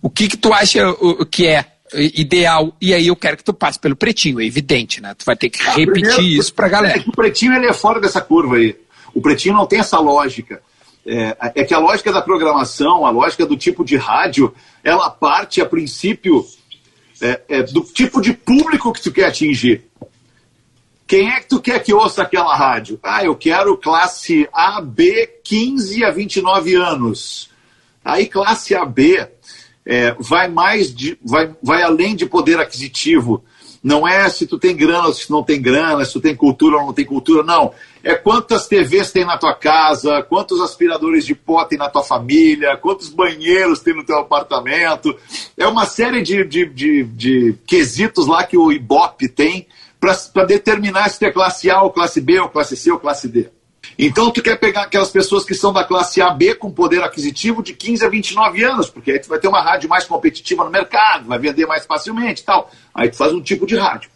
O 0.00 0.08
que 0.08 0.28
que 0.28 0.36
tu 0.36 0.52
acha 0.52 0.88
o, 0.90 1.26
que 1.26 1.44
é 1.44 1.64
ideal. 1.92 2.76
E 2.80 2.94
aí 2.94 3.08
eu 3.08 3.16
quero 3.16 3.36
que 3.36 3.44
tu 3.44 3.52
passe 3.52 3.80
pelo 3.80 3.96
pretinho, 3.96 4.40
é 4.40 4.44
evidente, 4.44 5.00
né? 5.00 5.14
Tu 5.14 5.24
vai 5.24 5.34
ter 5.34 5.48
que 5.50 5.60
ah, 5.62 5.72
repetir 5.72 5.92
primeiro, 5.92 6.22
isso 6.22 6.54
pra 6.54 6.68
galera. 6.68 6.98
É 6.98 7.04
o 7.04 7.12
pretinho 7.12 7.54
ele 7.54 7.66
é 7.66 7.72
fora 7.72 8.00
dessa 8.00 8.20
curva 8.20 8.56
aí. 8.56 8.76
O 9.14 9.20
pretinho 9.20 9.54
não 9.54 9.66
tem 9.66 9.80
essa 9.80 9.98
lógica. 9.98 10.62
É, 11.10 11.36
é, 11.54 11.64
que 11.64 11.72
a 11.72 11.78
lógica 11.78 12.12
da 12.12 12.20
programação, 12.20 13.06
a 13.06 13.10
lógica 13.10 13.46
do 13.46 13.56
tipo 13.56 13.82
de 13.82 13.96
rádio, 13.96 14.54
ela 14.84 15.08
parte 15.08 15.58
a 15.58 15.64
princípio 15.64 16.44
é, 17.18 17.40
é, 17.48 17.62
do 17.62 17.80
tipo 17.80 18.20
de 18.20 18.34
público 18.34 18.92
que 18.92 19.00
tu 19.00 19.10
quer 19.10 19.24
atingir. 19.24 19.84
Quem 21.06 21.30
é 21.30 21.40
que 21.40 21.48
tu 21.48 21.60
quer 21.62 21.82
que 21.82 21.94
ouça 21.94 22.20
aquela 22.20 22.54
rádio? 22.54 23.00
Ah, 23.02 23.24
eu 23.24 23.34
quero 23.34 23.78
classe 23.78 24.46
AB 24.52 25.26
15 25.42 26.04
a 26.04 26.10
29 26.10 26.74
anos. 26.74 27.48
Aí 28.04 28.26
classe 28.26 28.74
AB 28.74 29.26
é, 29.86 30.14
vai 30.20 30.48
mais 30.48 30.94
de, 30.94 31.18
vai, 31.24 31.56
vai 31.62 31.82
além 31.82 32.14
de 32.14 32.26
poder 32.26 32.60
aquisitivo. 32.60 33.42
Não 33.88 34.06
é 34.06 34.28
se 34.28 34.46
tu 34.46 34.58
tem 34.58 34.76
grana 34.76 35.06
ou 35.06 35.14
se 35.14 35.30
não 35.30 35.42
tem 35.42 35.62
grana, 35.62 36.04
se 36.04 36.12
tu 36.12 36.20
tem 36.20 36.36
cultura 36.36 36.76
ou 36.76 36.84
não 36.84 36.92
tem 36.92 37.06
cultura, 37.06 37.42
não. 37.42 37.72
É 38.04 38.14
quantas 38.14 38.66
TVs 38.66 39.10
tem 39.10 39.24
na 39.24 39.38
tua 39.38 39.54
casa, 39.54 40.22
quantos 40.22 40.60
aspiradores 40.60 41.24
de 41.24 41.34
pó 41.34 41.64
tem 41.64 41.78
na 41.78 41.88
tua 41.88 42.02
família, 42.02 42.76
quantos 42.76 43.08
banheiros 43.08 43.80
tem 43.80 43.94
no 43.94 44.04
teu 44.04 44.18
apartamento. 44.18 45.16
É 45.56 45.66
uma 45.66 45.86
série 45.86 46.20
de, 46.20 46.44
de, 46.44 46.66
de, 46.66 47.04
de 47.04 47.54
quesitos 47.66 48.26
lá 48.26 48.44
que 48.44 48.58
o 48.58 48.70
Ibope 48.70 49.26
tem 49.26 49.66
para 49.98 50.44
determinar 50.44 51.08
se 51.08 51.18
tu 51.18 51.24
é 51.24 51.32
classe 51.32 51.70
A 51.70 51.80
ou 51.80 51.90
classe 51.90 52.20
B 52.20 52.38
ou 52.40 52.50
classe 52.50 52.76
C 52.76 52.92
ou 52.92 53.00
classe 53.00 53.26
D. 53.26 53.48
Então 53.98 54.30
tu 54.30 54.40
quer 54.40 54.56
pegar 54.60 54.82
aquelas 54.82 55.10
pessoas 55.10 55.44
que 55.44 55.54
são 55.54 55.72
da 55.72 55.82
classe 55.82 56.22
AB 56.22 56.54
com 56.54 56.70
poder 56.70 57.02
aquisitivo 57.02 57.64
de 57.64 57.74
15 57.74 58.04
a 58.04 58.08
29 58.08 58.62
anos, 58.62 58.88
porque 58.88 59.10
aí 59.10 59.18
tu 59.18 59.28
vai 59.28 59.40
ter 59.40 59.48
uma 59.48 59.60
rádio 59.60 59.88
mais 59.88 60.04
competitiva 60.04 60.62
no 60.62 60.70
mercado, 60.70 61.26
vai 61.26 61.38
vender 61.38 61.66
mais 61.66 61.84
facilmente 61.84 62.42
e 62.42 62.44
tal. 62.44 62.70
Aí 62.94 63.10
tu 63.10 63.16
faz 63.16 63.32
um 63.32 63.42
tipo 63.42 63.66
de 63.66 63.76
rádio. 63.76 64.08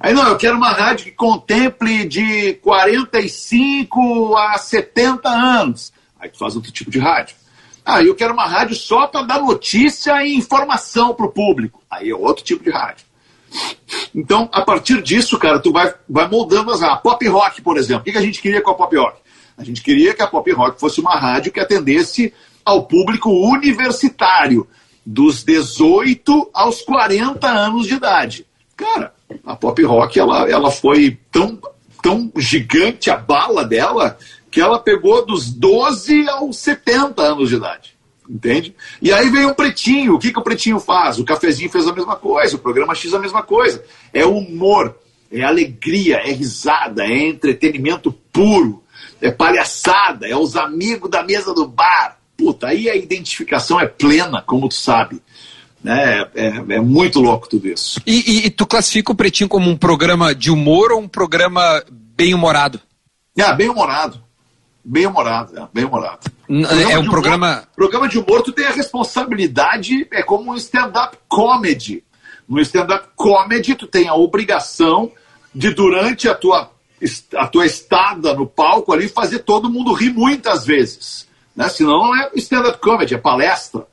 Aí 0.00 0.12
não, 0.12 0.26
eu 0.26 0.36
quero 0.36 0.56
uma 0.56 0.70
rádio 0.70 1.04
que 1.04 1.12
contemple 1.12 2.04
de 2.06 2.54
45 2.54 4.36
a 4.36 4.58
70 4.58 5.28
anos. 5.28 5.92
Aí 6.18 6.28
tu 6.28 6.38
faz 6.38 6.56
outro 6.56 6.72
tipo 6.72 6.90
de 6.90 6.98
rádio. 6.98 7.36
Ah, 7.84 8.02
eu 8.02 8.16
quero 8.16 8.32
uma 8.32 8.46
rádio 8.46 8.74
só 8.74 9.06
para 9.06 9.22
dar 9.22 9.40
notícia 9.40 10.24
e 10.24 10.34
informação 10.34 11.14
para 11.14 11.26
o 11.26 11.32
público. 11.32 11.80
Aí 11.88 12.10
é 12.10 12.14
outro 12.14 12.42
tipo 12.42 12.64
de 12.64 12.70
rádio. 12.70 13.04
Então, 14.14 14.48
a 14.52 14.62
partir 14.62 15.02
disso, 15.02 15.38
cara, 15.38 15.58
tu 15.58 15.72
vai, 15.72 15.92
vai 16.08 16.28
moldando 16.28 16.70
as 16.70 16.82
A 16.82 16.96
pop 16.96 17.26
rock, 17.28 17.62
por 17.62 17.76
exemplo. 17.76 18.02
O 18.02 18.12
que 18.12 18.18
a 18.18 18.22
gente 18.22 18.40
queria 18.40 18.60
com 18.60 18.70
a 18.70 18.74
pop 18.74 18.94
rock? 18.96 19.20
A 19.56 19.64
gente 19.64 19.82
queria 19.82 20.14
que 20.14 20.22
a 20.22 20.26
pop 20.26 20.50
rock 20.52 20.80
fosse 20.80 21.00
uma 21.00 21.16
rádio 21.16 21.52
que 21.52 21.60
atendesse 21.60 22.32
ao 22.64 22.84
público 22.84 23.30
universitário, 23.30 24.66
dos 25.04 25.42
18 25.42 26.50
aos 26.54 26.82
40 26.82 27.48
anos 27.48 27.86
de 27.86 27.94
idade. 27.94 28.46
Cara, 28.76 29.12
a 29.44 29.56
pop 29.56 29.82
rock 29.82 30.18
ela, 30.18 30.48
ela 30.48 30.70
foi 30.70 31.18
tão, 31.30 31.58
tão 32.00 32.30
gigante 32.36 33.10
a 33.10 33.16
bala 33.16 33.64
dela 33.64 34.16
que 34.50 34.60
ela 34.60 34.78
pegou 34.78 35.24
dos 35.24 35.50
12 35.52 36.28
aos 36.28 36.58
70 36.58 37.22
anos 37.22 37.48
de 37.48 37.56
idade. 37.56 37.91
Entende? 38.32 38.74
E 39.02 39.12
aí 39.12 39.28
vem 39.28 39.44
o 39.44 39.54
pretinho. 39.54 40.14
O 40.14 40.18
que, 40.18 40.32
que 40.32 40.38
o 40.38 40.42
pretinho 40.42 40.80
faz? 40.80 41.18
O 41.18 41.24
cafezinho 41.24 41.68
fez 41.68 41.86
a 41.86 41.92
mesma 41.92 42.16
coisa, 42.16 42.56
o 42.56 42.58
programa 42.58 42.94
X 42.94 43.12
a 43.12 43.18
mesma 43.18 43.42
coisa. 43.42 43.84
É 44.10 44.24
humor, 44.24 44.96
é 45.30 45.42
alegria, 45.42 46.16
é 46.16 46.32
risada, 46.32 47.04
é 47.04 47.28
entretenimento 47.28 48.10
puro, 48.32 48.82
é 49.20 49.30
palhaçada, 49.30 50.26
é 50.26 50.34
os 50.34 50.56
amigos 50.56 51.10
da 51.10 51.22
mesa 51.22 51.52
do 51.52 51.68
bar. 51.68 52.16
Puta, 52.34 52.68
aí 52.68 52.88
a 52.88 52.96
identificação 52.96 53.78
é 53.78 53.86
plena, 53.86 54.40
como 54.40 54.66
tu 54.66 54.74
sabe. 54.74 55.20
É, 55.84 56.28
é, 56.34 56.46
é 56.46 56.80
muito 56.80 57.20
louco 57.20 57.48
tudo 57.48 57.68
isso. 57.68 58.00
E, 58.06 58.30
e, 58.30 58.46
e 58.46 58.50
tu 58.50 58.64
classifica 58.66 59.12
o 59.12 59.16
Pretinho 59.16 59.48
como 59.48 59.68
um 59.68 59.76
programa 59.76 60.34
de 60.34 60.50
humor 60.50 60.92
ou 60.92 61.00
um 61.00 61.08
programa 61.08 61.84
bem 61.90 62.32
humorado? 62.32 62.80
Ah, 63.38 63.52
bem 63.52 63.68
humorado. 63.68 64.22
Bem 64.84 65.06
humorado, 65.06 65.58
é, 65.58 65.68
bem 65.72 65.84
humorado. 65.84 66.20
É 66.48 66.98
um 66.98 67.08
programa. 67.08 67.52
Humor, 67.52 67.66
programa 67.74 68.08
de 68.08 68.18
humor, 68.18 68.42
tu 68.42 68.52
tem 68.52 68.66
a 68.66 68.72
responsabilidade, 68.72 70.08
é 70.10 70.22
como 70.22 70.50
um 70.50 70.56
stand-up 70.56 71.16
comedy. 71.28 72.02
No 72.48 72.60
stand-up 72.60 73.08
comedy, 73.14 73.74
tu 73.76 73.86
tem 73.86 74.08
a 74.08 74.14
obrigação 74.14 75.12
de, 75.54 75.72
durante 75.72 76.28
a 76.28 76.34
tua, 76.34 76.70
a 77.36 77.46
tua 77.46 77.64
estada 77.64 78.34
no 78.34 78.46
palco 78.46 78.92
ali, 78.92 79.08
fazer 79.08 79.40
todo 79.40 79.70
mundo 79.70 79.92
rir 79.92 80.12
muitas 80.12 80.66
vezes. 80.66 81.28
Né? 81.54 81.68
Senão 81.68 81.98
não 81.98 82.16
é 82.16 82.30
stand-up 82.34 82.80
comedy, 82.80 83.14
é 83.14 83.18
palestra. 83.18 83.86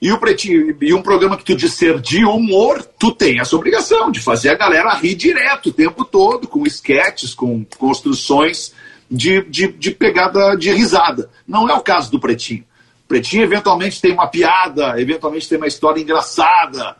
E, 0.00 0.10
o 0.10 0.18
pretinho, 0.18 0.74
e 0.80 0.94
um 0.94 1.02
programa 1.02 1.36
que 1.36 1.44
tu 1.44 1.54
disser 1.54 2.00
de 2.00 2.24
humor, 2.24 2.82
tu 2.98 3.12
tem 3.12 3.38
essa 3.38 3.54
obrigação 3.54 4.10
de 4.10 4.18
fazer 4.18 4.48
a 4.48 4.54
galera 4.54 4.94
rir 4.94 5.14
direto 5.14 5.68
o 5.68 5.72
tempo 5.74 6.06
todo, 6.06 6.48
com 6.48 6.66
esquetes, 6.66 7.34
com 7.34 7.62
construções 7.76 8.72
de, 9.10 9.42
de, 9.42 9.68
de 9.68 9.90
pegada 9.90 10.54
de 10.56 10.70
risada. 10.70 11.28
Não 11.46 11.68
é 11.68 11.74
o 11.74 11.80
caso 11.80 12.10
do 12.10 12.20
Pretinho. 12.20 12.64
O 13.04 13.08
Pretinho 13.08 13.42
eventualmente 13.42 14.00
tem 14.00 14.12
uma 14.12 14.28
piada, 14.28 15.00
eventualmente 15.00 15.48
tem 15.48 15.58
uma 15.58 15.66
história 15.66 16.00
engraçada, 16.00 16.96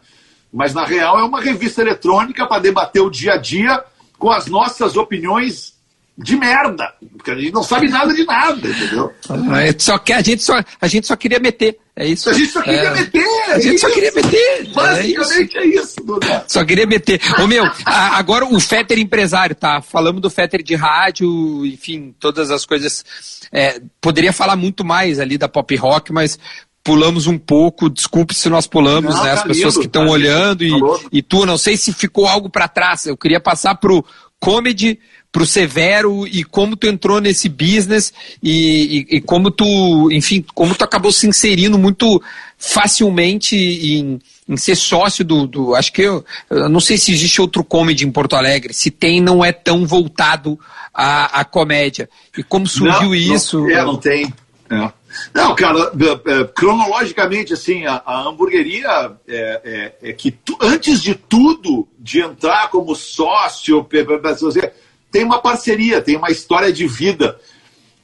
mas 0.52 0.74
na 0.74 0.84
real 0.84 1.18
é 1.18 1.22
uma 1.22 1.40
revista 1.40 1.80
eletrônica 1.80 2.46
para 2.46 2.60
debater 2.60 3.00
o 3.00 3.10
dia 3.10 3.34
a 3.34 3.36
dia 3.36 3.84
com 4.18 4.30
as 4.30 4.46
nossas 4.48 4.96
opiniões 4.96 5.69
de 6.22 6.36
merda, 6.36 6.92
porque 7.16 7.30
a 7.30 7.34
gente 7.34 7.52
não 7.52 7.62
sabe 7.62 7.88
nada 7.88 8.12
de 8.12 8.24
nada, 8.24 8.68
entendeu? 8.68 9.10
Ah, 9.28 9.74
só 9.78 9.96
que 9.96 10.12
a 10.12 10.20
gente 10.20 10.42
só, 10.42 10.62
a 10.80 10.86
gente 10.86 11.06
só 11.06 11.16
queria 11.16 11.38
meter. 11.38 11.78
É 11.96 12.06
isso. 12.06 12.28
A 12.28 12.32
gente 12.34 12.50
só 12.52 12.62
queria 12.62 12.80
é, 12.80 12.94
meter. 12.94 13.26
A 13.48 13.58
gente 13.58 13.80
só 13.80 13.90
queria 13.90 14.12
meter. 14.12 14.68
Basicamente 14.74 15.58
é 15.58 15.66
isso, 15.66 15.78
é 15.80 15.82
isso 15.82 16.44
Só 16.46 16.64
queria 16.64 16.86
meter. 16.86 17.20
Ô 17.42 17.46
meu, 17.46 17.64
a, 17.84 18.18
agora 18.18 18.44
o 18.44 18.60
Fetter 18.60 18.98
empresário, 18.98 19.56
tá? 19.56 19.80
Falamos 19.80 20.20
do 20.20 20.30
Fetter 20.30 20.62
de 20.62 20.74
rádio, 20.74 21.64
enfim, 21.66 22.14
todas 22.18 22.50
as 22.50 22.66
coisas. 22.66 23.04
É, 23.50 23.80
poderia 24.00 24.32
falar 24.32 24.56
muito 24.56 24.84
mais 24.84 25.18
ali 25.18 25.38
da 25.38 25.48
pop 25.48 25.74
rock, 25.76 26.12
mas 26.12 26.38
pulamos 26.84 27.26
um 27.26 27.38
pouco, 27.38 27.88
desculpe 27.88 28.34
se 28.34 28.48
nós 28.48 28.66
pulamos, 28.66 29.14
não, 29.14 29.24
né? 29.24 29.32
As 29.32 29.42
tá 29.42 29.48
pessoas 29.48 29.74
lindo, 29.74 29.80
que 29.80 29.86
estão 29.86 30.06
tá 30.06 30.10
olhando 30.12 30.64
e, 30.64 30.70
tá 30.70 31.08
e 31.12 31.22
tu, 31.22 31.46
não 31.46 31.56
sei 31.56 31.76
se 31.76 31.92
ficou 31.92 32.26
algo 32.26 32.50
para 32.50 32.68
trás. 32.68 33.06
Eu 33.06 33.16
queria 33.16 33.40
passar 33.40 33.74
pro 33.74 34.04
comedy 34.38 34.98
pro 35.32 35.46
Severo 35.46 36.26
e 36.26 36.42
como 36.42 36.76
tu 36.76 36.86
entrou 36.86 37.20
nesse 37.20 37.48
business 37.48 38.12
e, 38.42 39.06
e, 39.10 39.16
e, 39.16 39.20
como 39.20 39.50
tu, 39.50 40.10
enfim, 40.10 40.44
como 40.54 40.74
tu 40.74 40.82
acabou 40.82 41.12
se 41.12 41.26
inserindo 41.26 41.78
muito 41.78 42.20
facilmente 42.58 43.56
em, 43.56 44.20
em 44.48 44.56
ser 44.56 44.74
sócio 44.74 45.24
do, 45.24 45.46
do 45.46 45.74
acho 45.74 45.92
que 45.92 46.02
eu, 46.02 46.24
eu, 46.50 46.68
não 46.68 46.80
sei 46.80 46.98
se 46.98 47.12
existe 47.12 47.40
outro 47.40 47.62
comedy 47.62 48.04
em 48.04 48.10
Porto 48.10 48.34
Alegre, 48.34 48.74
se 48.74 48.90
tem 48.90 49.20
não 49.20 49.44
é 49.44 49.52
tão 49.52 49.86
voltado 49.86 50.58
à, 50.92 51.40
à 51.40 51.44
comédia. 51.44 52.10
E 52.36 52.42
como 52.42 52.66
surgiu 52.66 53.08
não, 53.08 53.14
isso? 53.14 53.60
Não, 53.60 53.70
é, 53.70 53.84
não 53.84 53.96
tem. 53.96 54.32
É. 54.68 54.92
Não, 55.34 55.54
cara, 55.56 55.92
é, 56.26 56.44
cronologicamente, 56.54 57.52
assim, 57.52 57.84
a, 57.84 58.02
a 58.06 58.20
hamburgueria 58.22 59.12
é, 59.26 59.92
é, 60.02 60.10
é 60.10 60.12
que 60.12 60.30
tu, 60.30 60.56
antes 60.60 61.02
de 61.02 61.14
tudo, 61.14 61.88
de 61.98 62.20
entrar 62.20 62.68
como 62.70 62.94
sócio, 62.94 63.84
tem 65.10 65.24
uma 65.24 65.40
parceria, 65.40 66.00
tem 66.00 66.16
uma 66.16 66.30
história 66.30 66.72
de 66.72 66.86
vida, 66.86 67.38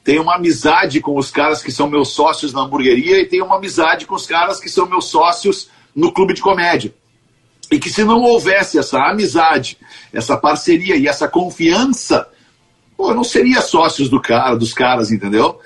tem 0.03 0.19
uma 0.19 0.35
amizade 0.35 1.01
com 1.01 1.17
os 1.17 1.31
caras 1.31 1.61
que 1.61 1.71
são 1.71 1.89
meus 1.89 2.09
sócios 2.09 2.53
na 2.53 2.61
hamburgueria 2.61 3.19
e 3.19 3.25
tem 3.25 3.41
uma 3.41 3.57
amizade 3.57 4.05
com 4.05 4.15
os 4.15 4.25
caras 4.25 4.59
que 4.59 4.69
são 4.69 4.85
meus 4.87 5.05
sócios 5.05 5.69
no 5.95 6.13
clube 6.13 6.33
de 6.33 6.41
comédia. 6.41 6.93
E 7.69 7.79
que 7.79 7.89
se 7.89 8.03
não 8.03 8.21
houvesse 8.21 8.79
essa 8.79 8.99
amizade, 8.99 9.77
essa 10.13 10.37
parceria 10.37 10.95
e 10.95 11.07
essa 11.07 11.27
confiança, 11.27 12.27
pô, 12.95 13.11
eu 13.11 13.15
não 13.15 13.23
seria 13.23 13.61
sócios 13.61 14.09
do 14.09 14.21
cara, 14.21 14.55
dos 14.55 14.73
caras, 14.73 15.11
entendeu? 15.11 15.59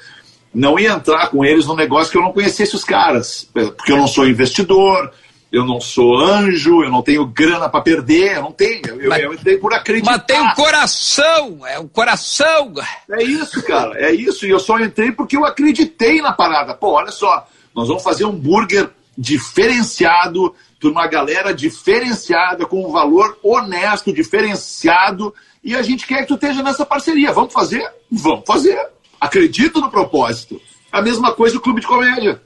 Não 0.54 0.80
ia 0.80 0.94
entrar 0.94 1.30
com 1.30 1.46
eles 1.46 1.68
num 1.68 1.76
negócio 1.76 2.12
que 2.12 2.18
eu 2.18 2.24
não 2.24 2.34
conhecesse 2.34 2.76
os 2.76 2.84
caras, 2.84 3.48
porque 3.54 3.92
eu 3.92 3.98
não 3.98 4.08
sou 4.08 4.28
investidor, 4.28 5.12
eu 5.52 5.66
não 5.66 5.82
sou 5.82 6.18
anjo, 6.18 6.82
eu 6.82 6.90
não 6.90 7.02
tenho 7.02 7.26
grana 7.26 7.68
para 7.68 7.82
perder, 7.82 8.38
eu 8.38 8.44
não 8.44 8.52
tenho. 8.54 8.82
Eu, 8.86 9.10
mas, 9.10 9.22
eu 9.22 9.34
entrei 9.34 9.58
por 9.58 9.74
acreditar. 9.74 10.12
Mas 10.12 10.24
tem 10.24 10.40
um 10.40 10.54
coração, 10.54 11.68
é 11.68 11.78
um 11.78 11.88
coração. 11.88 12.74
É 13.10 13.22
isso, 13.22 13.62
cara, 13.64 14.00
é 14.00 14.14
isso. 14.14 14.46
E 14.46 14.50
eu 14.50 14.60
só 14.60 14.80
entrei 14.80 15.12
porque 15.12 15.36
eu 15.36 15.44
acreditei 15.44 16.22
na 16.22 16.32
parada. 16.32 16.74
Pô, 16.74 16.92
olha 16.92 17.12
só, 17.12 17.46
nós 17.76 17.90
vamos 17.90 18.02
fazer 18.02 18.24
um 18.24 18.32
burger 18.32 18.90
diferenciado, 19.18 20.56
por 20.80 20.90
uma 20.90 21.06
galera 21.06 21.54
diferenciada, 21.54 22.66
com 22.66 22.88
um 22.88 22.92
valor 22.92 23.38
honesto, 23.44 24.14
diferenciado. 24.14 25.34
E 25.62 25.76
a 25.76 25.82
gente 25.82 26.08
quer 26.08 26.22
que 26.22 26.28
tu 26.28 26.36
esteja 26.36 26.64
nessa 26.64 26.86
parceria. 26.86 27.34
Vamos 27.34 27.52
fazer? 27.52 27.88
Vamos 28.10 28.46
fazer. 28.48 28.80
Acredito 29.20 29.82
no 29.82 29.92
propósito. 29.92 30.60
A 30.92 31.02
mesma 31.02 31.34
coisa 31.34 31.56
do 31.56 31.62
Clube 31.62 31.82
de 31.82 31.88
Comédia. 31.88 32.42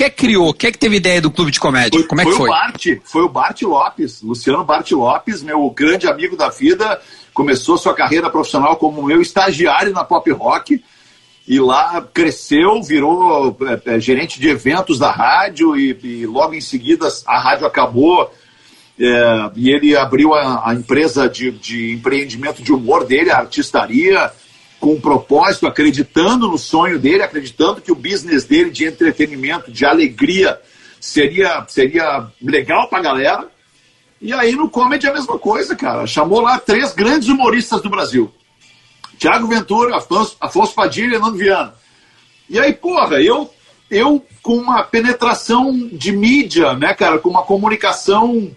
Quem 0.00 0.06
é 0.06 0.10
criou? 0.10 0.54
Quem 0.54 0.68
é 0.68 0.72
que 0.72 0.78
teve 0.78 0.96
ideia 0.96 1.20
do 1.20 1.30
clube 1.30 1.50
de 1.50 1.60
comédia? 1.60 1.98
Foi, 1.98 2.08
Como 2.08 2.22
é 2.22 2.24
que 2.24 2.30
foi? 2.30 2.38
Foi 2.38 2.48
o 2.48 2.50
Bart, 2.50 2.86
foi 3.04 3.22
o 3.22 3.28
Bart 3.28 3.62
Lopes, 3.62 4.22
Luciano 4.22 4.64
Bart 4.64 4.90
Lopes, 4.92 5.42
meu 5.42 5.68
grande 5.68 6.08
amigo 6.08 6.38
da 6.38 6.48
vida, 6.48 6.98
começou 7.34 7.76
sua 7.76 7.92
carreira 7.92 8.30
profissional 8.30 8.76
como 8.76 9.02
meu 9.02 9.20
estagiário 9.20 9.92
na 9.92 10.02
Pop 10.02 10.30
Rock 10.30 10.82
e 11.46 11.60
lá 11.60 12.00
cresceu, 12.14 12.82
virou 12.82 13.54
é, 13.60 13.96
é, 13.96 14.00
gerente 14.00 14.40
de 14.40 14.48
eventos 14.48 14.98
da 14.98 15.10
rádio 15.10 15.76
e, 15.76 15.90
e, 16.02 16.24
logo 16.24 16.54
em 16.54 16.62
seguida 16.62 17.06
a 17.26 17.38
rádio 17.38 17.66
acabou 17.66 18.32
É, 18.98 19.50
e 19.56 19.70
ele 19.70 19.96
abriu 19.96 20.34
a, 20.34 20.70
a 20.70 20.74
empresa 20.74 21.28
de, 21.28 21.50
de 21.50 21.92
empreendimento 21.92 22.62
de 22.62 22.72
humor 22.72 23.06
dele, 23.06 23.30
a 23.30 23.38
artistaria, 23.38 24.30
com 24.80 24.94
um 24.94 25.00
propósito, 25.00 25.66
acreditando 25.66 26.48
no 26.48 26.56
sonho 26.56 26.98
dele, 26.98 27.22
acreditando 27.22 27.82
que 27.82 27.92
o 27.92 27.94
business 27.94 28.44
dele 28.44 28.70
de 28.70 28.86
entretenimento, 28.86 29.70
de 29.70 29.84
alegria, 29.84 30.58
seria, 30.98 31.64
seria 31.68 32.26
legal 32.42 32.88
pra 32.88 33.02
galera. 33.02 33.46
E 34.20 34.32
aí 34.32 34.52
no 34.56 34.70
comedy 34.70 35.06
é 35.06 35.10
a 35.10 35.14
mesma 35.14 35.38
coisa, 35.38 35.76
cara. 35.76 36.06
Chamou 36.06 36.40
lá 36.40 36.58
três 36.58 36.94
grandes 36.94 37.28
humoristas 37.28 37.82
do 37.82 37.90
Brasil. 37.90 38.32
Tiago 39.18 39.46
Ventura, 39.46 39.98
Afonso, 39.98 40.36
Afonso 40.40 40.74
Padilha 40.74 41.16
e 41.16 41.18
Nando 41.18 41.36
Viana. 41.36 41.74
E 42.48 42.58
aí, 42.58 42.72
porra, 42.72 43.20
eu, 43.20 43.52
eu 43.90 44.24
com 44.42 44.56
uma 44.56 44.82
penetração 44.82 45.72
de 45.92 46.10
mídia, 46.10 46.72
né, 46.74 46.94
cara, 46.94 47.18
com 47.18 47.28
uma 47.28 47.42
comunicação 47.42 48.50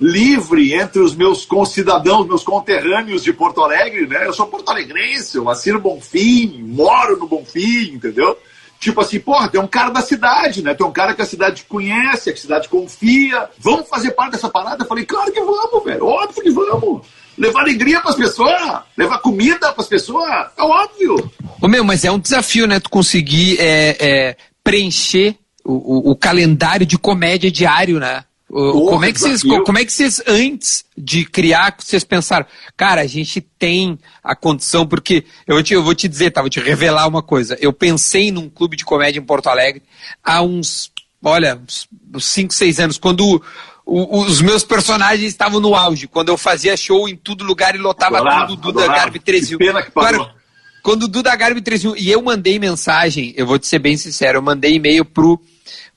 livre 0.00 0.74
entre 0.74 1.00
os 1.00 1.14
meus 1.14 1.44
concidadãos, 1.44 2.26
meus 2.26 2.42
conterrâneos 2.42 3.22
de 3.22 3.32
Porto 3.32 3.62
Alegre, 3.62 4.06
né? 4.06 4.26
Eu 4.26 4.32
sou 4.32 4.46
porto-alegrense, 4.46 5.36
eu 5.36 5.48
assino 5.48 5.80
Bonfim, 5.80 6.62
moro 6.62 7.16
no 7.16 7.28
Bonfim, 7.28 7.92
entendeu? 7.94 8.36
Tipo 8.80 9.00
assim, 9.00 9.18
porra, 9.18 9.48
tem 9.48 9.60
um 9.60 9.66
cara 9.66 9.90
da 9.90 10.02
cidade, 10.02 10.62
né? 10.62 10.74
Tem 10.74 10.86
um 10.86 10.92
cara 10.92 11.14
que 11.14 11.22
a 11.22 11.26
cidade 11.26 11.64
conhece, 11.64 12.32
que 12.32 12.38
a 12.38 12.42
cidade 12.42 12.68
confia. 12.68 13.48
Vamos 13.58 13.88
fazer 13.88 14.10
parte 14.10 14.32
dessa 14.32 14.50
parada? 14.50 14.84
Eu 14.84 14.88
falei, 14.88 15.06
claro 15.06 15.32
que 15.32 15.40
vamos, 15.40 15.84
velho. 15.84 16.06
Óbvio 16.06 16.42
que 16.42 16.50
vamos. 16.50 17.06
Levar 17.38 17.62
alegria 17.62 18.00
pras 18.00 18.14
pessoas, 18.14 18.82
levar 18.96 19.18
comida 19.18 19.72
pras 19.72 19.88
pessoas, 19.88 20.28
é 20.56 20.62
óbvio. 20.62 21.32
Ô 21.60 21.66
meu, 21.66 21.82
mas 21.82 22.04
é 22.04 22.10
um 22.10 22.18
desafio, 22.18 22.66
né? 22.66 22.78
Tu 22.78 22.90
conseguir 22.90 23.56
é, 23.58 23.96
é, 23.98 24.36
preencher 24.62 25.36
o, 25.64 25.72
o, 25.72 26.10
o 26.12 26.16
calendário 26.16 26.84
de 26.84 26.98
comédia 26.98 27.50
diário, 27.50 27.98
né? 27.98 28.24
Como, 28.54 29.04
é 29.04 29.12
que 29.12 29.18
vocês, 29.18 29.42
como 29.42 29.78
é 29.78 29.84
que 29.84 29.92
vocês, 29.92 30.22
antes 30.28 30.84
de 30.96 31.24
criar, 31.24 31.74
vocês 31.76 32.04
pensaram, 32.04 32.46
cara, 32.76 33.00
a 33.00 33.06
gente 33.06 33.40
tem 33.40 33.98
a 34.22 34.36
condição, 34.36 34.86
porque 34.86 35.24
eu, 35.44 35.60
te, 35.60 35.74
eu 35.74 35.82
vou 35.82 35.92
te 35.92 36.06
dizer, 36.06 36.30
tá, 36.30 36.40
vou 36.40 36.48
te 36.48 36.60
revelar 36.60 37.08
uma 37.08 37.20
coisa. 37.20 37.58
Eu 37.60 37.72
pensei 37.72 38.30
num 38.30 38.48
clube 38.48 38.76
de 38.76 38.84
comédia 38.84 39.18
em 39.18 39.24
Porto 39.24 39.48
Alegre 39.48 39.82
há 40.22 40.40
uns, 40.40 40.92
olha, 41.20 41.60
uns 42.14 42.24
5, 42.24 42.54
6 42.54 42.78
anos, 42.78 42.98
quando 42.98 43.42
o, 43.84 44.20
os 44.20 44.40
meus 44.40 44.62
personagens 44.62 45.26
estavam 45.26 45.58
no 45.58 45.74
auge, 45.74 46.06
quando 46.06 46.28
eu 46.28 46.38
fazia 46.38 46.76
show 46.76 47.08
em 47.08 47.16
todo 47.16 47.42
lugar 47.42 47.74
e 47.74 47.78
lotava 47.78 48.18
adorava, 48.18 48.46
tudo, 48.46 48.70
Duda 48.70 48.86
Garbi 48.86 49.18
3000. 49.18 49.58
Pena 49.58 49.82
que 49.82 49.90
parou. 49.90 50.30
quando 50.80 51.02
o 51.02 51.08
Duda 51.08 51.34
Garbi 51.34 51.60
3000, 51.60 51.96
e 51.96 52.08
eu 52.08 52.22
mandei 52.22 52.60
mensagem, 52.60 53.34
eu 53.36 53.48
vou 53.48 53.58
te 53.58 53.66
ser 53.66 53.80
bem 53.80 53.96
sincero, 53.96 54.38
eu 54.38 54.42
mandei 54.42 54.74
e-mail 54.74 55.04
pro 55.04 55.40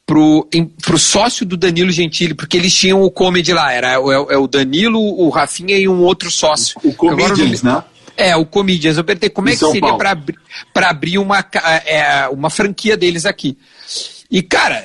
pro, 0.07 0.47
em, 0.53 0.65
pro 0.65 0.97
sócio 0.97 1.45
do 1.45 1.57
Danilo 1.57 1.91
Gentili, 1.91 2.33
porque 2.33 2.55
eles 2.55 2.73
tinham 2.73 3.03
o 3.03 3.11
comedy 3.11 3.53
lá, 3.53 3.73
era 3.73 3.99
o, 3.99 4.31
é, 4.31 4.37
o 4.37 4.47
Danilo, 4.47 4.99
o 4.99 5.29
Rafinha 5.29 5.77
e 5.77 5.87
um 5.87 6.01
outro 6.01 6.31
sócio. 6.31 6.79
O 6.81 6.93
Comedians, 6.93 7.61
né? 7.61 7.83
É, 8.15 8.35
o 8.35 8.45
Comedians. 8.45 8.97
Eu 8.97 9.03
perguntei 9.03 9.29
como 9.29 9.49
em 9.49 9.51
é 9.51 9.53
que 9.53 9.59
São 9.59 9.71
seria 9.71 9.93
para 9.95 10.11
abrir, 10.11 10.39
abrir 10.73 11.17
uma, 11.17 11.45
é, 11.85 12.27
uma 12.29 12.49
franquia 12.49 12.95
deles 12.95 13.25
aqui. 13.25 13.57
E, 14.31 14.41
cara, 14.41 14.83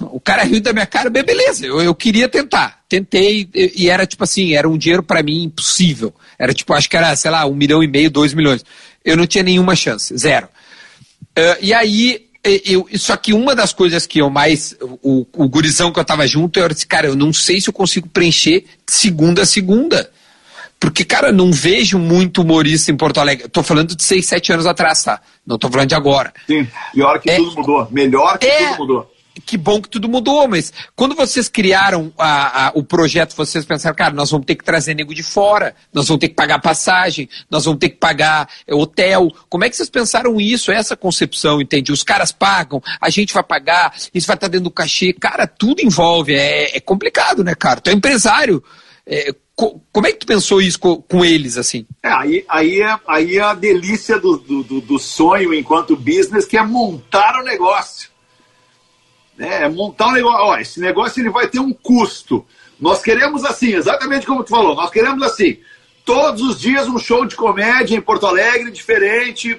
o 0.00 0.20
cara 0.20 0.44
riu 0.44 0.60
da 0.60 0.72
minha 0.72 0.86
cara, 0.86 1.10
beleza, 1.10 1.66
eu, 1.66 1.82
eu 1.82 1.94
queria 1.94 2.28
tentar. 2.28 2.80
Tentei, 2.88 3.48
e, 3.54 3.84
e 3.84 3.90
era 3.90 4.06
tipo 4.06 4.22
assim, 4.22 4.54
era 4.54 4.68
um 4.68 4.78
dinheiro 4.78 5.02
para 5.02 5.22
mim 5.22 5.42
impossível. 5.42 6.14
Era 6.38 6.54
tipo, 6.54 6.72
acho 6.72 6.88
que 6.88 6.96
era, 6.96 7.14
sei 7.16 7.30
lá, 7.30 7.44
um 7.46 7.54
milhão 7.54 7.82
e 7.82 7.88
meio, 7.88 8.10
dois 8.10 8.32
milhões. 8.32 8.64
Eu 9.04 9.16
não 9.16 9.26
tinha 9.26 9.42
nenhuma 9.42 9.74
chance, 9.74 10.16
zero. 10.16 10.48
Uh, 11.36 11.58
e 11.60 11.72
aí 11.72 12.21
eu, 12.44 12.86
só 12.96 13.16
que 13.16 13.32
uma 13.32 13.54
das 13.54 13.72
coisas 13.72 14.06
que 14.06 14.20
eu 14.20 14.28
mais. 14.28 14.76
O, 15.02 15.26
o 15.32 15.48
gurizão 15.48 15.92
que 15.92 16.00
eu 16.00 16.04
tava 16.04 16.26
junto, 16.26 16.58
eu 16.58 16.68
disse, 16.68 16.86
cara, 16.86 17.06
eu 17.06 17.14
não 17.14 17.32
sei 17.32 17.60
se 17.60 17.68
eu 17.68 17.72
consigo 17.72 18.08
preencher 18.08 18.64
segunda 18.86 19.42
a 19.42 19.46
segunda. 19.46 20.10
Porque, 20.80 21.04
cara, 21.04 21.30
não 21.30 21.52
vejo 21.52 21.96
muito 21.96 22.42
humorista 22.42 22.90
em 22.90 22.96
Porto 22.96 23.20
Alegre. 23.20 23.48
Tô 23.48 23.62
falando 23.62 23.94
de 23.94 24.02
seis, 24.02 24.26
sete 24.26 24.52
anos 24.52 24.66
atrás, 24.66 25.04
tá? 25.04 25.20
Não 25.46 25.56
tô 25.56 25.70
falando 25.70 25.88
de 25.88 25.94
agora. 25.94 26.32
Sim, 26.44 26.66
pior 26.92 27.20
que 27.20 27.30
é, 27.30 27.36
tudo 27.36 27.54
mudou. 27.54 27.88
Melhor 27.92 28.36
que 28.38 28.46
é, 28.46 28.70
tudo 28.70 28.78
mudou 28.78 29.11
que 29.40 29.56
bom 29.56 29.80
que 29.80 29.88
tudo 29.88 30.08
mudou, 30.08 30.46
mas 30.46 30.72
quando 30.94 31.14
vocês 31.14 31.48
criaram 31.48 32.12
a, 32.18 32.68
a, 32.68 32.72
o 32.74 32.82
projeto, 32.84 33.34
vocês 33.34 33.64
pensaram, 33.64 33.94
cara, 33.96 34.14
nós 34.14 34.30
vamos 34.30 34.46
ter 34.46 34.54
que 34.54 34.64
trazer 34.64 34.94
nego 34.94 35.14
de 35.14 35.22
fora, 35.22 35.74
nós 35.92 36.08
vamos 36.08 36.20
ter 36.20 36.28
que 36.28 36.34
pagar 36.34 36.60
passagem, 36.60 37.28
nós 37.50 37.64
vamos 37.64 37.80
ter 37.80 37.90
que 37.90 37.96
pagar 37.96 38.48
é, 38.66 38.74
hotel. 38.74 39.30
Como 39.48 39.64
é 39.64 39.70
que 39.70 39.76
vocês 39.76 39.88
pensaram 39.88 40.40
isso, 40.40 40.70
essa 40.70 40.96
concepção, 40.96 41.60
entende? 41.60 41.92
Os 41.92 42.02
caras 42.02 42.30
pagam, 42.30 42.82
a 43.00 43.08
gente 43.08 43.32
vai 43.32 43.42
pagar, 43.42 43.94
isso 44.12 44.26
vai 44.26 44.36
estar 44.36 44.48
dentro 44.48 44.64
do 44.64 44.70
cachê. 44.70 45.12
Cara, 45.12 45.46
tudo 45.46 45.80
envolve, 45.80 46.34
é, 46.34 46.76
é 46.76 46.80
complicado, 46.80 47.42
né, 47.42 47.54
cara? 47.54 47.80
Tu 47.80 47.90
é 47.90 47.92
empresário. 47.92 48.62
É, 49.06 49.34
como 49.54 50.06
é 50.06 50.12
que 50.12 50.18
tu 50.18 50.26
pensou 50.26 50.60
isso 50.60 50.78
com, 50.78 50.96
com 50.96 51.24
eles, 51.24 51.56
assim? 51.56 51.86
É, 52.02 52.08
aí, 52.08 52.44
aí, 52.48 52.80
é, 52.80 52.98
aí 53.06 53.36
é 53.36 53.42
a 53.42 53.54
delícia 53.54 54.18
do, 54.18 54.36
do, 54.38 54.80
do 54.80 54.98
sonho 54.98 55.54
enquanto 55.54 55.96
business, 55.96 56.46
que 56.46 56.56
é 56.56 56.62
montar 56.62 57.40
o 57.40 57.44
negócio 57.44 58.11
né, 59.42 59.64
é 59.64 59.68
montar 59.68 60.06
um 60.06 60.12
negócio. 60.12 60.40
Ó, 60.40 60.56
esse 60.56 60.78
negócio 60.78 61.20
ele 61.20 61.30
vai 61.30 61.48
ter 61.48 61.58
um 61.58 61.72
custo. 61.72 62.46
Nós 62.80 63.02
queremos 63.02 63.44
assim, 63.44 63.74
exatamente 63.74 64.24
como 64.24 64.44
tu 64.44 64.50
falou, 64.50 64.76
nós 64.76 64.90
queremos 64.90 65.20
assim, 65.22 65.58
todos 66.04 66.42
os 66.42 66.60
dias 66.60 66.86
um 66.86 66.98
show 66.98 67.24
de 67.26 67.34
comédia 67.34 67.96
em 67.96 68.00
Porto 68.00 68.26
Alegre 68.26 68.70
diferente. 68.70 69.58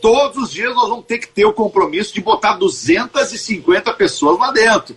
Todos 0.00 0.44
os 0.44 0.50
dias 0.50 0.74
nós 0.74 0.88
vamos 0.88 1.04
ter 1.04 1.18
que 1.18 1.28
ter 1.28 1.44
o 1.44 1.52
compromisso 1.52 2.14
de 2.14 2.22
botar 2.22 2.54
250 2.54 3.92
pessoas 3.92 4.38
lá 4.38 4.50
dentro. 4.50 4.96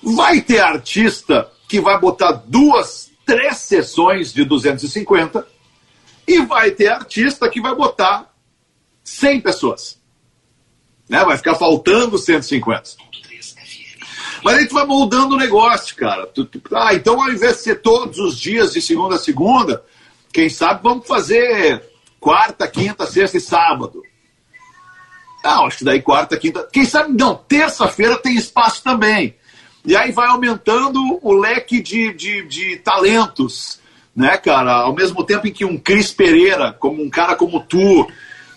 Vai 0.00 0.40
ter 0.40 0.60
artista 0.60 1.50
que 1.68 1.80
vai 1.80 1.98
botar 1.98 2.32
duas, 2.32 3.10
três 3.26 3.58
sessões 3.58 4.32
de 4.32 4.44
250 4.44 5.44
e 6.26 6.40
vai 6.42 6.70
ter 6.70 6.88
artista 6.88 7.48
que 7.48 7.60
vai 7.60 7.74
botar 7.74 8.32
100 9.02 9.40
pessoas 9.40 10.01
né? 11.12 11.22
Vai 11.26 11.36
ficar 11.36 11.54
faltando 11.54 12.16
150. 12.16 12.82
Mas 14.42 14.56
aí 14.56 14.66
tu 14.66 14.74
vai 14.74 14.86
moldando 14.86 15.34
o 15.34 15.38
negócio, 15.38 15.94
cara. 15.94 16.26
Tu, 16.26 16.46
tu, 16.46 16.60
ah, 16.74 16.94
então 16.94 17.22
ao 17.22 17.30
invés 17.30 17.58
de 17.58 17.62
ser 17.64 17.82
todos 17.82 18.18
os 18.18 18.40
dias 18.40 18.72
de 18.72 18.80
segunda 18.80 19.16
a 19.16 19.18
segunda, 19.18 19.84
quem 20.32 20.48
sabe 20.48 20.80
vamos 20.82 21.06
fazer 21.06 21.82
quarta, 22.18 22.66
quinta, 22.66 23.06
sexta 23.06 23.36
e 23.36 23.40
sábado. 23.40 24.02
Não, 25.44 25.66
acho 25.66 25.78
que 25.78 25.84
daí 25.84 26.00
quarta, 26.00 26.38
quinta. 26.38 26.66
Quem 26.72 26.86
sabe 26.86 27.12
não, 27.12 27.34
terça-feira 27.34 28.16
tem 28.16 28.34
espaço 28.34 28.82
também. 28.82 29.36
E 29.84 29.94
aí 29.94 30.12
vai 30.12 30.28
aumentando 30.28 31.18
o 31.20 31.32
leque 31.34 31.82
de, 31.82 32.14
de, 32.14 32.42
de 32.46 32.76
talentos, 32.78 33.80
né, 34.16 34.38
cara? 34.38 34.72
Ao 34.72 34.94
mesmo 34.94 35.22
tempo 35.24 35.46
em 35.46 35.52
que 35.52 35.64
um 35.64 35.76
Cris 35.76 36.10
Pereira, 36.10 36.72
como 36.72 37.02
um 37.02 37.10
cara 37.10 37.34
como 37.34 37.60
tu, 37.60 38.08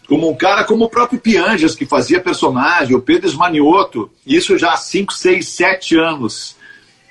como 0.08 0.30
um 0.30 0.36
cara 0.36 0.64
como 0.64 0.86
o 0.86 0.90
próprio 0.90 1.20
Pianjas, 1.20 1.76
que 1.76 1.86
fazia 1.86 2.22
personagem, 2.22 2.96
o 2.96 3.02
Pedro 3.02 3.28
Esmanioto, 3.28 4.10
isso 4.26 4.58
já 4.58 4.74
há 4.74 4.78
5, 4.78 5.14
6, 5.14 5.48
7 5.48 5.98
anos, 5.98 6.56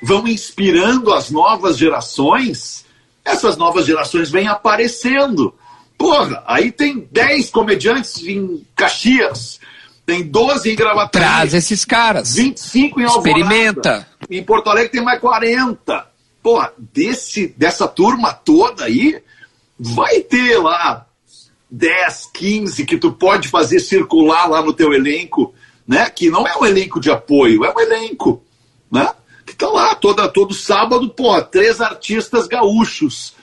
vão 0.02 0.26
inspirando 0.28 1.12
as 1.12 1.30
novas 1.30 1.76
gerações, 1.76 2.84
essas 3.24 3.56
novas 3.56 3.86
gerações 3.86 4.30
vêm 4.30 4.48
aparecendo. 4.48 5.54
Porra, 5.98 6.42
aí 6.46 6.70
tem 6.70 7.08
10 7.10 7.50
comediantes 7.50 8.22
em 8.22 8.64
Caxias, 8.76 9.58
tem 10.06 10.22
12 10.22 10.70
em 10.70 10.76
Gravataí. 10.76 11.22
Traz 11.22 11.54
esses 11.54 11.84
caras. 11.84 12.34
25 12.34 13.00
em 13.00 13.04
Alvorada. 13.04 13.28
Experimenta. 13.28 14.08
Em 14.30 14.42
Porto 14.42 14.70
Alegre 14.70 14.90
tem 14.90 15.02
mais 15.02 15.20
40. 15.20 16.06
Porra, 16.42 16.72
desse, 16.76 17.48
dessa 17.56 17.88
turma 17.88 18.32
toda 18.32 18.84
aí, 18.84 19.22
vai 19.78 20.20
ter 20.20 20.58
lá 20.58 21.06
10, 21.74 22.30
15 22.32 22.86
que 22.86 22.96
tu 22.96 23.12
pode 23.12 23.48
fazer 23.48 23.80
circular 23.80 24.48
lá 24.48 24.62
no 24.62 24.72
teu 24.72 24.92
elenco, 24.92 25.52
né? 25.86 26.08
Que 26.08 26.30
não 26.30 26.46
é 26.46 26.56
um 26.56 26.64
elenco 26.64 27.00
de 27.00 27.10
apoio, 27.10 27.64
é 27.64 27.74
um 27.74 27.80
elenco, 27.80 28.42
né? 28.90 29.10
Que 29.44 29.54
tá 29.56 29.68
lá 29.68 29.94
toda, 29.94 30.28
todo 30.28 30.54
sábado, 30.54 31.10
pô, 31.10 31.40
três 31.42 31.80
artistas 31.80 32.46
gaúchos 32.46 33.34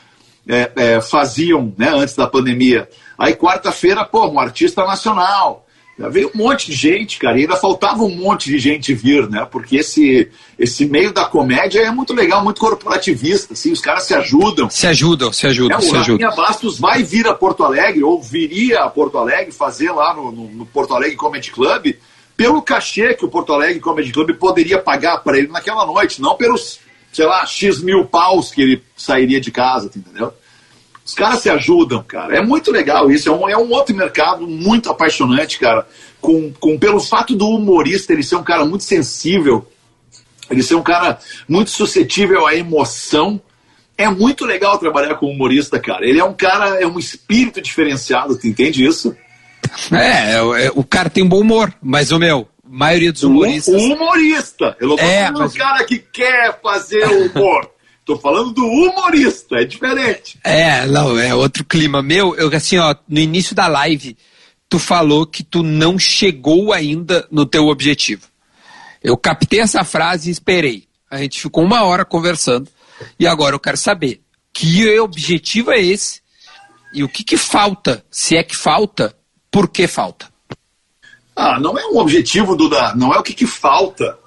é, 0.48 0.72
é, 0.76 1.02
faziam, 1.02 1.74
né? 1.78 1.90
Antes 1.94 2.16
da 2.16 2.26
pandemia. 2.26 2.90
Aí 3.18 3.36
quarta-feira, 3.36 4.06
pô, 4.06 4.28
um 4.28 4.40
artista 4.40 4.86
nacional. 4.86 5.61
Já 6.02 6.10
veio 6.10 6.32
um 6.34 6.38
monte 6.38 6.66
de 6.66 6.74
gente, 6.74 7.20
cara, 7.20 7.38
e 7.38 7.42
ainda 7.42 7.56
faltava 7.56 8.02
um 8.02 8.16
monte 8.16 8.50
de 8.50 8.58
gente 8.58 8.92
vir, 8.92 9.30
né? 9.30 9.48
Porque 9.52 9.78
esse, 9.78 10.28
esse 10.58 10.84
meio 10.86 11.14
da 11.14 11.26
comédia 11.26 11.82
é 11.82 11.92
muito 11.92 12.12
legal, 12.12 12.44
muito 12.44 12.60
corporativista, 12.60 13.54
assim, 13.54 13.72
os 13.72 13.80
caras 13.80 14.04
se 14.04 14.16
ajudam. 14.16 14.68
Se 14.68 14.88
ajudam, 14.88 15.32
se 15.32 15.46
ajudam, 15.46 15.78
é, 15.78 15.82
se 15.82 15.96
ajudam. 15.96 16.32
O 16.32 16.36
Bastos 16.36 16.80
vai 16.80 17.04
vir 17.04 17.28
a 17.28 17.36
Porto 17.36 17.64
Alegre, 17.64 18.04
ou 18.04 18.20
viria 18.20 18.80
a 18.80 18.90
Porto 18.90 19.20
Alegre, 19.20 19.52
fazer 19.52 19.92
lá 19.92 20.16
no, 20.16 20.32
no, 20.32 20.48
no 20.50 20.66
Porto 20.66 20.96
Alegre 20.96 21.16
Comedy 21.16 21.52
Club, 21.52 21.94
pelo 22.36 22.64
cachê 22.64 23.14
que 23.14 23.24
o 23.24 23.30
Porto 23.30 23.54
Alegre 23.54 23.80
Comedy 23.80 24.12
Club 24.12 24.34
poderia 24.38 24.80
pagar 24.80 25.20
para 25.20 25.38
ele 25.38 25.50
naquela 25.50 25.86
noite, 25.86 26.20
não 26.20 26.36
pelos, 26.36 26.80
sei 27.14 27.28
lá, 27.28 27.46
X 27.46 27.80
mil 27.80 28.06
paus 28.06 28.50
que 28.50 28.60
ele 28.64 28.84
sairia 28.98 29.40
de 29.40 29.52
casa, 29.52 29.92
entendeu? 29.96 30.34
Os 31.12 31.16
caras 31.16 31.42
se 31.42 31.50
ajudam, 31.50 32.02
cara. 32.02 32.38
É 32.38 32.42
muito 32.42 32.72
legal 32.72 33.12
isso. 33.12 33.28
É 33.28 33.32
um, 33.34 33.50
é 33.50 33.58
um 33.58 33.70
outro 33.70 33.94
mercado 33.94 34.48
muito 34.48 34.90
apaixonante, 34.90 35.60
cara. 35.60 35.86
Com, 36.22 36.54
com, 36.54 36.80
pelo 36.80 37.02
fato 37.02 37.36
do 37.36 37.50
humorista 37.50 38.14
ele 38.14 38.24
ser 38.24 38.38
um 38.38 38.44
cara 38.44 38.64
muito 38.64 38.86
sensível 38.86 39.68
Ele 40.50 40.64
ser 40.64 40.76
um 40.76 40.82
cara 40.82 41.20
muito 41.50 41.70
suscetível 41.70 42.48
à 42.48 42.56
emoção. 42.56 43.42
É 43.98 44.08
muito 44.08 44.46
legal 44.46 44.78
trabalhar 44.78 45.16
com 45.16 45.26
um 45.26 45.32
humorista, 45.32 45.78
cara. 45.82 46.08
Ele 46.08 46.18
é 46.18 46.24
um 46.24 46.34
cara, 46.34 46.82
é 46.82 46.88
um 46.88 46.98
espírito 46.98 47.62
diferenciado, 47.62 48.38
tu 48.38 48.48
entende 48.48 48.86
isso? 48.86 49.14
É, 49.92 50.36
é, 50.36 50.68
é 50.68 50.72
o 50.74 50.84
cara 50.86 51.10
tem 51.10 51.26
um 51.26 51.30
bom 51.30 51.42
humor, 51.42 51.74
mas 51.82 52.14
o 52.14 52.20
meu, 52.20 52.48
maioria 52.64 53.12
dos 53.12 53.24
humoristas. 53.24 53.76
Um 53.76 53.96
humorista. 53.96 54.78
Eu 54.80 54.88
não 54.88 54.96
tô 54.96 55.04
é, 55.04 55.30
mas... 55.30 55.52
do 55.52 55.60
cara 55.60 55.84
que 55.84 56.00
quer 56.00 56.58
fazer 56.62 57.06
humor. 57.06 57.70
Tô 58.06 58.18
falando 58.18 58.52
do 58.52 58.66
humorista, 58.66 59.58
é 59.58 59.64
diferente. 59.64 60.40
É, 60.44 60.86
não, 60.88 61.18
é 61.18 61.34
outro 61.36 61.64
clima. 61.64 62.02
Meu, 62.02 62.36
eu 62.36 62.50
assim, 62.56 62.78
ó, 62.78 62.96
no 63.08 63.20
início 63.20 63.56
da 63.56 63.68
live, 63.68 64.18
tu 64.68 64.80
falou 64.80 65.26
que 65.26 65.44
tu 65.44 65.62
não 65.62 66.00
chegou 66.00 66.74
ainda 66.74 67.28
no 67.32 67.46
teu 67.46 67.68
objetivo. 67.68 68.28
Eu 69.04 69.18
captei 69.18 69.60
essa 69.60 69.84
frase 69.84 70.30
e 70.30 70.32
esperei. 70.32 70.88
A 71.10 71.18
gente 71.18 71.42
ficou 71.42 71.64
uma 71.64 71.84
hora 71.84 72.06
conversando 72.06 72.70
e 73.20 73.28
agora 73.28 73.56
eu 73.56 73.60
quero 73.60 73.78
saber 73.78 74.22
que 74.54 75.00
objetivo 75.00 75.72
é 75.72 75.80
esse 75.80 76.22
e 76.94 77.04
o 77.04 77.10
que, 77.10 77.24
que 77.24 77.38
falta, 77.38 78.04
se 78.10 78.36
é 78.36 78.44
que 78.44 78.56
falta, 78.56 79.16
por 79.50 79.70
que 79.70 79.88
falta? 79.88 80.30
Ah, 81.36 81.60
não 81.60 81.78
é 81.78 81.86
um 81.88 81.98
objetivo, 81.98 82.56
Duda, 82.56 82.94
não 82.96 83.14
é 83.14 83.18
o 83.18 83.24
que, 83.24 83.34
que 83.34 83.48
falta. 83.48 84.18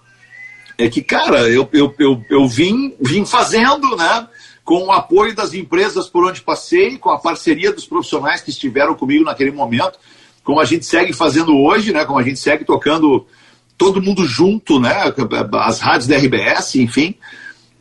É 0.77 0.89
que, 0.89 1.03
cara, 1.03 1.49
eu, 1.49 1.69
eu, 1.73 1.95
eu, 1.99 2.25
eu 2.29 2.49
vim, 2.49 2.95
vim 3.01 3.25
fazendo, 3.25 3.97
né? 3.97 4.29
Com 4.65 4.87
o 4.87 4.93
apoio 4.93 5.35
das 5.35 5.55
empresas 5.55 6.09
por 6.09 6.25
onde 6.25 6.41
passei, 6.41 6.99
com 6.99 7.11
a 7.11 7.19
parceria 7.19 7.73
dos 7.73 7.87
profissionais 7.87 8.41
que 8.41 8.51
estiveram 8.51 8.95
comigo 8.95 9.25
naquele 9.25 9.53
momento, 9.53 9.99
como 10.43 10.61
a 10.61 10.65
gente 10.65 10.85
segue 10.85 11.13
fazendo 11.13 11.57
hoje, 11.57 11.93
né? 11.93 12.05
Como 12.05 12.19
a 12.19 12.23
gente 12.23 12.39
segue 12.39 12.65
tocando 12.65 13.27
todo 13.79 14.03
mundo 14.03 14.27
junto, 14.27 14.81
né? 14.81 15.13
As 15.61 15.81
rádios 15.81 16.07
da 16.07 16.17
RBS, 16.17 16.77
enfim. 16.77 17.15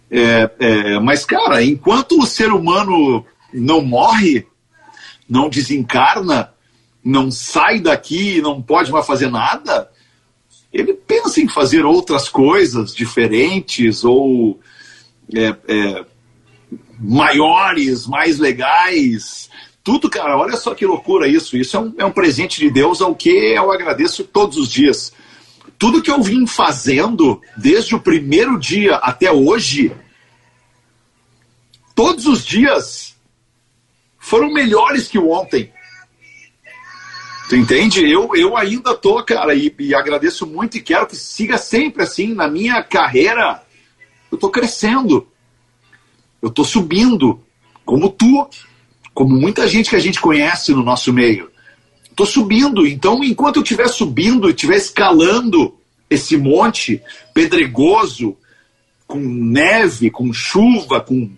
É, 0.09 0.49
é, 0.59 0.99
mas, 0.99 1.25
cara, 1.25 1.63
enquanto 1.63 2.19
o 2.19 2.25
ser 2.25 2.51
humano 2.51 3.25
não 3.51 3.81
morre, 3.81 4.45
não 5.27 5.49
desencarna, 5.49 6.53
não 7.03 7.31
sai 7.31 7.79
daqui, 7.79 8.41
não 8.41 8.61
pode 8.61 8.91
mais 8.91 9.05
fazer 9.05 9.29
nada, 9.29 9.89
ele 10.73 10.93
pensa 10.93 11.39
em 11.39 11.47
fazer 11.47 11.85
outras 11.85 12.27
coisas 12.27 12.95
diferentes 12.95 14.03
ou 14.03 14.59
é, 15.33 15.55
é, 15.67 16.05
maiores, 16.99 18.07
mais 18.07 18.39
legais. 18.39 19.49
Tudo, 19.83 20.09
cara, 20.09 20.35
olha 20.35 20.57
só 20.57 20.73
que 20.73 20.85
loucura 20.85 21.27
isso. 21.27 21.55
Isso 21.55 21.77
é 21.77 21.79
um, 21.79 21.93
é 21.99 22.05
um 22.05 22.11
presente 22.11 22.59
de 22.59 22.71
Deus 22.71 23.01
ao 23.01 23.15
que 23.15 23.29
eu 23.29 23.71
agradeço 23.71 24.23
todos 24.23 24.57
os 24.57 24.67
dias. 24.67 25.13
Tudo 25.77 26.01
que 26.01 26.09
eu 26.09 26.21
vim 26.21 26.47
fazendo 26.47 27.39
desde 27.55 27.93
o 27.93 27.99
primeiro 27.99 28.57
dia 28.57 28.95
até 28.95 29.31
hoje, 29.31 29.91
todos 31.93 32.25
os 32.25 32.43
dias 32.43 33.15
foram 34.17 34.51
melhores 34.51 35.07
que 35.07 35.19
o 35.19 35.29
ontem. 35.29 35.71
Tu 37.49 37.55
entende? 37.55 38.09
Eu, 38.09 38.33
eu 38.35 38.55
ainda 38.55 38.95
tô, 38.95 39.21
cara, 39.23 39.53
e, 39.53 39.73
e 39.79 39.93
agradeço 39.93 40.47
muito 40.47 40.77
e 40.77 40.81
quero 40.81 41.07
que 41.07 41.15
siga 41.15 41.57
sempre 41.57 42.03
assim 42.03 42.33
na 42.33 42.47
minha 42.47 42.81
carreira. 42.81 43.61
Eu 44.31 44.37
tô 44.37 44.49
crescendo. 44.49 45.27
Eu 46.41 46.49
tô 46.49 46.63
subindo, 46.63 47.41
como 47.85 48.09
tu, 48.09 48.47
como 49.13 49.35
muita 49.35 49.67
gente 49.67 49.89
que 49.89 49.95
a 49.95 49.99
gente 49.99 50.19
conhece 50.19 50.73
no 50.73 50.83
nosso 50.83 51.13
meio. 51.13 51.49
Tô 52.15 52.25
subindo, 52.25 52.85
então 52.85 53.23
enquanto 53.23 53.57
eu 53.57 53.63
estiver 53.63 53.87
subindo, 53.87 54.49
estiver 54.49 54.75
escalando 54.75 55.73
esse 56.09 56.37
monte 56.37 57.01
pedregoso, 57.33 58.37
com 59.07 59.19
neve, 59.19 60.09
com 60.09 60.31
chuva, 60.31 61.01
com 61.01 61.31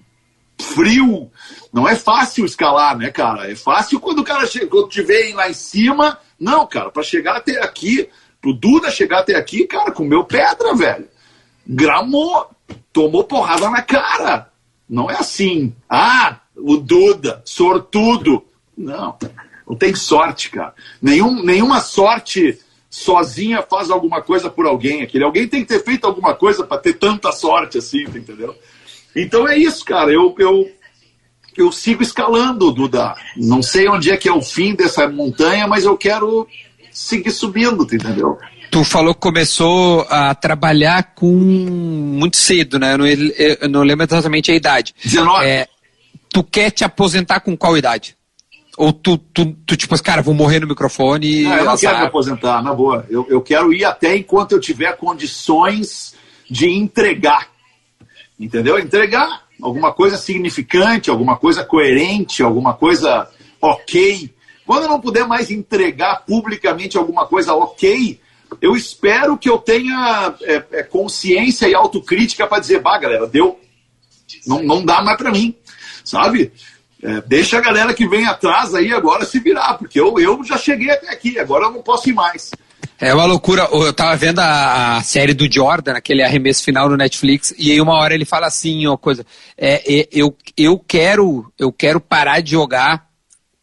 frio. 0.60 1.32
Não 1.72 1.88
é 1.88 1.96
fácil 1.96 2.46
escalar, 2.46 2.98
né, 2.98 3.10
cara? 3.12 3.52
É 3.52 3.56
fácil 3.56 4.00
quando 4.00 4.20
o 4.20 4.24
cara 4.24 4.48
quando 4.70 4.90
te 4.90 5.02
vem 5.02 5.34
lá 5.34 5.50
em 5.50 5.54
cima. 5.54 6.18
Não, 6.40 6.66
cara, 6.68 6.90
para 6.90 7.04
chegar 7.04 7.38
até 7.38 7.62
aqui, 7.64 8.10
pro 8.42 8.54
Duda 8.54 8.92
chegar 8.92 9.20
até 9.20 9.36
aqui, 9.36 9.66
cara, 9.66 9.92
comeu 9.92 10.24
pedra, 10.24 10.74
velho. 10.74 11.08
Gramou, 11.68 12.50
tomou 12.94 13.24
porrada 13.24 13.70
na 13.70 13.82
cara. 13.82 14.52
Não 14.88 15.10
é 15.10 15.16
assim. 15.16 15.74
Ah, 15.90 16.40
o 16.56 16.78
Duda, 16.78 17.42
sortudo. 17.44 18.46
Não, 18.78 19.18
não 19.68 19.76
tem 19.76 19.96
sorte, 19.96 20.50
cara. 20.50 20.74
Nenhum, 21.02 21.42
nenhuma 21.44 21.80
sorte 21.80 22.60
sozinha 22.90 23.62
faz 23.62 23.90
alguma 23.90 24.22
coisa 24.22 24.50
por 24.50 24.66
alguém. 24.66 25.02
Aquele 25.02 25.24
alguém 25.24 25.48
tem 25.48 25.62
que 25.62 25.68
ter 25.68 25.84
feito 25.84 26.06
alguma 26.06 26.34
coisa 26.34 26.64
para 26.64 26.78
ter 26.78 26.94
tanta 26.94 27.32
sorte 27.32 27.78
assim, 27.78 28.04
entendeu? 28.04 28.56
Então 29.16 29.48
é 29.48 29.58
isso, 29.58 29.86
cara. 29.86 30.12
Eu, 30.12 30.36
eu, 30.38 30.70
eu 31.56 31.72
sigo 31.72 32.04
escalando, 32.04 32.72
Duda. 32.72 33.16
Não 33.38 33.62
sei 33.62 33.88
onde 33.88 34.12
é 34.12 34.18
que 34.18 34.28
é 34.28 34.34
o 34.34 34.42
fim 34.42 34.76
dessa 34.76 35.08
montanha, 35.08 35.68
mas 35.68 35.86
eu 35.86 35.98
quero 35.98 36.48
seguir 36.92 37.32
subindo, 37.32 37.84
entendeu? 37.84 38.38
Tu 38.72 38.84
falou 38.84 39.14
que 39.14 39.22
começou 39.22 40.06
a 40.10 40.36
trabalhar 40.36 41.14
com 41.16 41.32
muito 41.32 42.36
cedo, 42.36 42.78
né? 42.78 42.94
Eu 42.94 42.98
não, 42.98 43.08
eu 43.08 43.70
não 43.70 43.84
lembro 43.84 44.06
exatamente 44.06 44.52
a 44.52 44.56
idade. 44.56 44.94
19. 45.04 45.46
É, 45.46 45.68
tu 46.30 46.44
quer 46.44 46.72
te 46.72 46.84
aposentar 46.84 47.40
com 47.40 47.56
qual 47.56 47.78
idade? 47.78 48.18
Ou 48.78 48.92
tu, 48.92 49.18
tu, 49.18 49.56
tu 49.66 49.78
tipo, 49.78 50.02
cara, 50.04 50.22
vou 50.22 50.34
morrer 50.34 50.60
no 50.60 50.68
microfone. 50.68 51.44
Não, 51.44 51.56
eu 51.56 51.66
não 51.66 51.78
quero 51.78 52.00
me 52.00 52.06
aposentar, 52.06 52.62
na 52.62 52.74
boa. 52.74 53.06
Eu, 53.10 53.26
eu 53.30 53.42
quero 53.42 53.74
ir 53.74 53.86
até 53.86 54.18
enquanto 54.18 54.52
eu 54.52 54.60
tiver 54.60 54.98
condições 54.98 56.14
de 56.50 56.70
entregar 56.70 57.55
entendeu? 58.40 58.78
Entregar 58.78 59.46
alguma 59.62 59.94
coisa 59.94 60.18
significante, 60.18 61.10
alguma 61.10 61.38
coisa 61.38 61.64
coerente, 61.64 62.44
alguma 62.44 62.74
coisa 62.74 63.30
ok. 63.62 64.34
Quando 64.66 64.84
eu 64.84 64.90
não 64.90 65.00
puder 65.00 65.28
mais 65.28 65.52
entregar 65.52 66.26
publicamente 66.26 66.98
alguma 66.98 67.26
coisa 67.28 67.54
ok, 67.54 68.20
eu 68.62 68.76
espero 68.76 69.38
que 69.38 69.50
eu 69.50 69.58
tenha 69.58 70.34
é, 70.42 70.64
é, 70.72 70.84
consciência 70.84 71.68
e 71.68 71.76
autocrítica 71.76 72.48
para 72.48 72.60
dizer, 72.60 72.82
bah, 72.82 72.98
galera, 72.98 73.28
deu. 73.28 73.60
Não, 74.46 74.62
não 74.64 74.84
dá 74.84 75.02
mais 75.04 75.18
para 75.18 75.32
mim, 75.32 75.56
sabe? 76.04 76.52
É, 77.02 77.22
deixa 77.22 77.58
a 77.58 77.62
galera 77.62 77.94
que 77.94 78.08
vem 78.08 78.26
atrás 78.26 78.74
aí 78.74 78.92
agora 78.92 79.26
se 79.26 79.40
virar, 79.40 79.76
porque 79.76 80.00
eu, 80.00 80.18
eu 80.20 80.44
já 80.44 80.58
cheguei 80.58 80.90
até 80.90 81.12
aqui, 81.12 81.38
agora 81.38 81.66
eu 81.66 81.72
não 81.72 81.82
posso 81.82 82.10
ir 82.10 82.14
mais. 82.14 82.52
É 83.00 83.14
uma 83.14 83.26
loucura. 83.26 83.68
Eu 83.72 83.94
tava 83.94 84.16
vendo 84.16 84.40
a, 84.40 84.98
a, 84.98 85.04
série 85.04 85.34
do 85.34 85.52
Jordan, 85.52 85.94
aquele 85.94 86.24
arremesso 86.24 86.64
final 86.64 86.90
no 86.90 86.96
Netflix, 86.98 87.54
e 87.58 87.72
aí 87.72 87.82
uma 87.82 87.96
hora 87.96 88.14
ele 88.14 88.26
fala 88.26 88.48
assim, 88.48 88.88
uma 88.88 88.98
coisa. 88.98 89.26
É, 89.58 90.02
é, 90.02 90.08
eu, 90.12 90.36
eu 90.58 90.80
quero 90.80 91.52
eu 91.60 91.72
quero 91.72 92.00
parar 92.00 92.42
de 92.42 92.52
jogar 92.52 93.06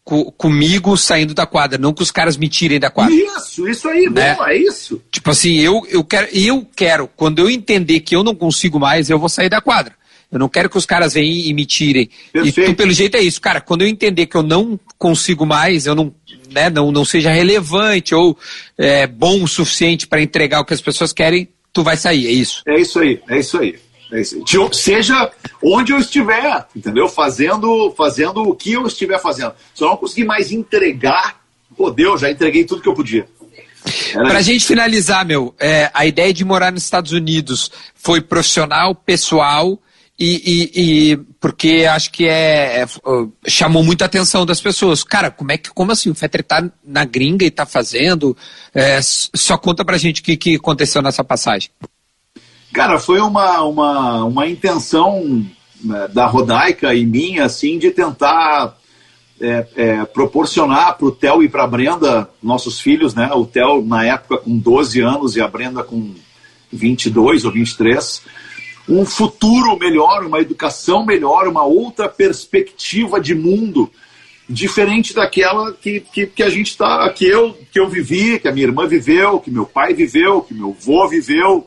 co, 0.05 0.31
comigo 0.33 0.97
saindo 0.97 1.35
da 1.35 1.47
quadra, 1.47 1.79
não 1.79 1.93
que 1.93 2.03
os 2.03 2.11
caras 2.11 2.37
me 2.37 2.49
tirem 2.49 2.79
da 2.79 2.91
quadra. 2.91 3.15
Isso, 3.15 3.69
isso 3.69 3.89
aí, 3.89 4.09
né? 4.11 4.37
é 4.39 4.57
isso. 4.57 5.03
Tipo 5.11 5.31
assim, 5.31 5.59
eu, 5.59 5.83
eu 5.89 6.05
quero, 6.05 6.29
eu 6.33 6.67
quero, 6.77 7.09
quando 7.17 7.39
eu 7.39 7.49
entender 7.49 8.01
que 8.01 8.15
eu 8.15 8.23
não 8.23 8.35
consigo 8.35 8.79
mais, 8.79 9.09
eu 9.09 9.19
vou 9.19 9.29
sair 9.29 9.49
da 9.49 9.61
quadra. 9.61 9.95
Eu 10.31 10.39
não 10.39 10.49
quero 10.49 10.71
que 10.71 10.79
os 10.79 10.87
caras 10.87 11.13
venham 11.13 11.31
e 11.31 11.53
me 11.53 11.67
tirem. 11.67 12.09
Perfeito. 12.33 12.61
E 12.61 12.73
tu, 12.73 12.75
pelo 12.75 12.91
jeito 12.91 13.19
é 13.19 13.21
isso, 13.21 13.39
cara. 13.39 13.61
Quando 13.61 13.83
eu 13.83 13.89
entender 13.89 14.25
que 14.25 14.35
eu 14.35 14.43
não 14.43 14.81
consigo 14.97 15.45
mais, 15.45 15.85
eu 15.85 15.95
não, 15.95 16.15
né, 16.53 16.71
não, 16.71 16.93
não 16.93 17.05
seja 17.05 17.31
relevante 17.31 18.15
ou 18.15 18.37
é, 18.79 19.07
bom 19.07 19.43
o 19.43 19.49
suficiente 19.49 20.07
para 20.07 20.23
entregar 20.23 20.61
o 20.61 20.65
que 20.65 20.75
as 20.75 20.81
pessoas 20.81 21.13
querem, 21.13 21.49
tu 21.73 21.83
vai 21.83 21.97
sair, 21.97 22.27
é 22.27 22.31
isso. 22.31 22.63
É 22.67 22.81
isso 22.81 23.01
aí, 23.01 23.21
é 23.29 23.39
isso 23.39 23.59
aí. 23.59 23.79
É 24.13 24.21
isso 24.21 24.37
aí. 24.37 24.75
Seja 24.75 25.31
onde 25.63 25.93
eu 25.93 25.99
estiver, 25.99 26.67
entendeu? 26.77 27.09
Fazendo, 27.09 27.91
fazendo 27.97 28.43
o 28.43 28.55
que 28.55 28.73
eu 28.73 28.87
estiver 28.87 29.19
fazendo. 29.19 29.55
Se 29.75 29.83
eu 29.83 29.89
não 29.89 29.97
conseguir 29.97 30.25
mais 30.25 30.53
entregar, 30.53 31.41
pô, 31.77 31.91
Deus, 31.91 32.21
já 32.21 32.31
entreguei 32.31 32.65
tudo 32.65 32.83
que 32.83 32.89
eu 32.89 32.95
podia. 32.95 33.27
Pra 34.13 34.41
isso. 34.41 34.51
gente 34.51 34.67
finalizar, 34.67 35.25
meu, 35.25 35.55
é, 35.59 35.91
a 35.95 36.07
ideia 36.07 36.33
de 36.33 36.45
morar 36.45 36.71
nos 36.71 36.85
Estados 36.85 37.13
Unidos 37.13 37.71
foi 37.95 38.21
profissional, 38.21 38.95
pessoal 38.95 39.81
e, 40.25 40.43
e, 40.47 40.71
e, 41.13 41.17
porque 41.41 41.85
acho 41.91 42.13
que 42.13 42.27
é, 42.27 42.83
é, 42.83 42.87
chamou 43.45 43.83
muita 43.83 44.05
atenção 44.05 44.47
das 44.47 44.61
pessoas. 44.61 45.03
Cara, 45.03 45.33
como 45.33 45.51
é 45.51 45.59
que 45.59 45.69
como 45.71 45.91
assim 45.91 46.11
o 46.11 46.15
Fetter 46.15 46.45
tá 46.45 46.71
na 46.87 47.05
gringa 47.05 47.45
e 47.45 47.51
tá 47.51 47.67
fazendo? 47.67 48.37
É, 48.73 49.01
só 49.03 49.59
conta 49.59 49.85
pra 49.85 49.99
gente 49.99 50.21
o 50.21 50.25
que, 50.25 50.37
que 50.37 50.55
aconteceu 50.55 51.03
nessa 51.03 51.25
passagem. 51.25 51.71
Cara, 52.73 53.01
foi 53.01 53.21
uma, 53.21 53.63
uma, 53.65 54.25
uma 54.25 54.47
intenção 54.47 55.45
né, 55.83 56.09
da 56.15 56.25
Rodaica 56.27 56.95
e 56.95 57.05
minha, 57.05 57.45
assim, 57.45 57.77
de 57.77 57.91
tentar 57.91 58.79
é, 59.41 59.67
é, 59.75 60.05
proporcionar 60.05 60.97
para 60.97 61.07
o 61.07 61.11
Theo 61.11 61.43
e 61.43 61.49
para 61.49 61.65
a 61.65 61.67
Brenda, 61.67 62.31
nossos 62.41 62.79
filhos, 62.79 63.13
né? 63.13 63.29
O 63.35 63.45
Theo 63.45 63.85
na 63.85 64.05
época 64.05 64.39
com 64.39 64.57
12 64.57 65.01
anos 65.01 65.35
e 65.35 65.41
a 65.41 65.49
Brenda 65.49 65.83
com 65.83 66.15
22 66.73 67.45
ou 67.45 67.51
23, 67.51 68.23
um 68.89 69.05
futuro 69.05 69.79
melhor, 69.79 70.25
uma 70.25 70.41
educação 70.41 71.05
melhor, 71.05 71.47
uma 71.47 71.65
outra 71.65 72.09
perspectiva 72.09 73.21
de 73.21 73.35
mundo 73.35 73.91
diferente 74.49 75.15
daquela 75.15 75.73
que, 75.73 76.01
que, 76.01 76.27
que 76.27 76.43
a 76.43 76.51
gente 76.51 76.71
está, 76.71 77.09
que 77.11 77.25
eu, 77.25 77.57
que 77.73 77.79
eu 77.79 77.89
vivi, 77.89 78.39
que 78.39 78.49
a 78.49 78.53
minha 78.53 78.67
irmã 78.67 78.87
viveu, 78.87 79.41
que 79.41 79.51
meu 79.51 79.65
pai 79.65 79.95
viveu, 79.95 80.43
que 80.43 80.53
meu 80.53 80.77
avô 80.79 81.09
viveu. 81.09 81.67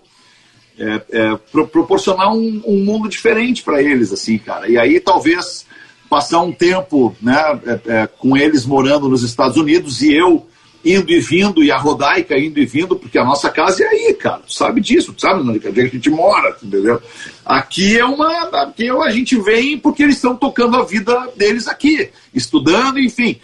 é, 0.78 1.02
é, 1.12 1.36
pro, 1.52 1.68
proporcionar 1.68 2.34
um, 2.34 2.62
um, 2.66 2.84
mundo 2.84 3.08
diferente 3.08 3.64
para 3.64 3.82
eles, 3.82 4.12
assim, 4.12 4.38
cara. 4.38 4.70
E 4.70 4.78
aí 4.78 5.00
talvez 5.00 5.66
passar 6.10 6.42
um 6.42 6.52
tempo 6.52 7.16
né, 7.22 7.60
é, 7.66 8.02
é, 8.02 8.08
com 8.08 8.38
eles 8.38 8.66
morando 8.66 9.10
nos 9.10 9.24
Estados 9.24 9.58
Unidos 9.58 10.02
e 10.02 10.14
eu 10.14 10.46
indo 10.86 11.12
e 11.12 11.20
vindo, 11.20 11.64
e 11.64 11.72
a 11.72 11.78
Rodaica 11.78 12.38
indo 12.38 12.60
e 12.60 12.66
vindo, 12.66 12.96
porque 12.96 13.18
a 13.18 13.26
nossa 13.26 13.50
casa 13.50 13.84
é 13.84 13.88
aí, 13.88 14.14
cara. 14.14 14.44
Tu 14.46 14.54
sabe 14.54 14.80
disso, 14.80 15.12
tu 15.12 15.22
sabe 15.22 15.42
onde 15.42 15.66
é 15.66 15.84
a 15.84 15.88
gente 15.88 16.10
mora, 16.12 16.56
entendeu? 16.62 17.02
Aqui 17.44 17.98
é 17.98 18.06
uma. 18.06 18.50
Aqui 18.62 18.90
a 18.90 19.10
gente 19.10 19.36
vem 19.42 19.80
porque 19.80 20.04
eles 20.04 20.18
estão 20.18 20.36
tocando 20.36 20.78
a 20.78 20.86
vida 20.86 21.32
deles 21.36 21.68
aqui, 21.68 22.12
estudando, 22.34 23.00
enfim. 23.00 23.40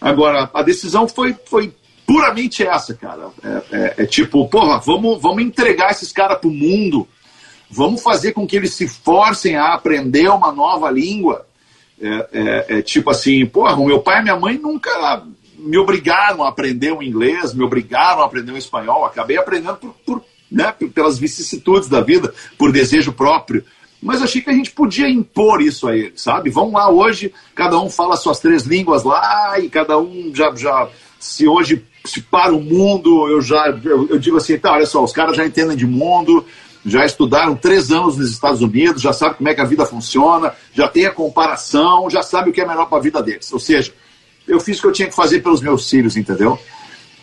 Agora, 0.00 0.48
a 0.54 0.62
decisão 0.62 1.08
foi, 1.08 1.34
foi 1.46 1.72
puramente 2.06 2.64
essa, 2.64 2.94
cara. 2.94 3.30
É, 3.42 3.62
é, 3.72 3.94
é 3.98 4.06
tipo, 4.06 4.48
porra, 4.48 4.78
vamos, 4.78 5.20
vamos 5.20 5.42
entregar 5.42 5.90
esses 5.90 6.12
caras 6.12 6.38
pro 6.38 6.50
mundo, 6.50 7.08
vamos 7.68 8.02
fazer 8.02 8.32
com 8.32 8.46
que 8.46 8.56
eles 8.56 8.74
se 8.74 8.86
forcem 8.86 9.56
a 9.56 9.74
aprender 9.74 10.28
uma 10.28 10.52
nova 10.52 10.90
língua. 10.90 11.44
É, 12.00 12.28
é, 12.32 12.78
é 12.78 12.82
tipo 12.82 13.10
assim, 13.10 13.46
porra, 13.46 13.76
meu 13.76 14.00
pai 14.00 14.20
e 14.20 14.22
minha 14.22 14.36
mãe 14.36 14.58
nunca 14.58 15.24
me 15.62 15.78
obrigaram 15.78 16.42
a 16.42 16.48
aprender 16.48 16.92
o 16.92 17.02
inglês, 17.02 17.54
me 17.54 17.64
obrigaram 17.64 18.22
a 18.22 18.26
aprender 18.26 18.52
o 18.52 18.58
espanhol. 18.58 19.04
Acabei 19.04 19.36
aprendendo 19.36 19.76
por, 19.76 19.94
por, 20.04 20.24
né, 20.50 20.74
pelas 20.94 21.18
vicissitudes 21.18 21.88
da 21.88 22.00
vida, 22.00 22.34
por 22.58 22.72
desejo 22.72 23.12
próprio. 23.12 23.64
Mas 24.02 24.20
achei 24.20 24.42
que 24.42 24.50
a 24.50 24.54
gente 24.54 24.72
podia 24.72 25.08
impor 25.08 25.62
isso 25.62 25.86
a 25.86 25.96
eles, 25.96 26.20
sabe? 26.20 26.50
Vamos 26.50 26.72
lá 26.72 26.90
hoje, 26.90 27.32
cada 27.54 27.78
um 27.78 27.88
fala 27.88 28.16
suas 28.16 28.40
três 28.40 28.64
línguas 28.64 29.04
lá 29.04 29.58
e 29.60 29.68
cada 29.68 29.96
um 29.96 30.32
já, 30.34 30.52
já 30.56 30.88
se 31.20 31.46
hoje 31.46 31.84
se 32.04 32.20
para 32.20 32.52
o 32.52 32.60
mundo, 32.60 33.28
eu 33.28 33.40
já 33.40 33.68
eu, 33.84 34.08
eu 34.08 34.18
digo 34.18 34.36
assim, 34.36 34.58
tá, 34.58 34.72
olha 34.72 34.86
só, 34.86 35.04
os 35.04 35.12
caras 35.12 35.36
já 35.36 35.46
entendem 35.46 35.76
de 35.76 35.86
mundo, 35.86 36.44
já 36.84 37.04
estudaram 37.04 37.54
três 37.54 37.92
anos 37.92 38.16
nos 38.16 38.30
Estados 38.30 38.60
Unidos, 38.60 39.00
já 39.00 39.12
sabem 39.12 39.36
como 39.36 39.48
é 39.48 39.54
que 39.54 39.60
a 39.60 39.66
vida 39.66 39.86
funciona, 39.86 40.52
já 40.74 40.88
tem 40.88 41.06
a 41.06 41.12
comparação, 41.12 42.10
já 42.10 42.22
sabe 42.22 42.50
o 42.50 42.52
que 42.52 42.60
é 42.60 42.66
melhor 42.66 42.86
para 42.86 42.98
a 42.98 43.02
vida 43.02 43.22
deles. 43.22 43.52
Ou 43.52 43.60
seja, 43.60 43.92
eu 44.46 44.60
fiz 44.60 44.78
o 44.78 44.82
que 44.82 44.88
eu 44.88 44.92
tinha 44.92 45.08
que 45.08 45.14
fazer 45.14 45.40
pelos 45.40 45.60
meus 45.60 45.88
filhos, 45.88 46.16
entendeu? 46.16 46.58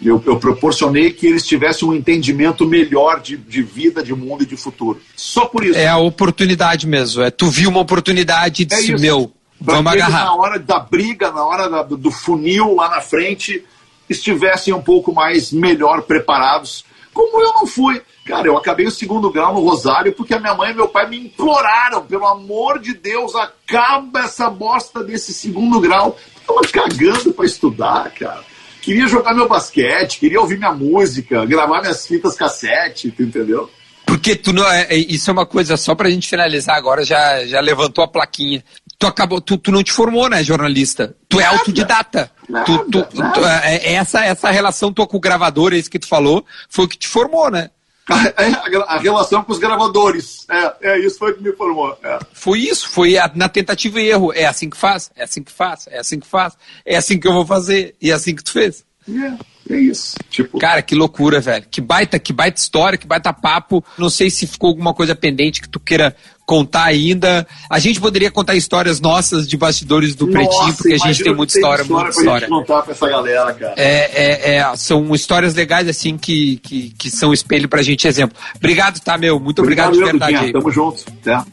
Eu, 0.01 0.23
eu 0.25 0.39
proporcionei 0.39 1.11
que 1.11 1.27
eles 1.27 1.45
tivessem 1.45 1.87
um 1.87 1.93
entendimento 1.93 2.65
melhor 2.65 3.19
de, 3.19 3.35
de 3.35 3.61
vida, 3.61 4.01
de 4.01 4.15
mundo 4.15 4.43
e 4.43 4.45
de 4.45 4.55
futuro. 4.55 5.01
Só 5.15 5.45
por 5.45 5.65
isso. 5.65 5.77
É 5.77 5.87
a 5.87 5.97
oportunidade 5.97 6.87
mesmo. 6.87 7.21
É, 7.21 7.29
tu 7.29 7.49
viu 7.49 7.69
uma 7.69 7.81
oportunidade 7.81 8.63
e 8.63 8.65
é 8.65 8.67
disse, 8.77 8.93
é 8.93 8.97
meu, 8.97 9.31
vamos 9.59 9.91
agarrar. 9.91 10.25
Na 10.25 10.35
hora 10.35 10.57
da 10.57 10.79
briga, 10.79 11.31
na 11.31 11.45
hora 11.45 11.69
da, 11.69 11.83
do 11.83 12.11
funil 12.11 12.75
lá 12.75 12.89
na 12.89 13.01
frente, 13.01 13.63
estivessem 14.09 14.73
um 14.73 14.81
pouco 14.81 15.13
mais 15.13 15.51
melhor 15.51 16.03
preparados. 16.03 16.85
Como 17.13 17.41
eu 17.41 17.53
não 17.53 17.67
fui. 17.67 18.01
Cara, 18.25 18.47
eu 18.47 18.55
acabei 18.55 18.85
o 18.85 18.91
segundo 18.91 19.31
grau 19.31 19.53
no 19.53 19.61
Rosário 19.61 20.13
porque 20.13 20.33
a 20.35 20.39
minha 20.39 20.53
mãe 20.53 20.71
e 20.71 20.75
meu 20.75 20.87
pai 20.87 21.09
me 21.09 21.17
imploraram, 21.17 22.05
pelo 22.05 22.27
amor 22.27 22.79
de 22.79 22.93
Deus, 22.93 23.33
acaba 23.35 24.21
essa 24.21 24.49
bosta 24.49 25.03
desse 25.03 25.33
segundo 25.33 25.79
grau. 25.79 26.15
Tava 26.49 26.61
cagando 26.61 27.31
para 27.31 27.45
estudar, 27.45 28.11
cara. 28.11 28.43
Queria 28.81 29.07
jogar 29.07 29.35
meu 29.35 29.47
basquete, 29.47 30.19
queria 30.19 30.41
ouvir 30.41 30.57
minha 30.57 30.71
música, 30.71 31.45
gravar 31.45 31.81
minhas 31.81 32.07
fitas 32.07 32.35
cassete, 32.35 33.13
entendeu? 33.19 33.69
Porque 34.03 34.35
tu 34.35 34.51
não 34.51 34.67
é, 34.67 34.87
é, 34.89 34.95
isso 34.95 35.29
é 35.29 35.33
uma 35.33 35.45
coisa 35.45 35.77
só 35.77 35.93
pra 35.93 36.09
gente 36.09 36.27
finalizar 36.27 36.75
agora, 36.75 37.05
já, 37.05 37.45
já 37.45 37.59
levantou 37.59 38.03
a 38.03 38.07
plaquinha. 38.07 38.63
Tu 38.97 39.05
acabou, 39.05 39.39
tu, 39.39 39.57
tu 39.57 39.71
não 39.71 39.83
te 39.83 39.91
formou, 39.91 40.27
né, 40.27 40.43
jornalista? 40.43 41.15
Tu 41.27 41.37
nada, 41.37 41.47
é 41.47 41.55
autodidata. 41.55 42.31
Nada, 42.49 42.65
tu, 42.65 42.79
tu, 42.89 43.03
tu, 43.03 43.45
é, 43.45 43.75
é, 43.75 43.93
essa, 43.93 44.25
essa 44.25 44.49
relação 44.49 44.91
tua 44.91 45.05
com 45.05 45.17
o 45.17 45.21
gravador, 45.21 45.73
esse 45.73 45.89
que 45.89 45.99
tu 45.99 46.07
falou, 46.07 46.43
foi 46.67 46.85
o 46.85 46.87
que 46.87 46.97
te 46.97 47.07
formou, 47.07 47.51
né? 47.51 47.69
A, 48.09 48.95
a, 48.95 48.97
relação 48.97 49.43
com 49.43 49.51
os 49.51 49.59
gravadores. 49.59 50.45
É, 50.49 50.93
é 50.93 50.99
isso 50.99 51.19
foi 51.19 51.33
que 51.33 51.43
me 51.43 51.51
formou. 51.53 51.97
É. 52.03 52.19
Foi 52.33 52.59
isso, 52.59 52.89
foi 52.89 53.17
a, 53.17 53.31
na 53.35 53.47
tentativa 53.47 54.01
e 54.01 54.09
erro. 54.09 54.33
É 54.33 54.45
assim 54.45 54.69
que 54.69 54.77
faz, 54.77 55.11
é 55.15 55.23
assim 55.23 55.43
que 55.43 55.51
faz, 55.51 55.87
é 55.87 55.99
assim 55.99 56.19
que 56.19 56.27
faz, 56.27 56.57
é 56.85 56.97
assim 56.97 57.19
que 57.19 57.27
eu 57.27 57.33
vou 57.33 57.45
fazer, 57.45 57.95
e 58.01 58.11
é 58.11 58.13
assim 58.13 58.35
que 58.35 58.43
tu 58.43 58.51
fez. 58.51 58.83
É, 59.07 59.33
é 59.69 59.77
isso. 59.77 60.15
Tipo... 60.29 60.57
Cara, 60.59 60.81
que 60.81 60.95
loucura, 60.95 61.39
velho. 61.39 61.65
Que 61.69 61.81
baita, 61.81 62.17
que 62.19 62.33
baita 62.33 62.59
história, 62.59 62.97
que 62.97 63.07
baita 63.07 63.33
papo. 63.33 63.83
Não 63.97 64.09
sei 64.09 64.29
se 64.29 64.47
ficou 64.47 64.69
alguma 64.69 64.93
coisa 64.93 65.15
pendente 65.15 65.61
que 65.61 65.69
tu 65.69 65.79
queira 65.79 66.15
contar 66.49 66.85
ainda. 66.85 67.45
A 67.69 67.77
gente 67.77 68.01
poderia 68.01 68.31
contar 68.31 68.55
histórias 68.55 68.99
nossas 68.99 69.47
de 69.47 69.55
bastidores 69.55 70.15
do 70.15 70.25
Nossa, 70.25 70.39
Pretinho, 70.39 70.73
porque 70.75 70.93
a 70.93 70.97
gente 70.97 71.23
tem 71.23 71.35
muita 71.35 71.55
história, 71.55 71.83
muita 71.83 72.09
história. 72.09 72.47
Pra 72.47 72.57
contar 72.57 72.81
pra 72.81 72.91
essa 72.93 73.07
galera, 73.07 73.53
cara. 73.53 73.73
É, 73.77 74.55
é, 74.55 74.55
é, 74.55 74.75
são 74.75 75.13
histórias 75.13 75.53
legais, 75.53 75.87
assim, 75.87 76.17
que, 76.17 76.57
que, 76.57 76.89
que 76.97 77.11
são 77.11 77.31
espelho 77.31 77.69
pra 77.69 77.83
gente, 77.83 78.07
exemplo. 78.07 78.35
Obrigado, 78.55 78.99
tá, 78.99 79.15
meu? 79.15 79.39
Muito 79.39 79.61
obrigado, 79.61 79.93
obrigado 79.93 80.19
de 80.19 80.27
verdade. 80.27 80.51
Tamo 80.51 80.71
junto. 80.71 81.05
Até. 81.21 81.43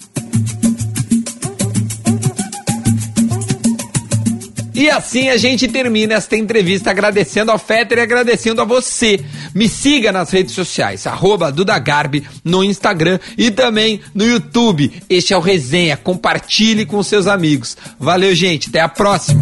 E 4.76 4.90
assim 4.90 5.30
a 5.30 5.38
gente 5.38 5.66
termina 5.66 6.14
esta 6.14 6.36
entrevista 6.36 6.90
agradecendo 6.90 7.50
ao 7.50 7.58
Fetter 7.58 7.96
e 7.96 8.02
agradecendo 8.02 8.60
a 8.60 8.64
você. 8.64 9.18
Me 9.54 9.70
siga 9.70 10.12
nas 10.12 10.30
redes 10.30 10.54
sociais, 10.54 11.06
arroba 11.06 11.50
Dudagarbi 11.50 12.22
no 12.44 12.62
Instagram 12.62 13.18
e 13.38 13.50
também 13.50 14.02
no 14.14 14.22
YouTube. 14.22 14.92
Este 15.08 15.32
é 15.32 15.36
o 15.36 15.40
Resenha. 15.40 15.96
Compartilhe 15.96 16.84
com 16.84 17.02
seus 17.02 17.26
amigos. 17.26 17.74
Valeu, 17.98 18.34
gente. 18.34 18.68
Até 18.68 18.80
a 18.80 18.88
próxima. 18.88 19.40